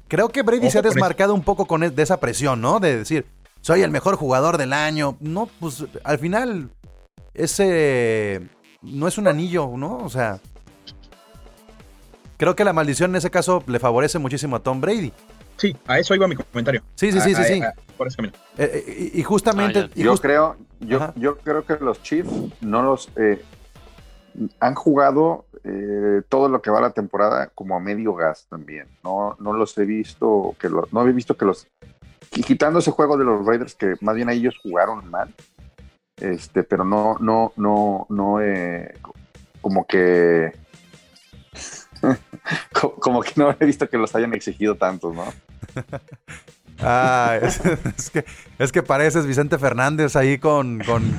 creo 0.07 0.29
que 0.29 0.41
Brady 0.41 0.63
Ojo 0.63 0.71
se 0.71 0.79
ha 0.79 0.81
desmarcado 0.81 1.33
un 1.33 1.43
poco 1.43 1.65
con 1.65 1.83
e- 1.83 1.89
de 1.89 2.03
esa 2.03 2.19
presión, 2.19 2.59
¿no? 2.61 2.79
De 2.79 2.97
decir, 2.97 3.25
soy 3.61 3.81
el 3.81 3.91
mejor 3.91 4.15
jugador 4.15 4.57
del 4.57 4.73
año. 4.73 5.15
No, 5.19 5.49
pues 5.59 5.85
al 6.03 6.19
final 6.19 6.69
ese 7.33 8.41
no 8.81 9.07
es 9.07 9.17
un 9.17 9.27
anillo, 9.27 9.71
¿no? 9.75 9.97
O 9.97 10.09
sea, 10.09 10.39
creo 12.37 12.55
que 12.55 12.63
la 12.63 12.73
maldición 12.73 13.11
en 13.11 13.17
ese 13.17 13.29
caso 13.31 13.63
le 13.67 13.79
favorece 13.79 14.19
muchísimo 14.19 14.55
a 14.55 14.59
Tom 14.59 14.81
Brady. 14.81 15.11
Sí, 15.59 15.75
a 15.87 15.99
eso 15.99 16.15
iba 16.15 16.27
mi 16.27 16.35
comentario. 16.35 16.81
Sí, 16.95 17.11
sí, 17.11 17.19
sí, 17.21 17.33
A- 17.33 17.35
sí, 17.35 17.41
a- 17.41 17.45
sí. 17.45 17.61
a- 17.61 17.73
por 17.97 18.07
ese 18.07 18.15
camino. 18.17 18.33
Eh, 18.57 18.83
eh, 18.87 19.11
y, 19.13 19.23
justamente, 19.23 19.79
Ah, 19.79 19.89
Yo 19.95 20.11
just- 20.11 20.23
creo, 20.23 20.55
yo, 20.79 20.97
Ajá. 20.97 21.13
yo 21.17 21.37
creo 21.37 21.65
que 21.65 21.75
los 21.83 22.01
Chiefs 22.01 22.31
no 22.61 22.81
los 22.81 23.09
eh, 23.17 23.41
han 24.59 24.75
jugado 24.75 25.45
eh, 25.65 26.21
todo 26.29 26.47
lo 26.47 26.61
que 26.61 26.71
va 26.71 26.79
la 26.79 26.91
temporada 26.91 27.51
como 27.53 27.75
a 27.75 27.79
medio 27.81 28.13
gas 28.15 28.45
también. 28.49 28.87
No, 29.03 29.35
no 29.39 29.51
los 29.51 29.77
he 29.77 29.83
visto 29.83 30.55
que 30.57 30.69
los, 30.69 30.91
no 30.93 31.05
he 31.05 31.11
visto 31.11 31.35
que 31.35 31.43
los 31.43 31.67
qui- 32.31 32.45
quitando 32.45 32.79
ese 32.79 32.91
juego 32.91 33.17
de 33.17 33.25
los 33.25 33.45
Raiders 33.45 33.75
que 33.75 33.95
más 33.99 34.15
bien 34.15 34.29
ellos 34.29 34.55
jugaron 34.63 35.09
mal. 35.11 35.33
Este, 36.15 36.63
pero 36.63 36.85
no, 36.85 37.17
no, 37.19 37.51
no, 37.57 38.05
no, 38.09 38.41
eh, 38.41 38.93
como 39.61 39.85
que 39.85 40.53
como 42.99 43.21
que 43.21 43.33
no 43.35 43.55
he 43.59 43.65
visto 43.65 43.89
que 43.89 43.97
los 43.97 44.13
hayan 44.15 44.33
exigido 44.33 44.75
tantos, 44.75 45.13
¿no? 45.13 45.25
Ah, 46.81 47.37
es, 47.41 47.59
es 47.97 48.09
que, 48.09 48.25
es 48.57 48.71
que 48.71 48.81
pareces 48.81 49.25
Vicente 49.25 49.57
Fernández 49.57 50.15
ahí 50.15 50.37
con, 50.37 50.79
con, 50.79 51.17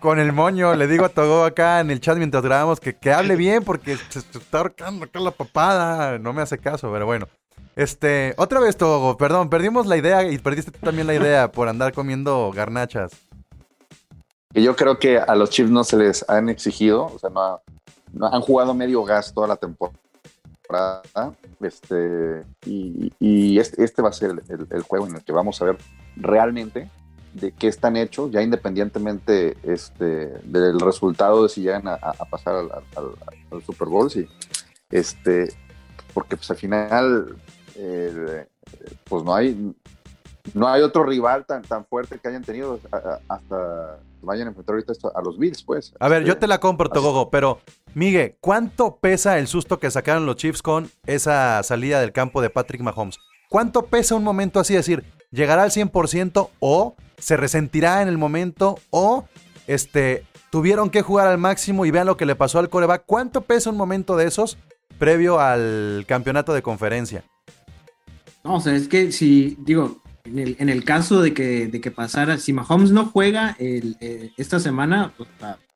con 0.00 0.18
el 0.18 0.32
moño. 0.32 0.74
Le 0.74 0.88
digo 0.88 1.04
a 1.04 1.10
Togo 1.10 1.44
acá 1.44 1.78
en 1.78 1.92
el 1.92 2.00
chat 2.00 2.18
mientras 2.18 2.42
grabamos 2.42 2.80
que, 2.80 2.96
que 2.96 3.12
hable 3.12 3.36
bien 3.36 3.62
porque 3.62 3.96
se, 3.96 4.20
se 4.20 4.38
está 4.38 4.58
ahorcando 4.58 5.04
acá 5.04 5.20
la 5.20 5.30
papada. 5.30 6.18
No 6.18 6.32
me 6.32 6.42
hace 6.42 6.58
caso, 6.58 6.90
pero 6.92 7.06
bueno. 7.06 7.28
Este, 7.74 8.34
otra 8.36 8.60
vez 8.60 8.76
Togo, 8.76 9.16
perdón, 9.16 9.48
perdimos 9.48 9.86
la 9.86 9.96
idea 9.96 10.30
y 10.30 10.38
perdiste 10.38 10.72
tú 10.72 10.78
también 10.80 11.06
la 11.06 11.14
idea 11.14 11.50
por 11.50 11.68
andar 11.68 11.92
comiendo 11.92 12.50
garnachas. 12.54 13.12
yo 14.52 14.76
creo 14.76 14.98
que 14.98 15.18
a 15.18 15.34
los 15.34 15.50
Chiefs 15.50 15.70
no 15.70 15.82
se 15.82 15.96
les 15.96 16.28
han 16.28 16.50
exigido, 16.50 17.06
o 17.06 17.18
sea, 17.18 17.30
no, 17.30 17.48
no 17.50 17.62
han 18.20 18.40
jugado 18.42 18.74
medio 18.74 19.04
gas 19.04 19.32
toda 19.32 19.48
la 19.48 19.56
temporada. 19.56 20.00
Este, 21.60 22.44
y 22.64 23.58
este, 23.58 23.84
este 23.84 24.00
va 24.02 24.08
a 24.08 24.12
ser 24.12 24.42
el, 24.48 24.82
juego 24.82 25.06
en 25.06 25.16
el 25.16 25.22
que 25.22 25.32
vamos 25.32 25.60
a 25.60 25.66
ver 25.66 25.78
realmente 26.16 26.88
de 27.34 27.52
qué 27.52 27.68
están 27.68 27.96
hechos, 27.96 28.30
ya 28.30 28.42
independientemente 28.42 29.56
este, 29.62 30.28
del 30.44 30.80
resultado 30.80 31.42
de 31.42 31.48
si 31.48 31.62
llegan 31.62 31.88
a, 31.88 31.98
pasar 32.30 32.54
al, 32.56 33.62
Super 33.64 33.88
Bowl, 33.88 34.10
sí. 34.10 34.26
este, 34.90 35.52
porque 36.12 36.36
pues 36.36 36.50
al 36.50 36.56
final, 36.56 37.36
el- 37.76 38.46
pues 39.04 39.24
no 39.24 39.34
hay, 39.34 39.74
no 40.54 40.68
hay 40.68 40.82
otro 40.82 41.04
rival 41.04 41.44
tan, 41.46 41.62
tan 41.62 41.84
fuerte 41.86 42.18
que 42.18 42.28
hayan 42.28 42.42
tenido 42.42 42.80
hasta 43.28 43.98
que 44.20 44.26
vayan 44.26 44.48
a 44.48 44.50
enfrentar 44.50 44.74
ahorita 44.74 44.92
a 45.14 45.22
los 45.22 45.38
Bills, 45.38 45.62
pues. 45.62 45.94
A 45.98 46.08
ver, 46.08 46.22
Este, 46.22 46.28
yo 46.28 46.38
te 46.38 46.46
la 46.46 46.58
compro, 46.58 46.88
Togogo, 46.88 47.30
pero 47.30 47.60
Miguel, 47.94 48.36
¿cuánto 48.40 48.96
pesa 48.96 49.38
el 49.38 49.46
susto 49.46 49.78
que 49.78 49.90
sacaron 49.90 50.26
los 50.26 50.36
Chiefs 50.36 50.62
con 50.62 50.90
esa 51.06 51.62
salida 51.62 52.00
del 52.00 52.12
campo 52.12 52.42
de 52.42 52.50
Patrick 52.50 52.82
Mahomes? 52.82 53.18
¿Cuánto 53.48 53.86
pesa 53.86 54.14
un 54.14 54.24
momento 54.24 54.60
así? 54.60 54.74
decir, 54.74 55.04
¿llegará 55.30 55.62
al 55.62 55.70
100% 55.70 56.48
o 56.60 56.96
se 57.18 57.36
resentirá 57.36 58.02
en 58.02 58.08
el 58.08 58.18
momento 58.18 58.78
o 58.90 59.26
este, 59.66 60.24
tuvieron 60.50 60.90
que 60.90 61.02
jugar 61.02 61.28
al 61.28 61.38
máximo 61.38 61.84
y 61.84 61.90
vean 61.90 62.06
lo 62.06 62.16
que 62.16 62.26
le 62.26 62.34
pasó 62.34 62.58
al 62.58 62.68
coreback? 62.68 63.04
¿Cuánto 63.06 63.42
pesa 63.42 63.70
un 63.70 63.76
momento 63.76 64.16
de 64.16 64.26
esos 64.26 64.58
previo 64.98 65.40
al 65.40 66.04
campeonato 66.06 66.52
de 66.54 66.62
conferencia? 66.62 67.24
No, 68.44 68.56
o 68.56 68.60
sea, 68.60 68.74
es 68.74 68.88
que 68.88 69.12
si, 69.12 69.56
digo, 69.60 70.01
en 70.24 70.68
el, 70.68 70.84
caso 70.84 71.20
de 71.20 71.34
que, 71.34 71.66
de 71.66 71.80
que 71.80 71.90
pasara, 71.90 72.38
si 72.38 72.52
Mahomes 72.52 72.92
no 72.92 73.06
juega 73.06 73.56
eh, 73.58 74.30
esta 74.36 74.60
semana, 74.60 75.12
pues, 75.16 75.28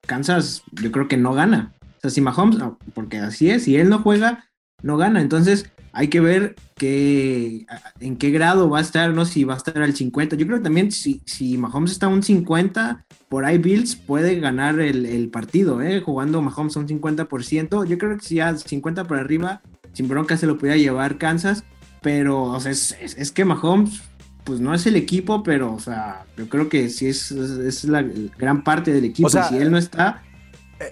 Kansas 0.07 0.63
yo 0.73 0.93
creo 0.93 1.09
que 1.09 1.17
no 1.17 1.35
gana. 1.35 1.73
O 1.99 2.01
sea, 2.01 2.11
si 2.11 2.21
Mahomes, 2.21 2.59
porque 2.95 3.19
así 3.19 3.51
es, 3.51 3.65
si 3.65 3.77
él 3.77 3.89
no 3.89 3.99
juega, 3.99 4.49
no 4.83 4.97
gana. 4.97 5.21
Entonces 5.21 5.71
hay 5.93 6.09
que 6.09 6.21
ver 6.21 6.55
qué, 6.77 7.67
en 8.01 8.17
qué 8.17 8.31
grado 8.31 8.69
va 8.69 8.79
a 8.79 8.83
estar, 8.83 9.13
¿no? 9.13 9.25
Si 9.25 9.45
va 9.45 9.55
a 9.55 9.57
estar 9.57 9.83
al 9.83 9.95
50. 9.97 10.37
Yo 10.37 10.47
creo 10.47 10.59
que 10.59 10.65
también 10.65 10.93
si, 10.93 11.23
si 11.25 11.57
Mahomes 11.59 11.91
está 11.93 12.07
a 12.07 12.11
un 12.11 12.23
50, 12.23 13.05
por 13.29 13.45
ahí 13.45 13.59
Bills 13.59 13.97
puede 13.97 14.39
ganar 14.39 14.79
el, 14.79 15.29
partido, 15.31 15.83
¿eh? 15.83 16.01
Jugando 16.01 16.43
Mahomes 16.43 16.77
a 16.77 16.81
un 16.81 16.89
50%. 16.89 17.87
Yo 17.87 17.99
creo 17.99 18.17
que 18.17 18.25
si 18.25 18.41
a 18.41 18.57
50 18.57 19.05
por 19.05 19.19
arriba, 19.19 19.63
sin 19.93 20.07
bronca 20.07 20.37
se 20.37 20.47
lo 20.47 20.59
pudiera 20.59 20.77
llevar 20.77 21.19
Kansas. 21.19 21.65
Pero, 22.03 22.43
o 22.45 22.61
sea, 22.61 22.71
es- 22.71 22.95
es 23.01 23.33
que 23.33 23.45
Mahomes, 23.45 24.03
pues 24.47 24.61
no 24.61 24.73
es 24.73 24.87
el 24.87 24.97
equipo, 24.97 25.43
pero, 25.43 25.75
o 25.75 25.81
sea, 25.81 26.25
yo 26.39 26.49
creo 26.49 26.69
que 26.69 26.89
sí 26.89 27.09
es, 27.09 27.31
es, 27.33 27.51
es 27.51 27.85
la 27.85 28.03
gran 28.39 28.63
parte 28.65 28.93
del 28.93 29.05
equipo. 29.05 29.27
O 29.27 29.31
sea, 29.31 29.47
y 29.51 29.55
si 29.55 29.57
él 29.59 29.71
no 29.73 29.77
está, 29.77 30.23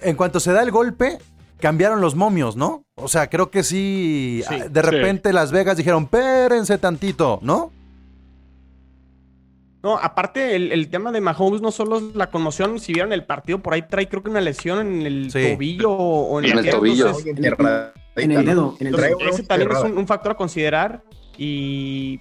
En 0.02 0.16
cuanto 0.16 0.40
se 0.40 0.52
da 0.52 0.62
el 0.62 0.70
golpe, 0.72 1.18
cambiaron 1.60 2.00
los 2.00 2.14
momios, 2.16 2.56
¿no? 2.56 2.82
O 2.96 3.06
sea, 3.08 3.28
creo 3.30 3.50
que 3.50 3.62
sí. 3.62 4.42
Sí, 4.48 4.54
ah, 4.60 4.68
de 4.68 4.80
sí. 4.82 4.86
repente 4.90 5.32
Las 5.32 5.52
Vegas 5.52 5.76
dijeron, 5.76 6.06
pérense 6.08 6.76
tantito, 6.78 7.38
¿no? 7.42 7.70
No, 9.82 9.98
aparte 9.98 10.56
el, 10.56 10.72
el 10.72 10.88
tema 10.88 11.12
de 11.12 11.20
Mahomes 11.20 11.60
no 11.60 11.70
solo 11.70 11.98
es 11.98 12.16
la 12.16 12.30
conmoción, 12.30 12.78
si 12.80 12.94
vieron 12.94 13.12
el 13.12 13.24
partido 13.24 13.58
por 13.58 13.74
ahí 13.74 13.82
trae 13.82 14.08
creo 14.08 14.22
que 14.22 14.30
una 14.30 14.40
lesión 14.40 14.78
en 14.80 15.02
el 15.06 15.30
Sí. 15.30 15.52
tobillo 15.52 15.92
o 15.92 16.40
en, 16.40 16.58
el 16.58 16.70
tobillo. 16.70 17.08
entonces, 17.08 17.36
en 18.16 18.30
el 18.32 18.46
dedo, 18.46 18.76
en 18.80 18.86
el 18.86 18.94
Trae 18.94 19.08
dedo. 19.10 19.18
uno 19.18 19.28
ese 19.28 19.42
también 19.42 19.70
es 19.70 19.82
un 19.84 20.06
factor 20.06 20.32
a 20.32 20.34
considerar 20.36 21.02
y 21.36 22.18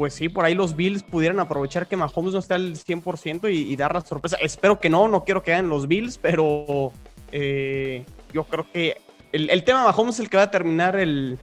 pues 0.00 0.14
sí, 0.14 0.30
por 0.30 0.46
ahí 0.46 0.54
los 0.54 0.76
Bills 0.76 1.02
pudieran 1.02 1.40
aprovechar 1.40 1.86
que 1.86 1.94
Mahomes 1.94 2.32
no 2.32 2.38
esté 2.38 2.54
al 2.54 2.72
100% 2.74 3.52
y, 3.52 3.70
y 3.70 3.76
dar 3.76 3.92
la 3.92 4.00
sorpresa. 4.00 4.38
Espero 4.40 4.80
que 4.80 4.88
no, 4.88 5.08
no 5.08 5.24
quiero 5.24 5.42
que 5.42 5.52
hagan 5.52 5.68
los 5.68 5.86
Bills, 5.88 6.16
pero 6.16 6.90
eh, 7.32 8.06
yo 8.32 8.44
creo 8.44 8.64
que 8.72 8.96
el, 9.32 9.50
el 9.50 9.62
tema 9.62 9.80
de 9.80 9.84
Mahomes 9.88 10.14
es 10.14 10.20
el 10.20 10.30
que 10.30 10.38
va 10.38 10.44
a 10.44 10.50
terminar 10.50 10.96
el, 10.96 11.38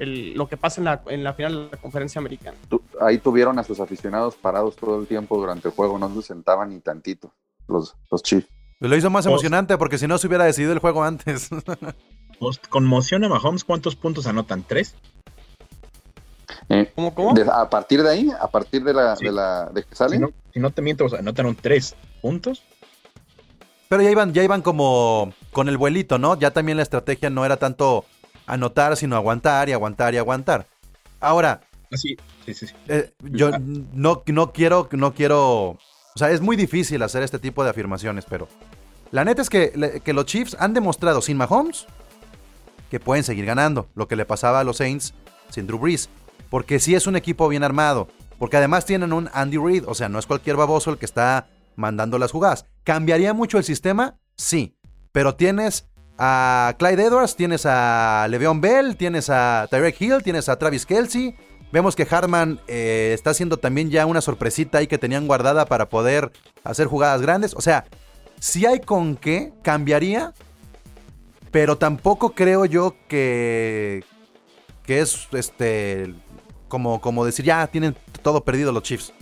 el- 0.00 0.34
lo 0.34 0.48
que 0.48 0.56
pasa 0.56 0.80
en 0.80 0.86
la, 0.86 1.02
en 1.06 1.22
la 1.22 1.32
final 1.34 1.66
de 1.66 1.70
la 1.70 1.80
conferencia 1.80 2.18
americana. 2.18 2.56
Ahí 3.00 3.18
tuvieron 3.18 3.56
a 3.60 3.62
sus 3.62 3.78
aficionados 3.78 4.34
parados 4.34 4.74
todo 4.74 4.98
el 5.00 5.06
tiempo 5.06 5.36
durante 5.38 5.68
el 5.68 5.74
juego, 5.74 5.96
no 5.96 6.12
se 6.16 6.22
sentaban 6.22 6.70
ni 6.70 6.80
tantito 6.80 7.32
los, 7.68 7.94
los 8.10 8.20
Chiefs. 8.24 8.48
Lo 8.80 8.96
hizo 8.96 9.10
más 9.10 9.26
Pues- 9.26 9.32
emocionante 9.32 9.78
porque 9.78 9.96
si 9.96 10.08
no 10.08 10.18
se 10.18 10.26
hubiera 10.26 10.44
decidido 10.44 10.72
el 10.72 10.80
juego 10.80 11.04
antes. 11.04 11.50
Post 12.40 12.66
conmoción 12.66 13.22
a 13.22 13.28
Mahomes, 13.28 13.62
¿cuántos 13.62 13.94
puntos 13.94 14.26
anotan? 14.26 14.64
¿Tres? 14.66 14.96
Eh, 16.68 16.90
¿Cómo, 16.94 17.14
cómo? 17.14 17.34
de- 17.34 17.42
a 17.50 17.68
partir 17.68 18.02
de 18.02 18.10
ahí, 18.10 18.30
a 18.40 18.46
partir 18.48 18.82
de 18.84 18.94
la, 18.94 19.16
Sí. 19.16 19.24
de 19.26 19.32
la 19.32 19.66
de 19.66 19.82
que 19.82 19.88
Si 19.90 19.96
salen, 19.96 20.20
no, 20.22 20.30
si 20.52 20.60
no 20.60 20.70
te 20.70 20.82
miento, 20.82 21.04
o 21.04 21.08
sea, 21.08 21.18
anotaron 21.18 21.54
tres 21.56 21.94
puntos. 22.20 22.62
Pero 23.88 24.02
ya 24.02 24.10
iban, 24.10 24.32
ya 24.32 24.42
iban 24.42 24.62
como 24.62 25.32
con 25.52 25.68
el 25.68 25.76
vuelito, 25.76 26.18
¿no? 26.18 26.38
Ya 26.38 26.50
también 26.52 26.76
la 26.78 26.82
estrategia 26.82 27.28
no 27.30 27.44
era 27.44 27.58
tanto 27.58 28.06
anotar, 28.46 28.96
sino 28.96 29.16
aguantar 29.16 29.68
y 29.68 29.72
aguantar 29.72 30.14
y 30.14 30.18
aguantar. 30.18 30.66
Ahora, 31.20 31.60
Así, 31.92 32.16
sí, 32.46 32.54
sí, 32.54 32.66
sí. 32.68 32.74
eh, 32.88 33.12
yo 33.20 33.50
Ah. 33.52 33.58
no, 33.60 34.22
no 34.26 34.52
quiero, 34.52 34.88
no 34.92 35.12
quiero. 35.12 35.70
O 36.14 36.16
sea, 36.16 36.30
es 36.30 36.40
muy 36.40 36.56
difícil 36.56 37.02
hacer 37.02 37.22
este 37.22 37.38
tipo 37.38 37.62
de 37.64 37.70
afirmaciones, 37.70 38.24
pero 38.28 38.48
la 39.10 39.24
neta 39.24 39.42
es 39.42 39.50
que, 39.50 40.00
que 40.02 40.12
los 40.14 40.24
Chiefs 40.26 40.56
han 40.58 40.72
demostrado 40.74 41.20
sin 41.20 41.36
Mahomes 41.36 41.86
que 42.90 42.98
pueden 42.98 43.24
seguir 43.24 43.44
ganando. 43.44 43.88
Lo 43.94 44.08
que 44.08 44.16
le 44.16 44.24
pasaba 44.24 44.60
a 44.60 44.64
los 44.64 44.78
Saints 44.78 45.12
sin 45.50 45.66
Drew 45.66 45.78
Brees. 45.78 46.08
Porque 46.52 46.80
sí 46.80 46.94
es 46.94 47.06
un 47.06 47.16
equipo 47.16 47.48
bien 47.48 47.64
armado. 47.64 48.08
Porque 48.38 48.58
además 48.58 48.84
tienen 48.84 49.14
un 49.14 49.30
Andy 49.32 49.56
Reid. 49.56 49.84
O 49.86 49.94
sea, 49.94 50.10
no 50.10 50.18
es 50.18 50.26
cualquier 50.26 50.56
baboso 50.56 50.90
el 50.90 50.98
que 50.98 51.06
está 51.06 51.46
mandando 51.76 52.18
las 52.18 52.30
jugadas. 52.30 52.66
¿Cambiaría 52.84 53.32
mucho 53.32 53.56
el 53.56 53.64
sistema? 53.64 54.18
Sí. 54.36 54.76
Pero 55.12 55.34
tienes 55.34 55.88
a 56.18 56.74
Clyde 56.78 57.04
Edwards, 57.04 57.36
tienes 57.36 57.64
a 57.64 58.26
Le'Veon 58.28 58.60
Bell, 58.60 58.98
tienes 58.98 59.30
a 59.30 59.66
Tyreek 59.70 59.98
Hill, 59.98 60.22
tienes 60.22 60.50
a 60.50 60.58
Travis 60.58 60.84
Kelsey. 60.84 61.34
Vemos 61.72 61.96
que 61.96 62.06
Hartman 62.10 62.60
eh, 62.68 63.12
está 63.14 63.30
haciendo 63.30 63.56
también 63.56 63.88
ya 63.88 64.04
una 64.04 64.20
sorpresita 64.20 64.76
ahí 64.76 64.86
que 64.86 64.98
tenían 64.98 65.26
guardada 65.26 65.64
para 65.64 65.88
poder 65.88 66.32
hacer 66.64 66.86
jugadas 66.86 67.22
grandes. 67.22 67.54
O 67.54 67.62
sea, 67.62 67.86
si 68.40 68.66
hay 68.66 68.80
con 68.80 69.16
qué, 69.16 69.54
cambiaría. 69.62 70.34
Pero 71.50 71.78
tampoco 71.78 72.34
creo 72.34 72.66
yo 72.66 72.94
que, 73.08 74.04
que 74.84 75.00
es 75.00 75.28
este 75.32 76.14
como, 76.72 77.02
como 77.02 77.22
decir 77.26 77.44
ya 77.44 77.66
tienen 77.66 77.94
todo 78.22 78.42
perdido 78.44 78.72
los 78.72 78.82
Chiefs. 78.82 79.12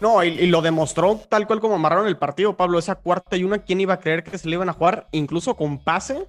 No, 0.00 0.22
y, 0.22 0.28
y 0.28 0.46
lo 0.46 0.62
demostró 0.62 1.20
tal 1.28 1.48
cual 1.48 1.58
como 1.58 1.74
amarraron 1.74 2.06
el 2.06 2.16
partido, 2.16 2.56
Pablo. 2.56 2.78
Esa 2.78 2.94
cuarta 2.94 3.36
y 3.36 3.42
una, 3.42 3.58
¿quién 3.58 3.80
iba 3.80 3.94
a 3.94 3.98
creer 3.98 4.22
que 4.22 4.38
se 4.38 4.48
le 4.48 4.54
iban 4.54 4.68
a 4.68 4.72
jugar? 4.72 5.08
Incluso 5.10 5.56
con 5.56 5.78
pase 5.78 6.28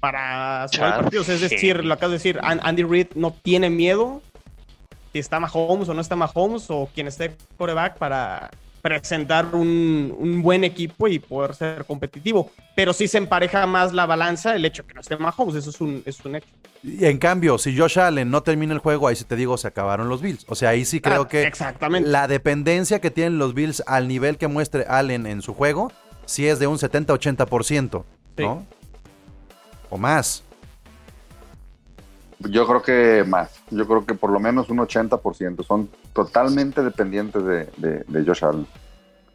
para 0.00 0.66
cerrar 0.66 0.94
el 0.96 1.02
partido. 1.02 1.22
O 1.22 1.24
sea, 1.24 1.36
es 1.36 1.40
decir, 1.42 1.84
lo 1.84 1.94
acabas 1.94 2.10
de 2.10 2.16
decir, 2.16 2.40
An- 2.42 2.60
Andy 2.64 2.82
Reid 2.82 3.06
no 3.14 3.30
tiene 3.30 3.70
miedo 3.70 4.22
si 5.12 5.20
está 5.20 5.38
Mahomes 5.38 5.88
o 5.88 5.94
no 5.94 6.00
está 6.00 6.16
Mahomes 6.16 6.66
o 6.68 6.88
quien 6.92 7.06
esté 7.06 7.36
coreback 7.56 7.96
para 7.96 8.50
presentar 8.82 9.54
un, 9.54 10.14
un 10.18 10.42
buen 10.42 10.64
equipo 10.64 11.08
y 11.08 11.18
poder 11.18 11.54
ser 11.54 11.84
competitivo. 11.84 12.50
Pero 12.74 12.92
sí 12.92 13.08
se 13.08 13.18
empareja 13.18 13.66
más 13.66 13.92
la 13.92 14.06
balanza 14.06 14.54
el 14.56 14.64
hecho 14.64 14.86
que 14.86 14.94
no 14.94 15.00
esté 15.00 15.16
Mahomes. 15.16 15.54
Eso 15.56 15.70
es 15.70 15.80
un, 15.80 16.02
es 16.06 16.24
un 16.24 16.36
hecho. 16.36 16.48
Y 16.82 17.04
en 17.04 17.18
cambio, 17.18 17.58
si 17.58 17.76
Josh 17.76 17.98
Allen 17.98 18.30
no 18.30 18.42
termina 18.42 18.72
el 18.72 18.78
juego, 18.78 19.06
ahí 19.08 19.16
sí 19.16 19.24
te 19.24 19.36
digo, 19.36 19.58
se 19.58 19.68
acabaron 19.68 20.08
los 20.08 20.22
Bills. 20.22 20.46
O 20.48 20.54
sea, 20.54 20.70
ahí 20.70 20.84
sí 20.84 21.00
creo 21.00 21.22
Ah, 21.22 21.28
que 21.28 21.42
Exactamente. 21.42 22.08
la 22.08 22.26
dependencia 22.26 23.00
que 23.00 23.10
tienen 23.10 23.38
los 23.38 23.52
Bills 23.54 23.82
al 23.86 24.08
nivel 24.08 24.38
que 24.38 24.48
muestre 24.48 24.86
Allen 24.88 25.26
en 25.26 25.42
su 25.42 25.52
juego, 25.52 25.92
sí 26.24 26.46
es 26.46 26.58
de 26.58 26.66
un 26.66 26.78
70-80%, 26.78 28.04
¿no? 28.38 28.66
O 29.90 29.98
más. 29.98 30.42
Yo 32.40 32.66
creo 32.66 32.82
que 32.82 33.24
más, 33.24 33.60
yo 33.70 33.86
creo 33.86 34.06
que 34.06 34.14
por 34.14 34.30
lo 34.30 34.40
menos 34.40 34.68
un 34.70 34.78
80%, 34.78 35.64
son 35.64 35.90
totalmente 36.12 36.82
dependientes 36.82 37.44
de, 37.44 37.66
de, 37.76 38.04
de 38.06 38.24
Josh 38.24 38.44
Allen. 38.44 38.66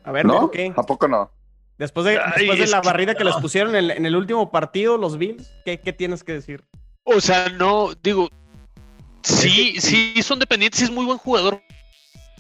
A 0.04 0.12
ver, 0.12 0.26
¿No? 0.26 0.50
¿qué? 0.52 0.74
¿A 0.76 0.84
poco 0.84 1.08
no? 1.08 1.30
Después 1.78 2.06
de, 2.06 2.18
Ay, 2.18 2.34
después 2.38 2.58
de 2.58 2.64
es 2.66 2.72
la 2.72 2.82
que 2.82 2.88
barrida 2.88 3.16
que 3.16 3.24
les 3.24 3.36
no. 3.36 3.42
pusieron 3.42 3.76
en, 3.76 3.92
en 3.92 4.06
el 4.06 4.16
último 4.16 4.50
partido, 4.52 4.98
los 4.98 5.18
Bills, 5.18 5.52
¿qué, 5.66 5.80
qué 5.80 5.94
tienes 5.94 6.24
que 6.24 6.34
decir? 6.34 6.64
O 7.04 7.22
sea, 7.22 7.50
no, 7.50 7.90
digo, 8.02 8.30
sí, 9.22 9.76
sí 9.80 10.22
son 10.24 10.40
dependientes, 10.40 10.80
sí 10.80 10.86
es 10.86 10.92
muy 10.92 11.06
buen 11.06 11.18
jugador, 11.18 11.62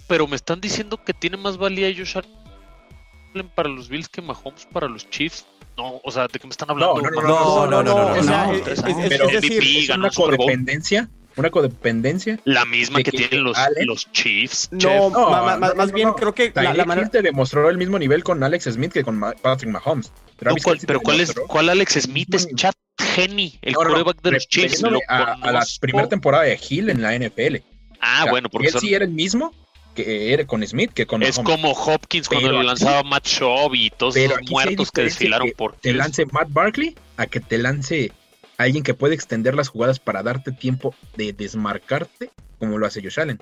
pero 0.07 0.27
me 0.27 0.35
están 0.35 0.61
diciendo 0.61 1.03
que 1.03 1.13
tiene 1.13 1.37
más 1.37 1.57
valía 1.57 1.93
Josh 1.95 2.17
Allen 2.17 3.49
para 3.53 3.69
los 3.69 3.89
Bills 3.89 4.09
que 4.09 4.21
Mahomes 4.21 4.65
para 4.71 4.87
los 4.87 5.09
Chiefs. 5.09 5.45
No, 5.77 5.99
o 6.03 6.11
sea, 6.11 6.27
¿de 6.27 6.39
qué 6.39 6.47
me 6.47 6.51
están 6.51 6.69
hablando? 6.71 7.01
No, 7.01 7.09
no, 7.11 7.21
No, 7.21 7.67
no, 7.67 7.83
no, 7.83 8.21
no, 8.21 8.53
es, 8.53 8.81
pero 9.09 9.27
es 9.29 9.41
decir, 9.41 9.59
MVP, 9.59 9.79
Es 9.81 9.87
ganó 9.89 10.03
una 10.05 10.11
codependencia, 10.11 11.09
una 11.35 11.49
codependencia. 11.49 12.39
La 12.45 12.63
misma 12.65 12.99
que, 12.99 13.11
que 13.11 13.17
tienen 13.17 13.43
los, 13.43 13.57
los 13.85 14.09
Chiefs. 14.13 14.69
no, 14.71 14.79
chef. 14.79 14.89
No, 15.11 15.29
ma- 15.29 15.41
ma- 15.41 15.53
no, 15.55 15.59
ma- 15.59 15.67
no, 15.69 15.75
más 15.75 15.87
no, 15.89 15.93
bien 15.95 16.07
no. 16.09 16.15
creo 16.15 16.33
que 16.33 16.51
la, 16.55 16.73
la 16.73 16.85
manera... 16.85 17.09
Te 17.09 17.21
demostró 17.21 17.69
el 17.69 17.77
mismo 17.77 17.99
nivel 17.99 18.23
con 18.23 18.41
Alex 18.41 18.65
Smith 18.71 18.93
que 18.93 19.03
con 19.03 19.19
Patrick 19.41 19.69
Mahomes. 19.69 20.11
No, 20.11 20.33
Travis 20.37 20.63
¿cuál- 20.63 20.79
pero 20.87 21.01
¿cuál 21.01 21.19
es 21.19 21.33
cuál 21.33 21.69
Alex 21.69 21.93
Smith? 22.03 22.33
Es 22.33 22.47
Chad 22.55 22.73
Henney, 23.17 23.59
el 23.61 23.75
quarterback 23.75 24.21
de 24.21 24.31
los 24.31 24.47
Chiefs. 24.47 24.81
Lo 24.81 24.99
a, 25.09 25.33
a 25.33 25.51
la 25.51 25.65
primera 25.81 26.07
temporada 26.07 26.43
de 26.45 26.57
Hill 26.69 26.89
en 26.89 27.01
la 27.01 27.13
NFL. 27.17 27.57
Ah, 27.99 28.19
O 28.19 28.23
sea, 28.23 28.31
bueno, 28.31 28.49
porque 28.49 28.67
él 28.67 28.71
son- 28.73 28.81
sí 28.81 28.93
era 28.93 29.03
el 29.03 29.11
mismo 29.11 29.51
que 29.95 30.33
era 30.33 30.45
con 30.45 30.65
Smith 30.67 30.91
que 30.93 31.07
con 31.07 31.23
es 31.23 31.37
Mahomes. 31.39 31.55
como 31.61 31.71
Hopkins 31.73 32.27
cuando 32.27 32.49
Pero 32.49 32.53
le 32.61 32.69
aquí- 32.71 32.83
lanzaba 32.83 33.01
Matt 33.03 33.25
Schaub 33.25 33.73
y 33.73 33.89
todos 33.89 34.15
esos 34.17 34.37
muertos 34.49 34.91
que 34.91 35.01
desfilaron 35.03 35.47
que 35.47 35.55
por 35.55 35.75
te 35.77 35.93
lance 35.93 36.25
Matt 36.27 36.49
Barkley 36.51 36.95
a 37.17 37.25
que 37.25 37.39
te 37.39 37.57
lance 37.57 38.11
alguien 38.57 38.83
que 38.83 38.93
puede 38.93 39.15
extender 39.15 39.55
las 39.55 39.69
jugadas 39.69 39.99
para 39.99 40.21
darte 40.21 40.51
tiempo 40.51 40.93
de 41.17 41.33
desmarcarte 41.33 42.29
como 42.59 42.77
lo 42.77 42.85
hace 42.85 43.01
Josh 43.01 43.19
Allen. 43.19 43.39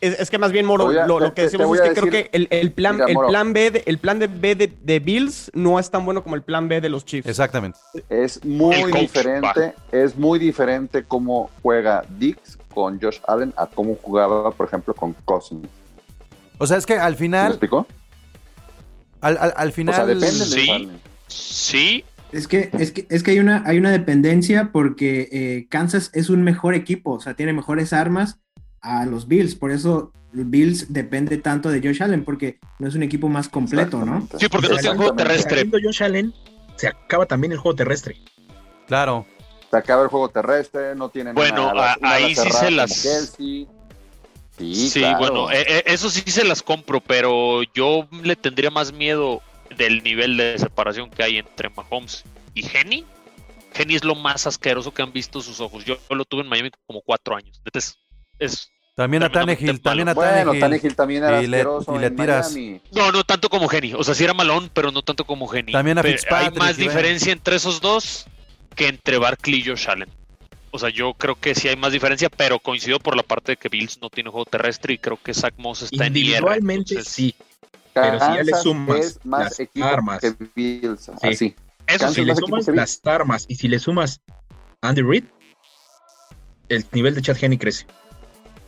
Es, 0.00 0.20
es 0.20 0.28
que 0.30 0.36
más 0.36 0.52
bien, 0.52 0.66
Moro, 0.66 0.88
a- 0.88 1.06
lo, 1.06 1.18
lo 1.18 1.32
que 1.32 1.42
decimos 1.42 1.78
es 1.78 1.88
que 1.88 1.94
creo 1.94 2.10
que 2.10 2.28
el, 2.32 2.46
el 2.50 2.72
plan, 2.72 2.96
Mira, 2.96 3.06
el 3.08 3.14
Moro. 3.14 3.28
plan 3.28 3.52
B, 3.54 3.70
de, 3.70 3.82
el 3.86 3.96
plan 3.96 4.18
de 4.18 4.26
B 4.26 4.54
de, 4.54 4.70
de 4.82 4.98
Bills 4.98 5.50
no 5.54 5.78
es 5.78 5.90
tan 5.90 6.04
bueno 6.04 6.22
como 6.22 6.34
el 6.34 6.42
plan 6.42 6.68
B 6.68 6.82
de 6.82 6.90
los 6.90 7.06
Chiefs. 7.06 7.26
Exactamente. 7.26 7.78
Es 8.10 8.44
muy 8.44 8.82
coach, 8.90 9.00
diferente, 9.00 9.72
es 9.92 10.14
muy 10.16 10.38
diferente 10.38 11.04
cómo 11.04 11.48
juega 11.62 12.04
Dix 12.18 12.58
con 12.74 13.00
Josh 13.00 13.18
Allen 13.28 13.54
a 13.56 13.66
cómo 13.66 13.94
jugaba, 14.02 14.50
por 14.50 14.66
ejemplo, 14.66 14.92
con 14.94 15.12
Cousins. 15.24 15.68
O 16.58 16.66
sea, 16.66 16.76
es 16.76 16.84
que 16.86 16.94
al 16.94 17.12
¿Sí 17.14 17.22
¿Me 17.22 17.26
final, 17.26 17.50
explicó? 17.52 17.86
al, 19.20 19.38
al- 19.38 19.54
al 19.56 19.68
O 19.68 19.72
final, 19.72 19.94
sea, 19.94 20.06
depende 20.06 20.38
de 20.38 20.44
sí. 20.44 20.70
Allen. 20.70 21.00
Sí, 21.28 22.04
Es 22.32 22.46
que, 22.48 22.70
es 22.78 22.90
que, 22.92 23.06
es 23.10 23.22
que 23.22 23.30
hay, 23.32 23.38
una, 23.38 23.62
hay 23.66 23.78
una 23.78 23.90
dependencia 23.90 24.70
porque 24.72 25.28
eh, 25.32 25.66
Kansas 25.70 26.10
es 26.14 26.30
un 26.30 26.42
mejor 26.42 26.74
equipo, 26.74 27.12
o 27.12 27.20
sea, 27.20 27.34
tiene 27.34 27.52
mejores 27.52 27.92
armas 27.92 28.40
a 28.80 29.06
los 29.06 29.26
Bills. 29.28 29.54
Por 29.54 29.70
eso 29.70 30.12
los 30.32 30.50
Bills 30.50 30.92
depende 30.92 31.38
tanto 31.38 31.70
de 31.70 31.80
Josh 31.80 32.02
Allen, 32.02 32.24
porque 32.24 32.58
no 32.78 32.88
es 32.88 32.94
un 32.94 33.02
equipo 33.02 33.28
más 33.28 33.48
completo, 33.48 34.04
¿no? 34.04 34.28
Sí, 34.38 34.48
porque 34.48 34.68
no 34.68 34.76
tiene 34.76 34.96
juego 34.96 35.14
terrestre. 35.14 35.68
Josh 35.70 36.02
Allen, 36.02 36.34
se 36.76 36.88
acaba 36.88 37.24
también 37.26 37.52
el 37.52 37.58
juego 37.58 37.76
terrestre. 37.76 38.16
claro. 38.86 39.26
Se 39.74 39.78
acaba 39.78 40.04
el 40.04 40.08
juego 40.08 40.28
terrestre, 40.28 40.94
no 40.94 41.08
tienen 41.08 41.34
Bueno, 41.34 41.72
una, 41.72 41.96
una 41.98 42.10
ahí 42.12 42.32
sí 42.36 42.48
se 42.48 42.70
las- 42.70 43.02
Kelsey. 43.02 43.66
Sí, 44.56 44.88
Sí, 44.88 45.00
claro. 45.00 45.18
bueno, 45.18 45.50
eh, 45.50 45.82
eso 45.86 46.08
sí 46.10 46.22
se 46.30 46.44
las 46.44 46.62
compro, 46.62 47.00
pero 47.00 47.62
yo 47.74 48.06
le 48.22 48.36
tendría 48.36 48.70
más 48.70 48.92
miedo 48.92 49.42
del 49.76 50.04
nivel 50.04 50.36
de 50.36 50.56
separación 50.60 51.10
que 51.10 51.24
hay 51.24 51.38
entre 51.38 51.70
Mahomes 51.70 52.22
y 52.54 52.64
Henny. 52.64 53.04
Henny 53.74 53.96
es 53.96 54.04
lo 54.04 54.14
más 54.14 54.46
asqueroso 54.46 54.94
que 54.94 55.02
han 55.02 55.12
visto 55.12 55.40
sus 55.40 55.58
ojos. 55.58 55.84
Yo, 55.84 55.96
yo 56.08 56.14
lo 56.14 56.24
tuve 56.24 56.42
en 56.42 56.48
Miami 56.48 56.70
como 56.86 57.00
cuatro 57.00 57.34
años. 57.34 57.60
Neta, 57.64 57.80
Es, 57.80 57.98
es- 58.38 58.68
También 58.94 59.24
a 59.24 59.32
Tannehill, 59.32 59.80
también 59.82 60.08
a 60.10 60.14
Bueno, 60.14 60.30
Tannehill. 60.52 60.60
Tannehill 60.60 60.94
también 60.94 61.24
era 61.24 61.42
Y 61.42 61.48
le- 61.48 61.56
asqueroso 61.56 61.96
y 61.96 61.98
le 61.98 62.06
en 62.06 62.14
tiras. 62.16 62.52
Miami. 62.52 62.80
no, 62.92 63.10
no 63.10 63.24
tanto 63.24 63.48
como 63.48 63.68
Henny. 63.72 63.94
O 63.94 64.04
sea, 64.04 64.14
sí 64.14 64.22
era 64.22 64.34
malón, 64.34 64.70
pero 64.72 64.92
no 64.92 65.02
tanto 65.02 65.24
como 65.24 65.52
Henny. 65.52 65.72
También 65.72 65.98
a 65.98 66.02
Pero 66.02 66.16
Fitzpatrick, 66.16 66.52
Hay 66.52 66.58
más 66.60 66.76
diferencia 66.76 67.32
entre 67.32 67.56
esos 67.56 67.80
dos 67.80 68.26
que 68.74 68.88
entre 68.88 69.18
Barkley 69.18 69.60
y 69.60 69.64
Josh 69.64 69.88
Allen. 69.88 70.08
O 70.70 70.78
sea, 70.78 70.88
yo 70.90 71.14
creo 71.14 71.36
que 71.36 71.54
sí 71.54 71.68
hay 71.68 71.76
más 71.76 71.92
diferencia, 71.92 72.28
pero 72.28 72.58
coincido 72.58 72.98
por 72.98 73.16
la 73.16 73.22
parte 73.22 73.52
de 73.52 73.56
que 73.56 73.68
Bills 73.68 74.00
no 74.02 74.10
tiene 74.10 74.30
juego 74.30 74.44
terrestre 74.44 74.94
y 74.94 74.98
creo 74.98 75.16
que 75.22 75.32
Zach 75.32 75.54
Moss 75.56 75.82
está 75.82 76.06
en 76.06 76.16
IR. 76.16 76.24
Individualmente 76.24 76.94
entonces, 76.94 77.12
sí, 77.12 77.34
Pero 77.92 78.18
si 78.18 78.26
ya 78.26 78.42
le 78.42 78.52
sumas 78.54 78.98
es 78.98 79.20
más 79.24 79.58
las 79.58 79.68
armas. 79.92 80.20
que 80.20 80.34
Bills. 80.54 81.00
Sí. 81.04 81.12
Así. 81.28 81.56
Eso 81.86 82.08
si 82.12 82.24
le 82.24 82.32
más 82.32 82.38
sumas 82.40 82.66
las 82.68 83.00
armas 83.04 83.44
y 83.48 83.54
si 83.54 83.68
le 83.68 83.78
sumas 83.78 84.20
Andy 84.80 85.02
Reid, 85.02 85.24
el 86.68 86.84
nivel 86.92 87.14
de 87.14 87.22
Chad 87.22 87.36
Henney 87.40 87.58
crece. 87.58 87.86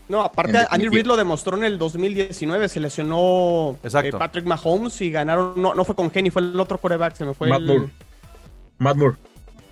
No, 0.09 0.21
aparte, 0.21 0.53
En 0.57 0.67
Andy. 0.71 0.89
Reid 0.89 1.07
lo 1.07 1.17
demostró 1.17 1.57
en 1.57 1.65
el 1.65 1.79
2019. 1.79 2.69
Se 2.69 2.79
lesionó 2.79 3.77
Exacto. 3.83 4.17
eh, 4.17 4.19
Patrick 4.19 4.45
Mahomes 4.47 5.01
y 5.01 5.11
ganaron. 5.11 5.55
No, 5.61 5.75
no 5.75 5.85
fue 5.85 5.97
con 5.97 6.13
Henny, 6.15 6.31
fue 6.31 6.43
el 6.43 6.61
otro 6.61 6.79
quarterback. 6.79 7.17
Se 7.17 7.25
me 7.25 7.35
fue 7.35 7.49
Matt 7.49 7.61
el- 7.61 7.67
Moore. 7.67 7.91
Matt 8.79 8.97
Moore. 8.97 9.17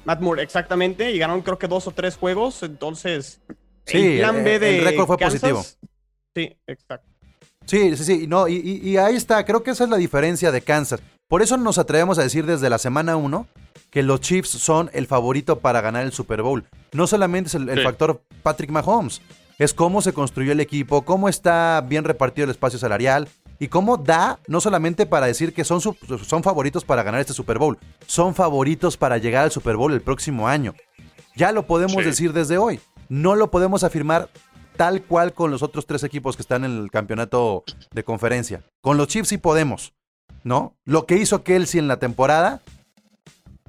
Matt 0.04 0.20
Moore, 0.20 0.42
exactamente. 0.42 1.10
Y 1.12 1.18
ganaron 1.18 1.42
creo 1.42 1.58
que 1.58 1.68
dos 1.68 1.86
o 1.86 1.90
tres 1.92 2.16
juegos. 2.16 2.62
Entonces, 2.62 3.40
Sí, 3.86 4.18
plan 4.18 4.36
el- 4.38 4.44
B 4.44 4.58
de 4.58 4.78
el 4.78 4.84
récord 4.84 5.06
fue 5.06 5.16
Kansas- 5.18 5.40
positivo. 5.40 5.62
Sí, 6.34 6.56
exacto. 6.66 7.08
Sí, 7.66 7.96
sí, 7.96 8.04
sí. 8.04 8.26
No, 8.26 8.46
y, 8.48 8.56
y- 8.56 8.88
y 8.90 8.96
ahí 8.98 9.16
está. 9.16 9.44
Creo 9.44 9.62
que 9.62 9.70
esa 9.70 9.84
es 9.84 9.90
la 9.90 9.96
diferencia 9.96 10.50
de 10.52 10.60
Kansas. 10.60 11.00
Por 11.28 11.42
eso 11.42 11.56
nos 11.56 11.78
atrevemos 11.78 12.18
a 12.18 12.22
decir 12.22 12.44
desde 12.46 12.68
la 12.70 12.78
semana 12.78 13.16
1 13.16 13.46
que 13.90 14.02
los 14.02 14.20
Chiefs 14.20 14.50
son 14.50 14.90
el 14.92 15.06
favorito 15.06 15.60
para 15.60 15.80
ganar 15.80 16.04
el 16.04 16.12
Super 16.12 16.42
Bowl. 16.42 16.64
No 16.92 17.06
solamente 17.06 17.48
es 17.48 17.54
el, 17.54 17.68
el 17.68 17.78
Sí. 17.78 17.84
factor 17.84 18.22
Patrick 18.42 18.70
Mahomes, 18.70 19.22
es 19.58 19.72
cómo 19.72 20.02
se 20.02 20.12
construyó 20.12 20.52
el 20.52 20.60
equipo, 20.60 21.02
cómo 21.04 21.28
está 21.28 21.80
bien 21.88 22.04
repartido 22.04 22.44
el 22.44 22.50
espacio 22.50 22.78
salarial 22.78 23.28
y 23.58 23.68
cómo 23.68 23.96
da, 23.96 24.38
no 24.48 24.60
solamente 24.60 25.06
para 25.06 25.26
decir 25.26 25.54
que 25.54 25.64
son, 25.64 25.80
son 25.80 26.42
favoritos 26.42 26.84
para 26.84 27.02
ganar 27.02 27.20
este 27.20 27.32
Super 27.32 27.58
Bowl, 27.58 27.78
son 28.06 28.34
favoritos 28.34 28.96
para 28.96 29.18
llegar 29.18 29.44
al 29.44 29.50
Super 29.52 29.76
Bowl 29.76 29.92
el 29.92 30.02
próximo 30.02 30.48
año. 30.48 30.74
Ya 31.36 31.52
lo 31.52 31.66
podemos 31.66 31.96
Sí. 32.02 32.04
decir 32.04 32.32
desde 32.32 32.58
hoy. 32.58 32.80
No 33.08 33.34
lo 33.34 33.50
podemos 33.50 33.84
afirmar 33.84 34.28
tal 34.76 35.02
cual 35.02 35.32
con 35.34 35.50
los 35.50 35.62
otros 35.62 35.86
tres 35.86 36.02
equipos 36.02 36.36
que 36.36 36.42
están 36.42 36.64
en 36.64 36.76
el 36.78 36.90
campeonato 36.90 37.64
de 37.92 38.02
conferencia. 38.04 38.64
Con 38.80 38.96
los 38.96 39.06
Chiefs 39.08 39.28
sí 39.28 39.38
podemos, 39.38 39.92
¿no? 40.42 40.74
Lo 40.84 41.06
que 41.06 41.16
hizo 41.16 41.44
Kelsey 41.44 41.78
en 41.80 41.86
la 41.88 41.98
temporada 41.98 42.60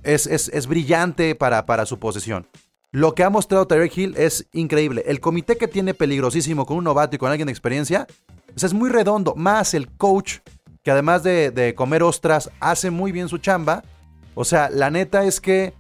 es, 0.04 0.28
es- 0.28 0.50
es 0.50 0.68
brillante 0.68 1.36
para, 1.36 1.66
para 1.66 1.86
su 1.86 2.00
posición. 2.00 2.48
Lo 2.92 3.14
que 3.14 3.24
ha 3.24 3.30
mostrado 3.30 3.68
Tyreek 3.68 3.98
Hill 3.98 4.14
es 4.18 4.48
increíble. 4.54 5.04
El 5.06 5.20
comité 5.20 5.58
que 5.58 5.68
tiene 5.68 5.94
peligrosísimo 5.94 6.66
con 6.66 6.78
un 6.78 6.84
novato 6.86 7.16
y 7.16 7.20
con 7.20 7.30
alguien 7.30 7.48
de 7.48 7.52
experiencia 7.52 8.08
pues 8.56 8.64
es 8.64 8.74
muy 8.74 8.90
redondo. 8.90 9.36
Más 9.36 9.74
el 9.74 9.90
coach, 9.90 10.38
que 10.82 10.90
además 10.90 11.24
de, 11.24 11.52
de 11.52 11.76
comer 11.76 12.04
ostras, 12.04 12.50
hace 12.62 12.90
muy 12.90 13.12
bien 13.12 13.28
su 13.28 13.38
chamba. 13.38 13.84
O 14.34 14.46
sea, 14.46 14.70
la 14.70 14.90
neta 14.90 15.26
es 15.26 15.42
que 15.42 15.74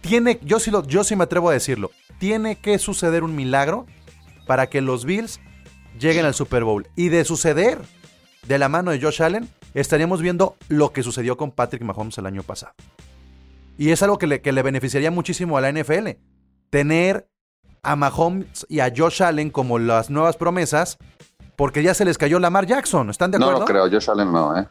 tiene, 0.00 0.40
yo 0.42 0.58
sí, 0.58 0.72
lo, 0.72 0.84
yo 0.84 1.02
me 1.16 1.22
atrevo 1.22 1.48
a 1.48 1.52
decirlo, 1.52 1.92
tiene 2.18 2.56
que 2.56 2.80
suceder 2.80 3.22
un 3.22 3.36
milagro 3.36 3.86
para 4.48 4.68
que 4.68 4.80
los 4.80 5.04
Bills 5.04 5.38
lleguen 5.96 6.24
al 6.24 6.34
Super 6.34 6.64
Bowl. 6.64 6.88
Y 6.96 7.08
de 7.08 7.24
suceder 7.24 7.78
de 8.48 8.58
la 8.58 8.68
mano 8.68 8.90
de 8.90 9.00
Josh 9.00 9.22
Allen, 9.22 9.48
estaríamos 9.72 10.20
viendo 10.20 10.56
lo 10.68 10.92
que 10.92 11.04
sucedió 11.04 11.36
con 11.36 11.52
Patrick 11.52 11.82
Mahomes 11.82 12.18
el 12.18 12.26
año 12.26 12.42
pasado. 12.42 12.74
Y 13.78 13.90
es 13.90 14.02
algo 14.02 14.18
que 14.18 14.26
le, 14.26 14.40
que 14.40 14.50
le 14.50 14.62
beneficiaría 14.62 15.12
muchísimo 15.12 15.56
a 15.56 15.60
la 15.60 15.70
NFL. 15.70 16.08
Tener 16.68 17.28
a 17.84 17.94
Mahomes 17.94 18.66
y 18.68 18.80
a 18.80 18.92
Josh 18.94 19.22
Allen 19.22 19.50
como 19.50 19.78
las 19.78 20.10
nuevas 20.10 20.36
promesas, 20.36 20.98
porque 21.56 21.82
ya 21.82 21.94
se 21.94 22.04
les 22.04 22.18
cayó 22.18 22.38
Lamar 22.38 22.66
Jackson. 22.66 23.10
¿Están 23.10 23.30
de 23.30 23.38
No, 23.38 23.46
acuerdo? 23.46 23.60
no 23.60 23.66
creo, 23.66 23.90
Josh 23.90 24.10
Allen 24.10 24.32
no, 24.32 24.58
¿eh? 24.58 24.66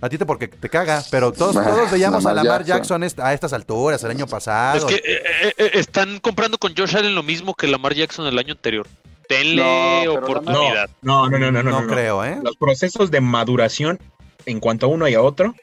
A 0.00 0.08
ti 0.08 0.18
te 0.18 0.26
porque 0.26 0.48
te 0.48 0.68
caga, 0.68 1.02
pero 1.10 1.32
todos, 1.32 1.54
todos 1.64 1.90
veíamos 1.90 2.24
a 2.26 2.34
Lamar 2.34 2.64
Jackson. 2.64 3.02
A 3.18 3.32
estas 3.32 3.52
alturas, 3.52 4.02
el 4.04 4.10
año 4.10 4.26
pasado. 4.26 4.76
Es 4.78 4.84
que 4.84 4.96
eh, 4.96 5.22
eh, 5.42 5.54
eh, 5.56 5.70
están 5.74 6.20
comprando 6.20 6.58
con 6.58 6.74
Josh 6.76 6.96
Allen 6.96 7.14
lo 7.14 7.22
mismo 7.22 7.54
que 7.54 7.66
Lamar 7.66 7.94
Jackson 7.94 8.26
el 8.26 8.38
año 8.38 8.52
anterior. 8.52 8.86
Denle 9.28 10.04
No, 10.04 10.12
oportunidad. 10.14 10.90
No, 11.00 11.28
no, 11.30 11.38
no, 11.38 11.50
no, 11.50 11.52
no. 11.52 11.62
no, 11.62 11.70
no, 11.70 11.80
no. 11.82 11.86
creo, 11.86 12.24
¿eh? 12.24 12.38
Los 12.42 12.56
procesos 12.56 13.10
de 13.10 13.20
maduración 13.22 13.98
en 14.44 14.60
cuanto 14.60 14.86
a 14.86 14.88
uno 14.90 15.08
y 15.08 15.14
a 15.14 15.22
otro 15.22 15.54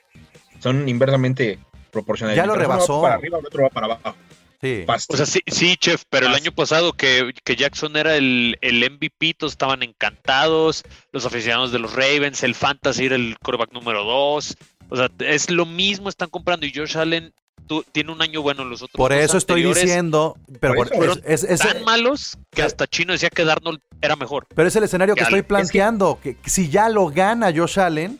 son 0.60 0.90
inversamente 0.90 1.60
proporcionales. 1.92 2.38
Ya 2.38 2.48
lo 2.48 2.56
Mientras 2.56 2.68
uno 2.68 2.74
va 2.74 2.76
rebasó. 2.88 3.02
para 3.04 3.16
arriba, 3.16 3.38
el 3.38 3.46
otro 3.46 3.64
va 3.64 3.70
para 3.70 3.86
abajo. 3.86 4.16
Sí. 4.62 4.86
O 5.08 5.18
sea, 5.18 5.26
sí, 5.26 5.40
sí, 5.48 5.76
chef, 5.78 6.04
pero 6.10 6.28
el 6.28 6.36
año 6.36 6.52
pasado 6.52 6.94
que, 6.94 7.34
que 7.44 7.56
Jackson 7.56 7.98
era 7.98 8.16
el, 8.16 8.58
el 8.62 8.90
MVP, 8.92 9.34
todos 9.34 9.54
estaban 9.54 9.82
encantados, 9.82 10.84
los 11.12 11.26
aficionados 11.26 11.72
de 11.72 11.80
los 11.80 11.94
Ravens, 11.94 12.44
el 12.44 12.54
Fantasy 12.54 13.06
era 13.06 13.16
el 13.16 13.36
quarterback 13.44 13.74
número 13.74 14.04
2. 14.04 14.58
O 14.90 14.96
sea, 14.98 15.10
es 15.20 15.50
lo 15.50 15.66
mismo, 15.66 16.10
están 16.10 16.30
comprando 16.30 16.66
y 16.68 16.74
Josh 16.76 16.98
Allen 16.98 17.34
tú- 17.66 17.84
tiene 17.92 18.12
un 18.12 18.22
año 18.22 18.42
bueno 18.44 18.62
en 18.64 18.70
los 18.70 18.82
otros 18.84 18.98
Por 18.98 19.14
eso 19.14 19.38
estoy 19.38 19.64
diciendo, 19.64 20.36
pero, 20.60 20.76
Por 20.76 20.90
por- 20.92 21.06
eso, 21.06 21.20
es, 21.26 21.44
es- 21.44 21.50
es- 21.52 21.60
tan 21.62 21.84
malos 21.84 22.38
que 22.52 22.62
hasta 22.62 22.86
Chino 22.86 23.14
decía 23.14 23.30
que 23.32 23.44
Darnold 23.46 23.80
era 24.02 24.16
mejor. 24.16 24.46
pero 24.54 24.68
es 24.68 24.76
el 24.76 24.84
escenario 24.84 25.16
que 25.16 25.22
estoy 25.24 25.40
es 25.40 25.44
que- 25.44 25.48
planteando, 25.48 26.20
que, 26.22 26.38
si 26.46 26.70
ya 26.70 26.88
lo 26.90 27.08
gana 27.08 27.52
Josh 27.56 27.80
Allen, 27.80 28.20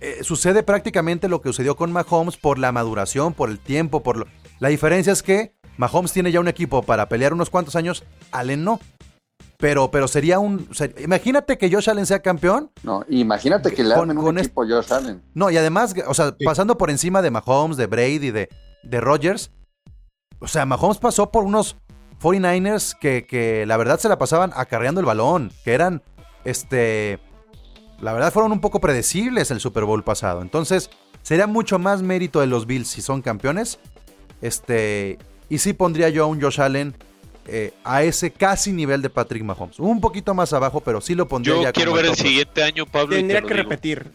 eh, 0.00 0.20
sucede 0.22 0.62
prácticamente 0.62 1.28
lo 1.28 1.40
que 1.42 1.48
sucedió 1.50 1.76
con 1.76 1.90
Mahomes 1.92 2.36
por 2.36 2.58
la 2.58 2.72
maduración, 2.72 3.34
por 3.34 3.50
el 3.50 3.58
tiempo, 3.58 4.02
por 4.02 4.16
lo... 4.16 4.26
La 4.60 4.68
diferencia 4.68 5.12
es 5.12 5.22
que 5.22 5.54
Mahomes 5.76 6.12
tiene 6.12 6.30
ya 6.32 6.40
un 6.40 6.48
equipo 6.48 6.82
para 6.82 7.08
pelear 7.08 7.32
unos 7.32 7.50
cuantos 7.50 7.76
años, 7.76 8.04
Allen 8.32 8.64
no. 8.64 8.80
Pero, 9.58 9.90
pero 9.90 10.08
sería 10.08 10.38
un... 10.40 10.68
ser- 10.74 10.94
imagínate 10.98 11.56
que 11.58 11.70
Josh 11.72 11.88
Allen 11.88 12.06
sea 12.06 12.20
campeón 12.20 12.70
No, 12.82 13.04
imagínate 13.08 13.72
que 13.72 13.82
le 13.84 13.90
Con- 13.94 14.00
armen 14.10 14.18
un 14.18 14.24
con 14.24 14.38
equipo 14.38 14.62
a 14.62 14.66
Josh 14.66 14.92
Allen. 14.92 15.22
No, 15.32 15.50
y 15.50 15.56
además, 15.56 15.94
o 16.06 16.12
sea, 16.14 16.34
Sí. 16.38 16.44
pasando 16.44 16.76
por 16.76 16.90
encima 16.90 17.22
de 17.22 17.30
Mahomes, 17.30 17.76
de 17.76 17.86
Brady, 17.86 18.30
de, 18.30 18.48
de 18.82 19.00
Rodgers. 19.00 19.50
O 20.40 20.48
sea, 20.48 20.66
Mahomes 20.66 20.98
pasó 20.98 21.30
por 21.30 21.44
unos 21.44 21.76
49ers 22.20 22.96
que, 22.98 23.26
que 23.26 23.64
la 23.66 23.76
verdad 23.76 23.98
se 23.98 24.08
la 24.08 24.18
pasaban 24.18 24.52
acarreando 24.54 25.00
el 25.00 25.06
balón, 25.06 25.52
que 25.64 25.72
eran, 25.72 26.02
este, 26.44 27.18
la 28.00 28.12
verdad 28.12 28.32
fueron 28.32 28.52
un 28.52 28.60
poco 28.60 28.80
predecibles 28.80 29.50
el 29.50 29.60
Super 29.60 29.84
Bowl 29.84 30.02
pasado. 30.04 30.42
Entonces, 30.42 30.90
sería 31.22 31.46
mucho 31.46 31.78
más 31.78 32.02
mérito 32.02 32.40
de 32.40 32.46
los 32.48 32.66
Bills 32.66 32.88
si 32.88 33.02
son 33.02 33.22
campeones. 33.22 33.78
Este, 34.44 35.18
y 35.48 35.56
sí 35.58 35.72
pondría 35.72 36.10
yo 36.10 36.24
a 36.24 36.26
un 36.26 36.40
Josh 36.40 36.60
Allen 36.60 36.94
eh, 37.46 37.72
a 37.82 38.02
ese 38.02 38.30
casi 38.30 38.72
nivel 38.72 39.00
de 39.02 39.08
Patrick 39.10 39.42
Mahomes. 39.42 39.78
Un 39.78 40.00
poquito 40.00 40.34
más 40.34 40.52
abajo, 40.52 40.80
pero 40.80 41.00
sí 41.00 41.14
lo 41.14 41.26
pondría 41.28 41.54
Yo 41.54 41.62
ya 41.62 41.72
quiero 41.72 41.92
ver 41.94 42.04
el 42.06 42.10
top. 42.12 42.26
siguiente 42.26 42.62
año, 42.62 42.84
Pablo. 42.86 43.10
te 43.10 43.16
Tendría 43.16 43.40
que 43.40 43.48
digo. 43.54 43.56
repetir. 43.62 44.06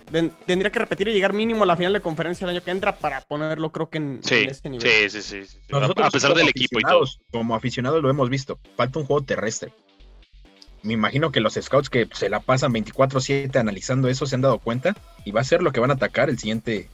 Tendría 0.46 0.72
que 0.72 0.80
repetir 0.80 1.08
y 1.08 1.14
llegar 1.14 1.34
mínimo 1.34 1.64
a 1.64 1.66
la 1.66 1.76
final 1.76 1.94
de 1.94 2.02
conferencia 2.02 2.46
el 2.46 2.52
año 2.52 2.64
que 2.64 2.70
entra 2.72 2.96
para 2.98 3.22
ponerlo, 3.22 3.72
creo 3.72 3.90
que 3.90 3.98
en, 3.98 4.20
Sí, 4.24 4.36
en 4.36 4.50
este 4.50 4.70
nivel. 4.70 4.88
sí, 4.88 5.10
sí, 5.10 5.22
sí, 5.22 5.46
sí. 5.46 5.58
A- 5.72 5.80
Nosotros 5.80 6.08
A 6.08 6.12
pesar 6.12 6.34
del 6.36 6.48
equipo 6.50 6.80
y 6.80 6.84
todo. 6.84 7.06
Como 7.32 7.56
aficionados 7.56 8.02
lo 8.04 8.10
hemos 8.12 8.30
visto. 8.30 8.60
Falta 8.78 9.00
un 9.00 9.06
juego 9.06 9.24
terrestre. 9.24 9.72
Me 10.84 10.94
imagino 10.94 11.32
que 11.32 11.40
los 11.40 11.56
scouts 11.56 11.90
que 11.90 12.08
se 12.14 12.30
la 12.30 12.40
pasan 12.40 12.72
24-7 12.74 13.56
analizando 13.60 14.08
eso 14.08 14.26
se 14.28 14.36
han 14.36 14.42
dado 14.42 14.60
cuenta 14.60 14.96
y 15.26 15.32
va 15.32 15.42
a 15.42 15.44
ser 15.44 15.62
lo 15.64 15.72
que 15.72 15.80
van 15.80 15.90
a 15.92 15.96
atacar 15.96 16.30
el 16.30 16.38
siguiente 16.40 16.88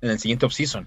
en 0.00 0.10
el 0.10 0.18
siguiente 0.18 0.44
offseason. 0.46 0.86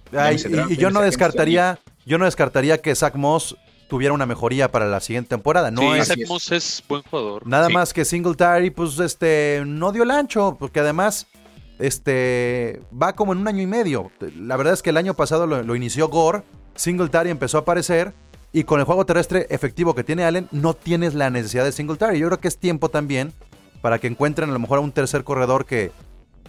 Y- 0.69 0.77
yo 0.77 0.89
no 0.89 1.01
descartaría, 1.01 1.79
yo 2.05 2.17
no 2.17 2.25
descartaría 2.25 2.79
que 2.79 2.95
Zach 2.95 3.15
Moss 3.15 3.55
tuviera 3.87 4.13
una 4.13 4.25
mejoría 4.25 4.71
para 4.71 4.87
la 4.87 4.99
siguiente 4.99 5.29
temporada. 5.29 5.71
No 5.71 5.81
sí, 5.81 5.99
es 5.99 6.07
Zach. 6.07 6.17
Moss 6.27 6.51
es 6.51 6.83
buen 6.87 7.01
jugador. 7.03 7.45
nada 7.45 7.67
sí. 7.67 7.73
más 7.73 7.93
que 7.93 8.05
Singletary, 8.05 8.69
pues 8.69 8.99
este 8.99 9.63
no 9.65 9.91
dio 9.91 10.03
el 10.03 10.11
ancho, 10.11 10.55
porque 10.59 10.79
además 10.79 11.27
este 11.79 12.81
va 12.99 13.13
como 13.13 13.33
en 13.33 13.39
un 13.39 13.47
año 13.47 13.61
y 13.61 13.67
medio. 13.67 14.11
La 14.39 14.55
verdad 14.57 14.73
es 14.73 14.81
que 14.81 14.91
el 14.91 14.97
año 14.97 15.13
pasado 15.13 15.47
lo, 15.47 15.63
lo 15.63 15.75
inició 15.75 16.07
Gore, 16.07 16.43
Singletary 16.75 17.29
empezó 17.29 17.57
a 17.57 17.61
aparecer 17.61 18.13
y 18.53 18.63
con 18.63 18.79
el 18.79 18.85
juego 18.85 19.05
terrestre 19.05 19.47
efectivo 19.49 19.95
que 19.95 20.03
tiene 20.03 20.25
Allen 20.25 20.47
no 20.51 20.73
tienes 20.73 21.13
la 21.13 21.29
necesidad 21.29 21.63
de 21.63 21.71
Singletary. 21.71 22.19
Yo 22.19 22.27
creo 22.27 22.39
que 22.39 22.47
es 22.47 22.57
tiempo 22.57 22.89
también 22.89 23.33
para 23.81 23.99
que 23.99 24.07
encuentren 24.07 24.49
a 24.49 24.53
lo 24.53 24.59
mejor 24.59 24.77
a 24.77 24.81
un 24.81 24.91
tercer 24.91 25.23
corredor 25.23 25.65
que, 25.65 25.91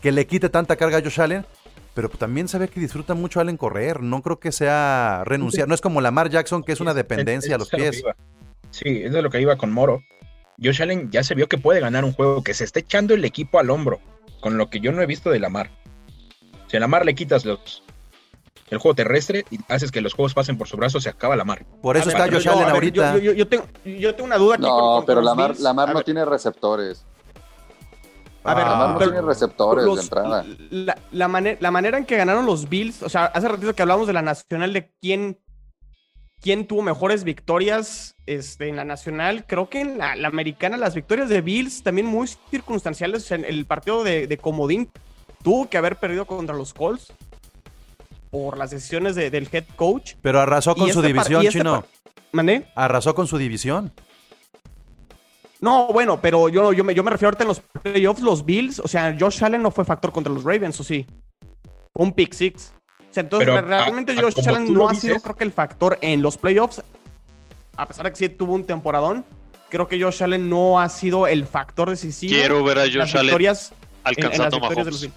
que 0.00 0.12
le 0.12 0.26
quite 0.26 0.48
tanta 0.48 0.76
carga 0.76 0.98
a 0.98 1.02
Josh 1.02 1.20
Allen. 1.20 1.46
Pero 1.94 2.08
también 2.08 2.48
se 2.48 2.58
ve 2.58 2.68
que 2.68 2.80
disfruta 2.80 3.14
mucho 3.14 3.40
Allen 3.40 3.56
correr. 3.56 4.02
No 4.02 4.22
creo 4.22 4.38
que 4.40 4.50
sea 4.52 5.22
renunciar. 5.26 5.68
No 5.68 5.74
es 5.74 5.80
como 5.80 6.00
Lamar 6.00 6.30
Jackson, 6.30 6.62
que 6.62 6.72
es 6.72 6.80
una 6.80 6.94
dependencia 6.94 7.56
a 7.56 7.58
los 7.58 7.72
es 7.72 7.78
pies. 7.78 8.04
Sí, 8.70 9.02
eso 9.04 9.18
es 9.18 9.22
lo 9.22 9.28
que 9.30 9.40
iba 9.40 9.56
con 9.56 9.70
Moro. 9.72 10.02
Josh 10.62 10.80
Allen 10.82 11.10
ya 11.10 11.22
se 11.22 11.34
vio 11.34 11.48
que 11.48 11.58
puede 11.58 11.80
ganar 11.80 12.04
un 12.04 12.12
juego, 12.12 12.42
que 12.42 12.54
se 12.54 12.64
está 12.64 12.80
echando 12.80 13.12
el 13.14 13.24
equipo 13.24 13.58
al 13.58 13.68
hombro, 13.70 14.00
con 14.40 14.56
lo 14.56 14.70
que 14.70 14.80
yo 14.80 14.92
no 14.92 15.02
he 15.02 15.06
visto 15.06 15.28
de 15.30 15.40
Lamar. 15.40 15.70
Si 16.68 16.76
a 16.76 16.80
Lamar 16.80 17.04
le 17.04 17.14
quitas 17.14 17.44
los, 17.44 17.82
el 18.70 18.78
juego 18.78 18.94
terrestre 18.94 19.44
y 19.50 19.58
haces 19.68 19.90
que 19.90 20.00
los 20.00 20.14
juegos 20.14 20.32
pasen 20.32 20.56
por 20.56 20.68
su 20.68 20.76
brazo, 20.78 21.00
se 21.00 21.10
acaba 21.10 21.36
Lamar. 21.36 21.66
Por 21.82 21.96
eso 21.98 22.08
A 22.08 22.12
ver, 22.14 22.22
está 22.22 22.34
Josh 22.34 22.44
yo- 22.44 22.52
Allen 22.52 22.64
ver, 22.66 22.74
ahorita. 22.74 23.12
Yo, 23.14 23.18
yo- 23.20 23.32
yo 23.32 23.48
tengo, 23.48 23.66
yo 23.84 24.14
tengo 24.14 24.26
una 24.26 24.38
duda 24.38 24.54
aquí. 24.54 24.62
con- 24.62 24.70
No, 24.70 24.96
con 24.96 25.06
pero 25.06 25.20
Lamar. 25.20 25.58
Lamar 25.58 25.88
no 25.88 25.94
ver, 25.96 26.04
tiene 26.04 26.24
receptores. 26.24 27.04
A 28.44 28.54
ver, 28.54 28.66
Lamar 28.66 28.90
no 28.90 28.98
pero- 28.98 29.10
tiene 29.12 29.26
receptores 29.26 29.84
los- 29.84 29.96
de 29.96 30.02
entrada. 30.02 30.44
La, 30.70 30.98
la 31.12 31.28
mane- 31.28 31.56
la 31.60 31.70
manera 31.70 31.98
en 31.98 32.04
que 32.04 32.16
ganaron 32.16 32.44
los 32.46 32.68
Bills, 32.68 33.02
o 33.02 33.08
sea, 33.08 33.26
hace 33.26 33.48
ratito 33.48 33.74
que 33.74 33.82
hablamos 33.82 34.06
de 34.06 34.12
la 34.12 34.22
nacional, 34.22 34.72
de 34.72 34.90
quién, 35.00 35.38
quién 36.40 36.66
tuvo 36.66 36.82
mejores 36.82 37.22
victorias 37.24 38.16
este, 38.26 38.68
en 38.68 38.76
la 38.76 38.84
nacional, 38.84 39.44
creo 39.46 39.68
que 39.68 39.80
en 39.80 39.98
la, 39.98 40.16
la 40.16 40.28
americana 40.28 40.76
las 40.76 40.94
victorias 40.94 41.28
de 41.28 41.40
Bills 41.40 41.82
también 41.84 42.06
muy 42.08 42.28
circunstanciales. 42.50 43.30
En 43.30 43.44
el 43.44 43.64
partido 43.66 44.02
de, 44.02 44.26
de 44.26 44.38
Comodín 44.38 44.90
tuvo 45.44 45.68
que 45.70 45.78
haber 45.78 45.96
perdido 45.96 46.24
contra 46.26 46.56
los 46.56 46.74
Colts 46.74 47.12
por 48.30 48.56
las 48.58 48.70
decisiones 48.70 49.14
de- 49.14 49.30
del 49.30 49.48
head 49.52 49.64
coach. 49.76 50.14
Pero 50.22 50.40
arrasó 50.40 50.74
con 50.74 50.88
Y 50.88 50.92
su 50.92 51.00
este 51.00 51.08
división, 51.12 51.42
este 51.46 51.58
chino. 51.58 51.84
¿Mandé? 52.32 52.66
Arrasó 52.74 53.14
con 53.14 53.26
su 53.26 53.36
división. 53.38 53.92
No, 55.62 55.86
bueno, 55.86 56.20
pero 56.20 56.48
yo, 56.50 56.72
yo, 56.74 56.82
me, 56.84 56.92
yo 56.94 57.02
me 57.04 57.10
refiero 57.10 57.28
ahorita 57.28 57.44
en 57.44 57.48
los 57.48 57.60
playoffs, 57.60 58.20
los 58.20 58.44
Bills, 58.44 58.80
o 58.80 58.88
sea, 58.88 59.16
Josh 59.18 59.42
Allen 59.44 59.62
no 59.62 59.70
fue 59.70 59.84
factor 59.84 60.12
contra 60.12 60.30
los 60.32 60.42
Ravens, 60.44 60.78
¿o 60.80 60.84
sí? 60.84 61.06
Un 61.94 62.12
pick 62.12 62.32
six. 62.34 62.74
O 62.98 63.14
sea, 63.14 63.22
entonces 63.22 63.48
Pero, 63.48 63.62
realmente 63.66 64.12
a- 64.12 64.18
a 64.18 64.22
Josh 64.22 64.48
Allen 64.48 64.74
no 64.74 64.88
ha 64.88 64.94
sido, 64.94 65.20
creo 65.20 65.36
que 65.36 65.44
el 65.44 65.52
factor 65.52 65.98
en 66.02 66.20
los 66.20 66.36
playoffs, 66.36 66.82
a 67.76 67.86
pesar 67.86 68.04
de 68.06 68.10
que 68.10 68.16
sí 68.16 68.28
tuvo 68.28 68.54
un 68.54 68.64
temporadón, 68.64 69.24
creo 69.70 69.86
que 69.88 70.02
Josh 70.02 70.22
Allen 70.22 70.50
no 70.50 70.80
ha 70.80 70.88
sido 70.88 71.26
el 71.28 71.46
factor 71.46 71.88
decisivo. 71.90 72.32
Quiero 72.34 72.64
ver 72.64 72.78
a 72.78 72.82
Josh 72.82 73.16
Allen 73.16 73.34
en- 73.34 73.46
en, 73.46 73.56
alcanzando 74.04 74.56
a 74.56 74.60
victorias 74.68 74.84
de 74.86 74.90
los. 74.90 75.08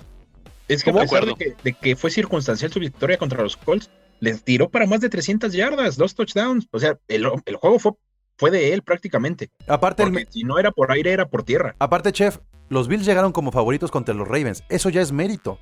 Es 0.67 0.83
que 0.83 0.89
a 0.91 0.93
¿Cómo? 0.93 1.03
pesar 1.03 1.25
de 1.25 1.31
De 1.31 1.35
que, 1.37 1.55
de 1.63 1.73
que 1.73 1.95
fue 1.95 2.11
circunstancial 2.11 2.71
su 2.71 2.79
victoria 2.79 3.17
contra 3.17 3.41
los 3.41 3.57
Colts, 3.57 3.89
les 4.19 4.43
tiró 4.43 4.69
para 4.69 4.85
más 4.85 4.99
de 5.01 5.09
300 5.09 5.53
yardas, 5.53 5.95
dos 5.97 6.13
touchdowns. 6.15 6.67
O 6.71 6.79
sea, 6.79 6.97
el, 7.07 7.27
el 7.45 7.55
juego 7.55 7.79
fue 7.79 7.93
fue 8.37 8.51
de 8.51 8.73
él 8.73 8.81
prácticamente. 8.81 9.49
Aparte, 9.67 10.03
Porque 10.03 10.27
si 10.29 10.43
no 10.43 10.57
era 10.59 10.71
por 10.71 10.91
aire, 10.91 11.11
era 11.11 11.27
por 11.27 11.43
tierra. 11.43 11.75
aparte, 11.79 12.11
chef, 12.11 12.39
los 12.69 12.87
Bills 12.87 13.05
llegaron 13.05 13.31
como 13.31 13.51
favoritos 13.51 13.91
contra 13.91 14.13
los 14.15 14.27
Ravens. 14.27 14.63
Eso 14.69 14.89
ya 14.89 15.01
es 15.01 15.11
mérito. 15.11 15.59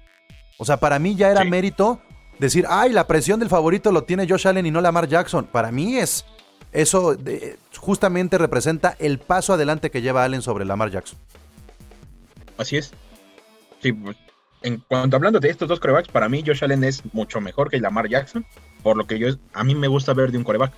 O 0.57 0.65
sea, 0.65 0.77
para 0.77 0.99
mí 0.99 1.15
ya 1.15 1.29
era 1.31 1.43
Sí. 1.43 1.49
mérito 1.49 2.01
decir, 2.39 2.65
ay, 2.69 2.91
la 2.91 3.07
presión 3.07 3.39
del 3.39 3.49
favorito 3.49 3.91
lo 3.91 4.03
tiene 4.03 4.27
Josh 4.27 4.47
Allen 4.47 4.65
y 4.65 4.71
no 4.71 4.81
Lamar 4.81 5.07
Jackson. 5.07 5.45
Para 5.45 5.71
mí 5.71 5.97
es. 5.97 6.25
Eso 6.71 7.15
de- 7.15 7.57
justamente 7.77 8.37
representa 8.39 8.95
el 8.99 9.19
paso 9.19 9.53
adelante 9.53 9.91
que 9.91 10.01
lleva 10.01 10.23
Allen 10.23 10.41
sobre 10.41 10.65
Lamar 10.65 10.89
Jackson. 10.89 11.19
Así 12.57 12.77
es. 12.77 12.91
Sí, 13.81 13.91
pues, 13.93 14.15
en 14.61 14.77
cuanto 14.87 15.15
hablando 15.17 15.39
de 15.39 15.49
estos 15.49 15.67
dos 15.67 15.79
corebacks, 15.79 16.07
para 16.09 16.29
mí 16.29 16.43
Josh 16.45 16.63
Allen 16.63 16.83
es 16.83 17.03
mucho 17.13 17.41
mejor 17.41 17.69
que 17.69 17.79
Lamar 17.79 18.07
Jackson, 18.07 18.45
por 18.81 18.95
lo 18.97 19.05
que 19.05 19.19
yo 19.19 19.27
a 19.53 19.63
mí 19.63 19.75
me 19.75 19.87
gusta 19.87 20.13
ver 20.13 20.31
de 20.31 20.37
un 20.37 20.43
coreback. 20.43 20.71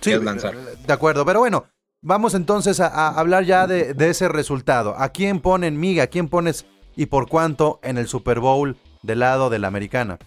Sí, 0.00 0.12
es 0.12 0.22
lanzar. 0.22 0.54
de 0.56 0.92
acuerdo, 0.92 1.24
pero 1.24 1.40
bueno, 1.40 1.64
vamos 2.02 2.34
entonces 2.34 2.80
a, 2.80 2.86
a 2.86 3.08
hablar 3.18 3.44
ya 3.44 3.66
de, 3.66 3.94
de 3.94 4.10
ese 4.10 4.28
resultado. 4.28 4.94
¿A 4.98 5.08
quién 5.10 5.40
ponen 5.40 5.78
Miga? 5.80 6.04
¿A 6.04 6.06
quién 6.08 6.28
pones 6.28 6.66
y 6.94 7.06
por 7.06 7.28
cuánto 7.28 7.80
en 7.82 7.98
el 7.98 8.06
Super 8.08 8.40
Bowl 8.40 8.76
del 9.02 9.20
lado 9.20 9.50
de 9.50 9.58
la 9.58 9.68
americana? 9.68 10.18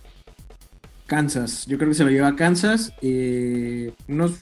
Kansas, 1.07 1.65
yo 1.65 1.77
creo 1.77 1.89
que 1.89 1.95
se 1.95 2.03
lo 2.03 2.11
lleva 2.11 2.27
a 2.27 2.35
Kansas. 2.35 2.93
eh, 3.01 3.93
unos, 4.07 4.33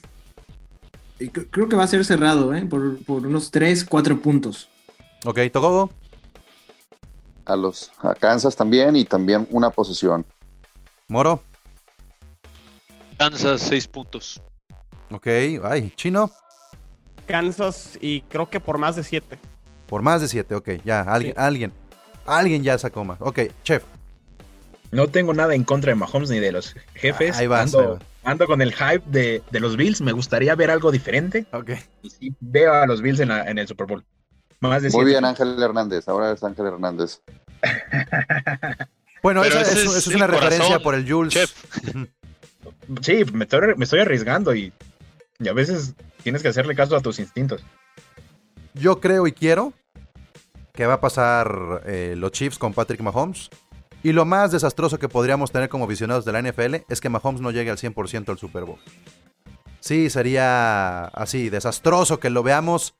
creo 1.50 1.68
que 1.68 1.76
va 1.76 1.84
a 1.84 1.88
ser 1.88 2.04
cerrado, 2.04 2.54
¿eh? 2.54 2.66
Por, 2.66 3.02
por 3.04 3.26
unos 3.26 3.50
3, 3.50 3.84
4 3.84 4.20
puntos. 4.20 4.68
Ok, 5.24 5.38
Togogo. 5.52 5.90
A 7.46 7.56
los 7.56 7.90
a 8.02 8.14
Kansas 8.14 8.54
también 8.54 8.94
y 8.96 9.04
también 9.06 9.46
una 9.50 9.70
posesión. 9.70 10.26
Moro. 11.08 11.42
Kansas, 13.18 13.62
seis 13.62 13.88
puntos. 13.88 14.40
Ok, 15.10 15.26
ay, 15.64 15.92
Chino. 15.96 16.30
Kansas 17.26 17.98
y 18.00 18.22
creo 18.22 18.48
que 18.48 18.60
por 18.60 18.78
más 18.78 18.96
de 18.96 19.04
7. 19.04 19.38
Por 19.86 20.02
más 20.02 20.20
de 20.20 20.28
siete, 20.28 20.54
ok, 20.54 20.68
ya, 20.84 21.00
alguien, 21.00 21.32
Sí. 21.34 21.40
alguien, 21.40 21.72
alguien 22.26 22.62
ya 22.62 22.76
sacó 22.78 23.04
más. 23.04 23.18
Ok, 23.20 23.38
chef. 23.64 23.82
No 24.90 25.08
tengo 25.08 25.32
nada 25.32 25.54
en 25.54 25.64
contra 25.64 25.90
de 25.92 25.94
Mahomes 25.94 26.28
ni 26.30 26.40
de 26.40 26.52
los 26.52 26.74
jefes. 26.94 27.36
Ahí 27.38 27.46
vas, 27.46 27.74
ando, 27.74 27.80
ahí 27.80 27.86
vas. 27.98 28.02
ando 28.24 28.46
con 28.46 28.60
el 28.62 28.74
hype 28.74 29.02
de, 29.06 29.42
de 29.50 29.60
los 29.60 29.76
Bills. 29.78 30.00
Me 30.02 30.12
gustaría 30.12 30.54
ver 30.54 30.70
algo 30.70 30.90
diferente. 30.90 31.46
Ok. 31.52 31.70
Y 32.02 32.10
sí, 32.10 32.34
veo 32.40 32.72
a 32.74 32.86
los 32.86 33.00
Bills 33.00 33.20
en, 33.20 33.28
la- 33.28 33.44
en 33.50 33.58
el 33.58 33.66
Super 33.66 33.86
Bowl. 33.86 34.04
Más 34.60 34.82
de 34.82 34.88
Muy 34.88 34.92
siete 35.04 35.10
bien. 35.10 35.24
Ángel 35.24 35.62
Hernández. 35.62 36.06
Ahora 36.08 36.32
es 36.32 36.42
Ángel 36.44 36.66
Hernández. 36.66 37.20
Bueno, 39.22 39.42
es, 39.42 39.52
es 39.52 39.68
eso 39.78 39.96
es 39.98 40.06
una 40.08 40.28
referencia 40.28 40.58
corazón, 40.78 40.82
por 40.84 40.94
el 40.94 41.10
Jules. 41.10 41.34
chef. 41.34 41.52
Sí, 43.02 43.22
me 43.34 43.44
estoy, 43.44 43.74
me 43.76 43.84
estoy 43.84 44.00
arriesgando 44.00 44.54
y, 44.54 44.72
y 45.38 45.48
a 45.48 45.52
veces 45.52 45.94
tienes 46.22 46.42
que 46.42 46.48
hacerle 46.48 46.74
caso 46.74 46.96
a 46.96 47.00
tus 47.00 47.18
instintos. 47.18 47.64
Yo 48.74 49.00
creo 49.00 49.26
y 49.26 49.32
quiero 49.32 49.72
que 50.72 50.86
va 50.86 50.94
a 50.94 51.00
pasar 51.00 51.82
eh, 51.86 52.14
los 52.16 52.32
Chiefs 52.32 52.58
con 52.58 52.72
Patrick 52.74 53.00
Mahomes. 53.00 53.50
Y 54.02 54.12
lo 54.12 54.24
más 54.24 54.52
desastroso 54.52 54.98
que 54.98 55.08
podríamos 55.08 55.50
tener 55.50 55.68
como 55.68 55.84
aficionados 55.84 56.24
de 56.24 56.32
la 56.32 56.40
NFL 56.42 56.76
es 56.88 57.00
que 57.00 57.08
Mahomes 57.08 57.40
no 57.40 57.50
llegue 57.50 57.70
al 57.70 57.78
100% 57.78 58.28
al 58.28 58.38
Super 58.38 58.64
Bowl. 58.64 58.78
Sí, 59.80 60.08
sería 60.10 61.06
así, 61.06 61.50
desastroso 61.50 62.20
que 62.20 62.30
lo 62.30 62.42
veamos. 62.44 62.94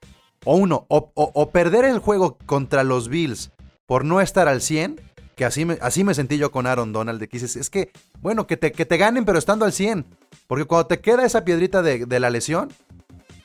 O 0.45 0.57
uno, 0.57 0.86
o, 0.89 1.11
o- 1.14 1.30
o 1.34 1.51
perder 1.51 1.84
el 1.84 1.99
juego 1.99 2.39
contra 2.47 2.82
los 2.84 3.09
Bills 3.09 3.51
por 3.86 4.05
no 4.05 4.20
estar 4.20 4.49
al 4.49 4.61
100, 4.61 5.01
que 5.36 5.45
así 5.45 5.64
me, 5.64 5.78
así 5.80 6.03
me 6.05 6.14
sentí 6.14 6.36
yo 6.39 6.51
con 6.53 6.66
Aaron 6.66 6.93
Donald, 6.93 7.20
de 7.20 7.28
que 7.28 7.39
dices, 7.39 7.57
es 7.57 7.70
que, 7.70 7.91
bueno, 8.20 8.47
que 8.47 8.57
te, 8.57 8.70
que 8.72 8.84
te 8.86 8.97
ganen 8.97 9.24
pero 9.24 9.39
estando 9.39 9.64
al 9.64 9.72
100. 9.72 10.05
Porque 10.46 10.64
cuando 10.64 10.86
te 10.86 11.00
queda 11.00 11.24
esa 11.24 11.44
piedrita 11.44 11.82
de, 11.82 12.06
de 12.06 12.20
la 12.20 12.30
lesión, 12.30 12.70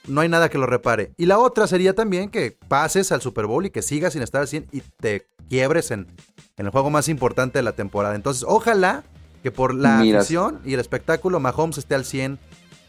no 0.08 0.22
hay 0.22 0.30
nada 0.30 0.50
que 0.50 0.58
lo 0.58 0.66
repare. 0.66 1.14
Y 1.18 1.26
la 1.26 1.40
otra 1.40 1.68
sería 1.68 1.94
también 1.94 2.30
que 2.30 2.58
pases 2.68 3.12
al 3.12 3.22
Super 3.22 3.46
Bowl 3.46 3.66
y 3.66 3.70
que 3.70 3.82
sigas 3.82 4.14
sin 4.14 4.22
estar 4.22 4.42
al 4.42 4.48
100 4.48 4.68
y 4.72 4.82
te 4.82 5.26
quiebres 5.50 5.92
en, 5.92 6.08
en 6.58 6.66
el 6.66 6.72
juego 6.72 6.90
más 6.90 7.08
importante 7.10 7.60
de 7.60 7.64
la 7.64 7.74
temporada. 7.74 8.16
Entonces, 8.16 8.44
ojalá 8.48 9.04
que 9.42 9.52
por 9.52 9.74
la 9.76 9.98
Mira. 9.98 10.20
afición 10.20 10.62
y 10.66 10.74
el 10.74 10.80
espectáculo 10.80 11.40
Mahomes 11.40 11.78
esté 11.78 11.96
al 11.96 12.06
100 12.06 12.40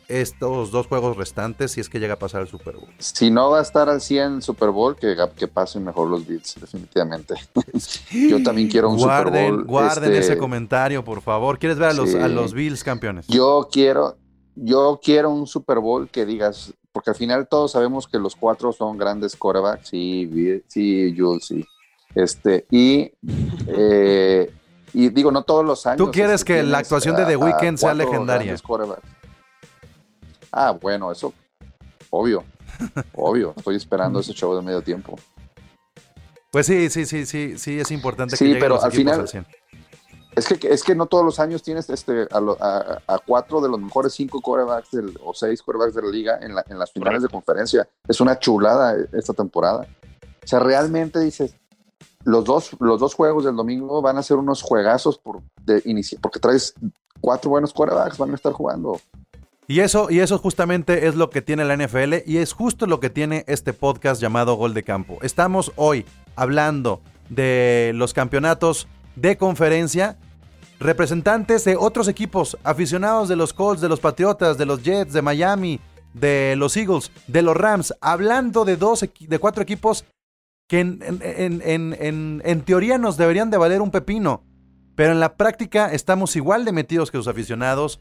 estos 0.09 0.71
dos 0.71 0.87
juegos 0.87 1.17
restantes 1.17 1.73
si 1.73 1.81
es 1.81 1.89
que 1.89 1.99
llega 2.01 2.15
a 2.15 2.19
pasar 2.19 2.43
al 2.43 2.49
Super 2.49 2.77
Bowl. 2.77 2.89
Si 2.99 3.31
no 3.31 3.51
va 3.51 3.59
a 3.59 3.63
estar 3.63 3.89
al 3.89 4.01
100 4.01 4.43
Super 4.43 4.71
Bowl, 4.71 4.97
que, 4.97 5.17
que 5.37 5.49
pasen 5.49 5.85
mejor 5.85 6.09
los 6.09 6.27
Bills, 6.27 6.55
definitivamente. 6.61 7.35
Yo 8.11 8.43
también 8.43 8.69
quiero 8.69 8.91
un 8.91 8.99
guarden, 8.99 9.47
Super 9.47 9.53
Bowl. 9.53 9.65
Guarden 9.67 10.13
este, 10.13 10.33
ese 10.33 10.39
comentario, 10.39 11.05
por 11.05 11.23
favor. 11.23 11.59
¿Quieres 11.59 11.79
ver 11.79 11.91
a 11.91 11.93
los, 11.93 12.11
Sí. 12.11 12.19
a 12.19 12.29
los 12.29 12.53
Bills 12.53 12.85
campeones? 12.85 13.27
Yo 13.29 13.69
quiero, 13.73 14.17
yo 14.55 15.01
quiero 15.03 15.31
un 15.31 15.47
Super 15.47 15.79
Bowl 15.79 16.09
que 16.09 16.27
digas, 16.27 16.73
porque 16.93 17.11
al 17.11 17.17
final 17.17 17.49
todos 17.49 17.73
sabemos 17.73 18.07
que 18.07 18.19
los 18.19 18.37
cuatro 18.37 18.73
son 18.73 18.97
grandes 18.99 19.37
quarterbacks, 19.37 19.89
sí, 19.89 20.63
sí, 20.69 21.15
Jules, 21.17 21.47
sí. 21.47 21.65
Este, 22.15 22.67
y, 22.71 23.11
eh, 23.67 24.51
y 24.93 25.09
digo, 25.09 25.33
no 25.33 25.43
todos 25.43 25.65
los 25.65 25.87
años. 25.87 25.99
Tú 25.99 26.13
quieres 26.13 26.45
que 26.45 26.63
la 26.63 26.79
actuación 26.79 27.17
de 27.17 27.25
The 27.25 27.37
Weeknd 27.37 27.79
sea 27.79 27.95
legendaria. 27.95 28.57
Ah, 30.57 30.71
bueno, 30.71 31.11
eso, 31.11 31.33
obvio, 32.11 32.45
obvio. 33.15 33.55
Estoy 33.57 33.77
esperando 33.77 34.21
ese 34.21 34.33
show 34.33 34.55
de 34.55 34.63
medio 34.63 34.83
tiempo. 34.83 35.19
Pues 36.53 36.67
sí, 36.67 36.89
sí, 36.91 37.05
sí, 37.07 37.27
sí, 37.27 37.59
sí, 37.59 37.81
es 37.81 37.91
importante 37.91 38.37
Sí, 38.37 38.53
que 38.53 38.61
pero 38.61 38.77
los 38.77 38.85
al 38.85 38.93
final- 38.93 39.21
al 39.21 39.29
100. 39.29 39.47
Es 40.37 40.47
que, 40.49 40.69
es 40.69 40.83
que 40.83 40.95
no 40.97 41.07
todos 41.07 41.25
los 41.25 41.39
años 41.39 41.63
tienes 41.63 41.89
este, 41.91 42.27
a, 42.31 42.41
lo- 42.41 42.57
a- 42.61 43.01
a 43.07 43.19
cuatro 43.19 43.61
de 43.61 43.69
los 43.69 43.81
mejores 43.81 44.13
cinco 44.15 44.41
quarterbacks 44.41 44.91
del- 44.91 45.19
o 45.25 45.33
seis 45.33 45.63
quarterbacks 45.63 45.95
de 45.95 46.03
la 46.03 46.09
liga 46.09 46.39
en, 46.41 46.55
la- 46.55 46.65
en 46.69 46.79
las 46.79 46.91
finales 46.93 47.23
de 47.23 47.29
conferencia. 47.29 47.89
Es 48.09 48.21
una 48.21 48.39
chulada 48.39 48.97
esta 49.13 49.33
temporada. 49.33 49.87
O 50.43 50.47
sea, 50.47 50.59
realmente 50.61 51.21
dices, 51.21 51.55
los 52.25 52.45
dos, 52.45 52.71
los 52.81 52.99
dos 53.01 53.15
juegos 53.15 53.45
del 53.45 53.55
domingo 53.55 54.03
van 54.03 54.19
a 54.19 54.23
ser 54.25 54.37
unos 54.37 54.63
juegazos 54.63 55.19
por, 55.19 55.41
de 55.63 55.83
inici- 55.85 56.19
porque 56.21 56.41
traes 56.41 56.75
cuatro 57.21 57.51
buenos 57.51 57.73
quarterbacks, 57.73 58.19
van 58.19 58.33
a 58.33 58.35
estar 58.35 58.53
jugando. 58.53 59.01
Y 59.67 59.81
eso, 59.81 60.11
y 60.11 60.21
eso 60.21 60.39
justamente 60.39 61.07
es 61.07 61.15
lo 61.15 61.31
que 61.31 61.41
tiene 61.41 61.65
la 61.65 61.75
NFL 61.77 62.17
y 62.27 62.37
es 62.37 62.53
justo 62.53 62.87
lo 62.87 63.01
que 63.01 63.09
tiene 63.09 63.45
este 63.49 63.73
podcast 63.73 64.21
llamado 64.21 64.55
Gol 64.57 64.75
de 64.75 64.83
Campo. 64.83 65.19
Estamos 65.23 65.73
hoy 65.77 66.05
hablando 66.37 67.01
de 67.31 67.93
los 67.95 68.13
campeonatos 68.13 68.87
de 69.17 69.39
conferencia, 69.39 70.19
representantes 70.81 71.65
de 71.65 71.77
otros 71.77 72.09
equipos, 72.09 72.59
aficionados 72.63 73.29
de 73.31 73.37
los 73.37 73.55
Colts, 73.55 73.81
de 73.81 73.89
los 73.89 74.01
Patriotas, 74.01 74.59
de 74.59 74.67
los 74.67 74.83
Jets, 74.83 75.15
de 75.15 75.23
Miami, 75.23 75.81
de 76.13 76.57
los 76.59 76.77
Eagles, 76.77 77.11
de 77.27 77.41
los 77.41 77.57
Rams, 77.57 77.95
hablando 78.03 78.67
de 78.67 78.77
dos, 78.77 79.07
de 79.19 79.39
cuatro 79.39 79.63
equipos 79.63 80.05
que 80.69 80.81
en- 80.81 82.41
en 82.45 82.61
teoría 82.63 82.99
nos 82.99 83.17
deberían 83.17 83.51
de 83.51 83.57
valer 83.57 83.81
un 83.81 83.91
pepino, 83.91 84.45
pero 84.95 85.13
en 85.13 85.21
la 85.21 85.37
práctica 85.37 85.91
estamos 85.93 86.37
igual 86.37 86.67
de 86.67 86.73
metidos 86.73 87.11
que 87.11 87.17
sus 87.19 87.29
aficionados. 87.29 87.99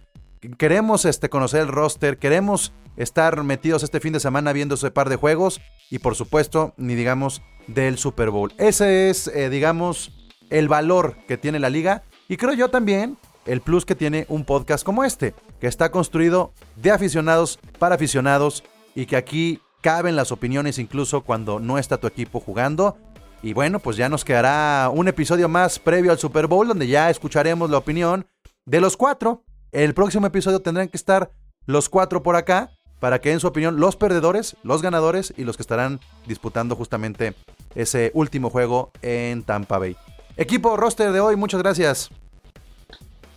Queremos 0.58 1.06
este, 1.06 1.30
conocer 1.30 1.62
el 1.62 1.68
roster, 1.70 2.18
queremos 2.18 2.74
estar 2.98 3.42
metidos 3.44 3.84
este 3.84 4.00
fin 4.00 4.14
de 4.14 4.20
semana 4.20 4.54
viendo 4.54 4.76
ese 4.76 4.92
par 4.92 5.10
de 5.10 5.16
juegos 5.16 5.62
y 5.90 6.00
por 6.00 6.16
supuesto, 6.16 6.74
ni 6.78 6.96
digamos 6.96 7.42
del 7.68 7.98
Super 7.98 8.30
Bowl. 8.30 8.54
Ese 8.58 9.10
es, 9.10 9.28
eh, 9.28 9.50
digamos, 9.50 10.12
el 10.50 10.68
valor 10.68 11.16
que 11.28 11.38
tiene 11.38 11.60
la 11.60 11.70
liga 11.70 12.04
y 12.28 12.38
creo 12.38 12.54
yo 12.54 12.70
también 12.70 13.18
el 13.46 13.62
plus 13.62 13.86
que 13.86 13.96
tiene 13.96 14.26
un 14.30 14.46
podcast 14.46 14.86
como 14.86 15.04
este, 15.04 15.34
que 15.60 15.68
está 15.68 15.92
construido 15.92 16.54
de 16.76 16.92
aficionados 16.92 17.60
para 17.80 17.96
aficionados 17.96 18.64
y 18.96 19.06
que 19.06 19.16
aquí 19.16 19.62
caben 19.82 20.16
las 20.16 20.32
opiniones 20.32 20.80
incluso 20.80 21.22
cuando 21.22 21.60
no 21.60 21.78
está 21.78 21.98
tu 21.98 22.08
equipo 22.08 22.40
jugando. 22.40 22.98
Y 23.42 23.54
bueno, 23.54 23.80
pues 23.80 23.98
ya 23.98 24.08
nos 24.08 24.24
quedará 24.24 24.90
un 24.94 25.10
episodio 25.10 25.50
más 25.50 25.78
previo 25.78 26.12
al 26.12 26.20
Super 26.20 26.48
Bowl 26.48 26.68
donde 26.68 26.88
ya 26.88 27.10
escucharemos 27.10 27.70
la 27.70 27.78
opinión 27.78 28.26
de 28.66 28.80
los 28.80 28.96
cuatro. 28.96 29.44
El 29.74 29.94
próximo 29.94 30.28
episodio 30.28 30.60
tendrán 30.62 30.88
que 30.88 30.98
estar 30.98 31.32
los 31.66 31.90
cuatro 31.90 32.22
por 32.24 32.36
acá 32.36 32.72
para 33.00 33.20
que 33.20 33.32
en 33.32 33.40
su 33.40 33.48
opinión 33.48 33.80
los 33.80 33.96
perdedores, 33.96 34.56
los 34.64 34.82
ganadores 34.82 35.34
y 35.36 35.44
los 35.44 35.58
que 35.58 35.64
estarán 35.64 36.00
disputando 36.28 36.76
justamente 36.76 37.34
ese 37.76 38.12
último 38.14 38.50
juego 38.50 38.92
en 39.02 39.44
Tampa 39.44 39.78
Bay. 39.80 39.98
Equipo 40.38 40.78
roster 40.78 41.12
de 41.12 41.20
hoy, 41.20 41.36
muchas 41.36 41.62
gracias. 41.62 42.10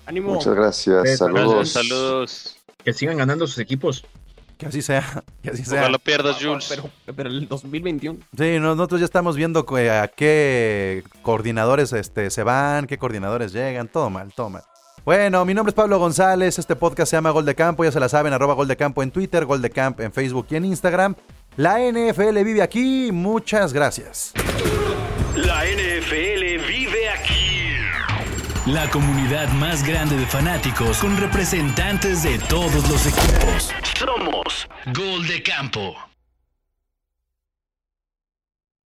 Ánimo. 0.05 0.35
Muchas 0.35 0.55
gracias. 0.55 1.03
Sí, 1.11 1.17
Saludos. 1.17 1.71
Saludos. 1.71 2.57
Que 2.85 2.93
sigan 2.93 3.17
ganando 3.17 3.47
sus 3.47 3.59
equipos. 3.59 4.05
Que 4.57 4.67
así 4.67 4.83
sea, 4.83 5.25
que 5.43 5.51
así 5.51 5.65
sea. 5.65 5.81
Ojalá 5.83 5.99
pierdas, 5.99 6.37
Jules. 6.41 6.67
Pero, 6.69 6.91
pero 7.17 7.29
el 7.29 7.49
2021. 7.49 8.21
Sí, 8.39 8.59
no- 8.61 8.75
nosotros 8.77 9.01
ya 9.01 9.05
estamos 9.07 9.37
viendo 9.37 9.67
a 9.69 10.09
qué 10.09 11.03
coordinadores 11.23 11.93
este, 11.93 12.31
se 12.31 12.43
van, 12.43 12.87
qué 12.87 12.99
coordinadores 12.99 13.53
llegan, 13.53 13.89
todo 13.89 14.11
mal, 14.11 14.33
todo 14.35 14.51
mal. 14.51 14.63
Bueno, 15.05 15.45
mi 15.45 15.55
nombre 15.55 15.71
es 15.71 15.75
Pablo 15.75 15.99
González, 15.99 16.59
este 16.59 16.75
podcast 16.75 17.11
se 17.11 17.17
llama 17.17 17.31
Gol 17.31 17.45
de 17.45 17.55
Campo, 17.55 17.85
ya 17.85 17.93
se 17.93 18.01
la 18.01 18.09
saben, 18.09 18.33
arroba 18.33 18.55
Gol 18.55 18.67
de 18.67 18.77
Campo 18.77 19.03
en 19.03 19.11
Twitter, 19.13 19.45
Gol 19.45 19.63
de 19.63 19.71
Camp 19.71 20.01
en 20.01 20.13
Facebook 20.13 20.47
y 20.51 20.57
en 20.57 20.65
Instagram. 20.65 21.15
La 21.57 21.79
NFL 21.79 22.43
vive 22.43 22.63
aquí, 22.63 23.11
muchas 23.13 23.73
gracias. 23.73 24.33
La 25.37 25.65
NFL 25.65 26.67
vive 26.67 27.09
aquí. 27.09 27.47
La 28.67 28.91
comunidad 28.91 29.49
más 29.53 29.87
grande 29.87 30.17
de 30.17 30.27
fanáticos 30.27 30.99
con 30.99 31.17
representantes 31.19 32.25
de 32.25 32.39
todos 32.41 32.89
los 32.91 33.07
equipos. 33.07 33.73
Somos 33.97 34.69
Gol 34.93 35.27
de 35.29 35.41
Campo. 35.43 35.95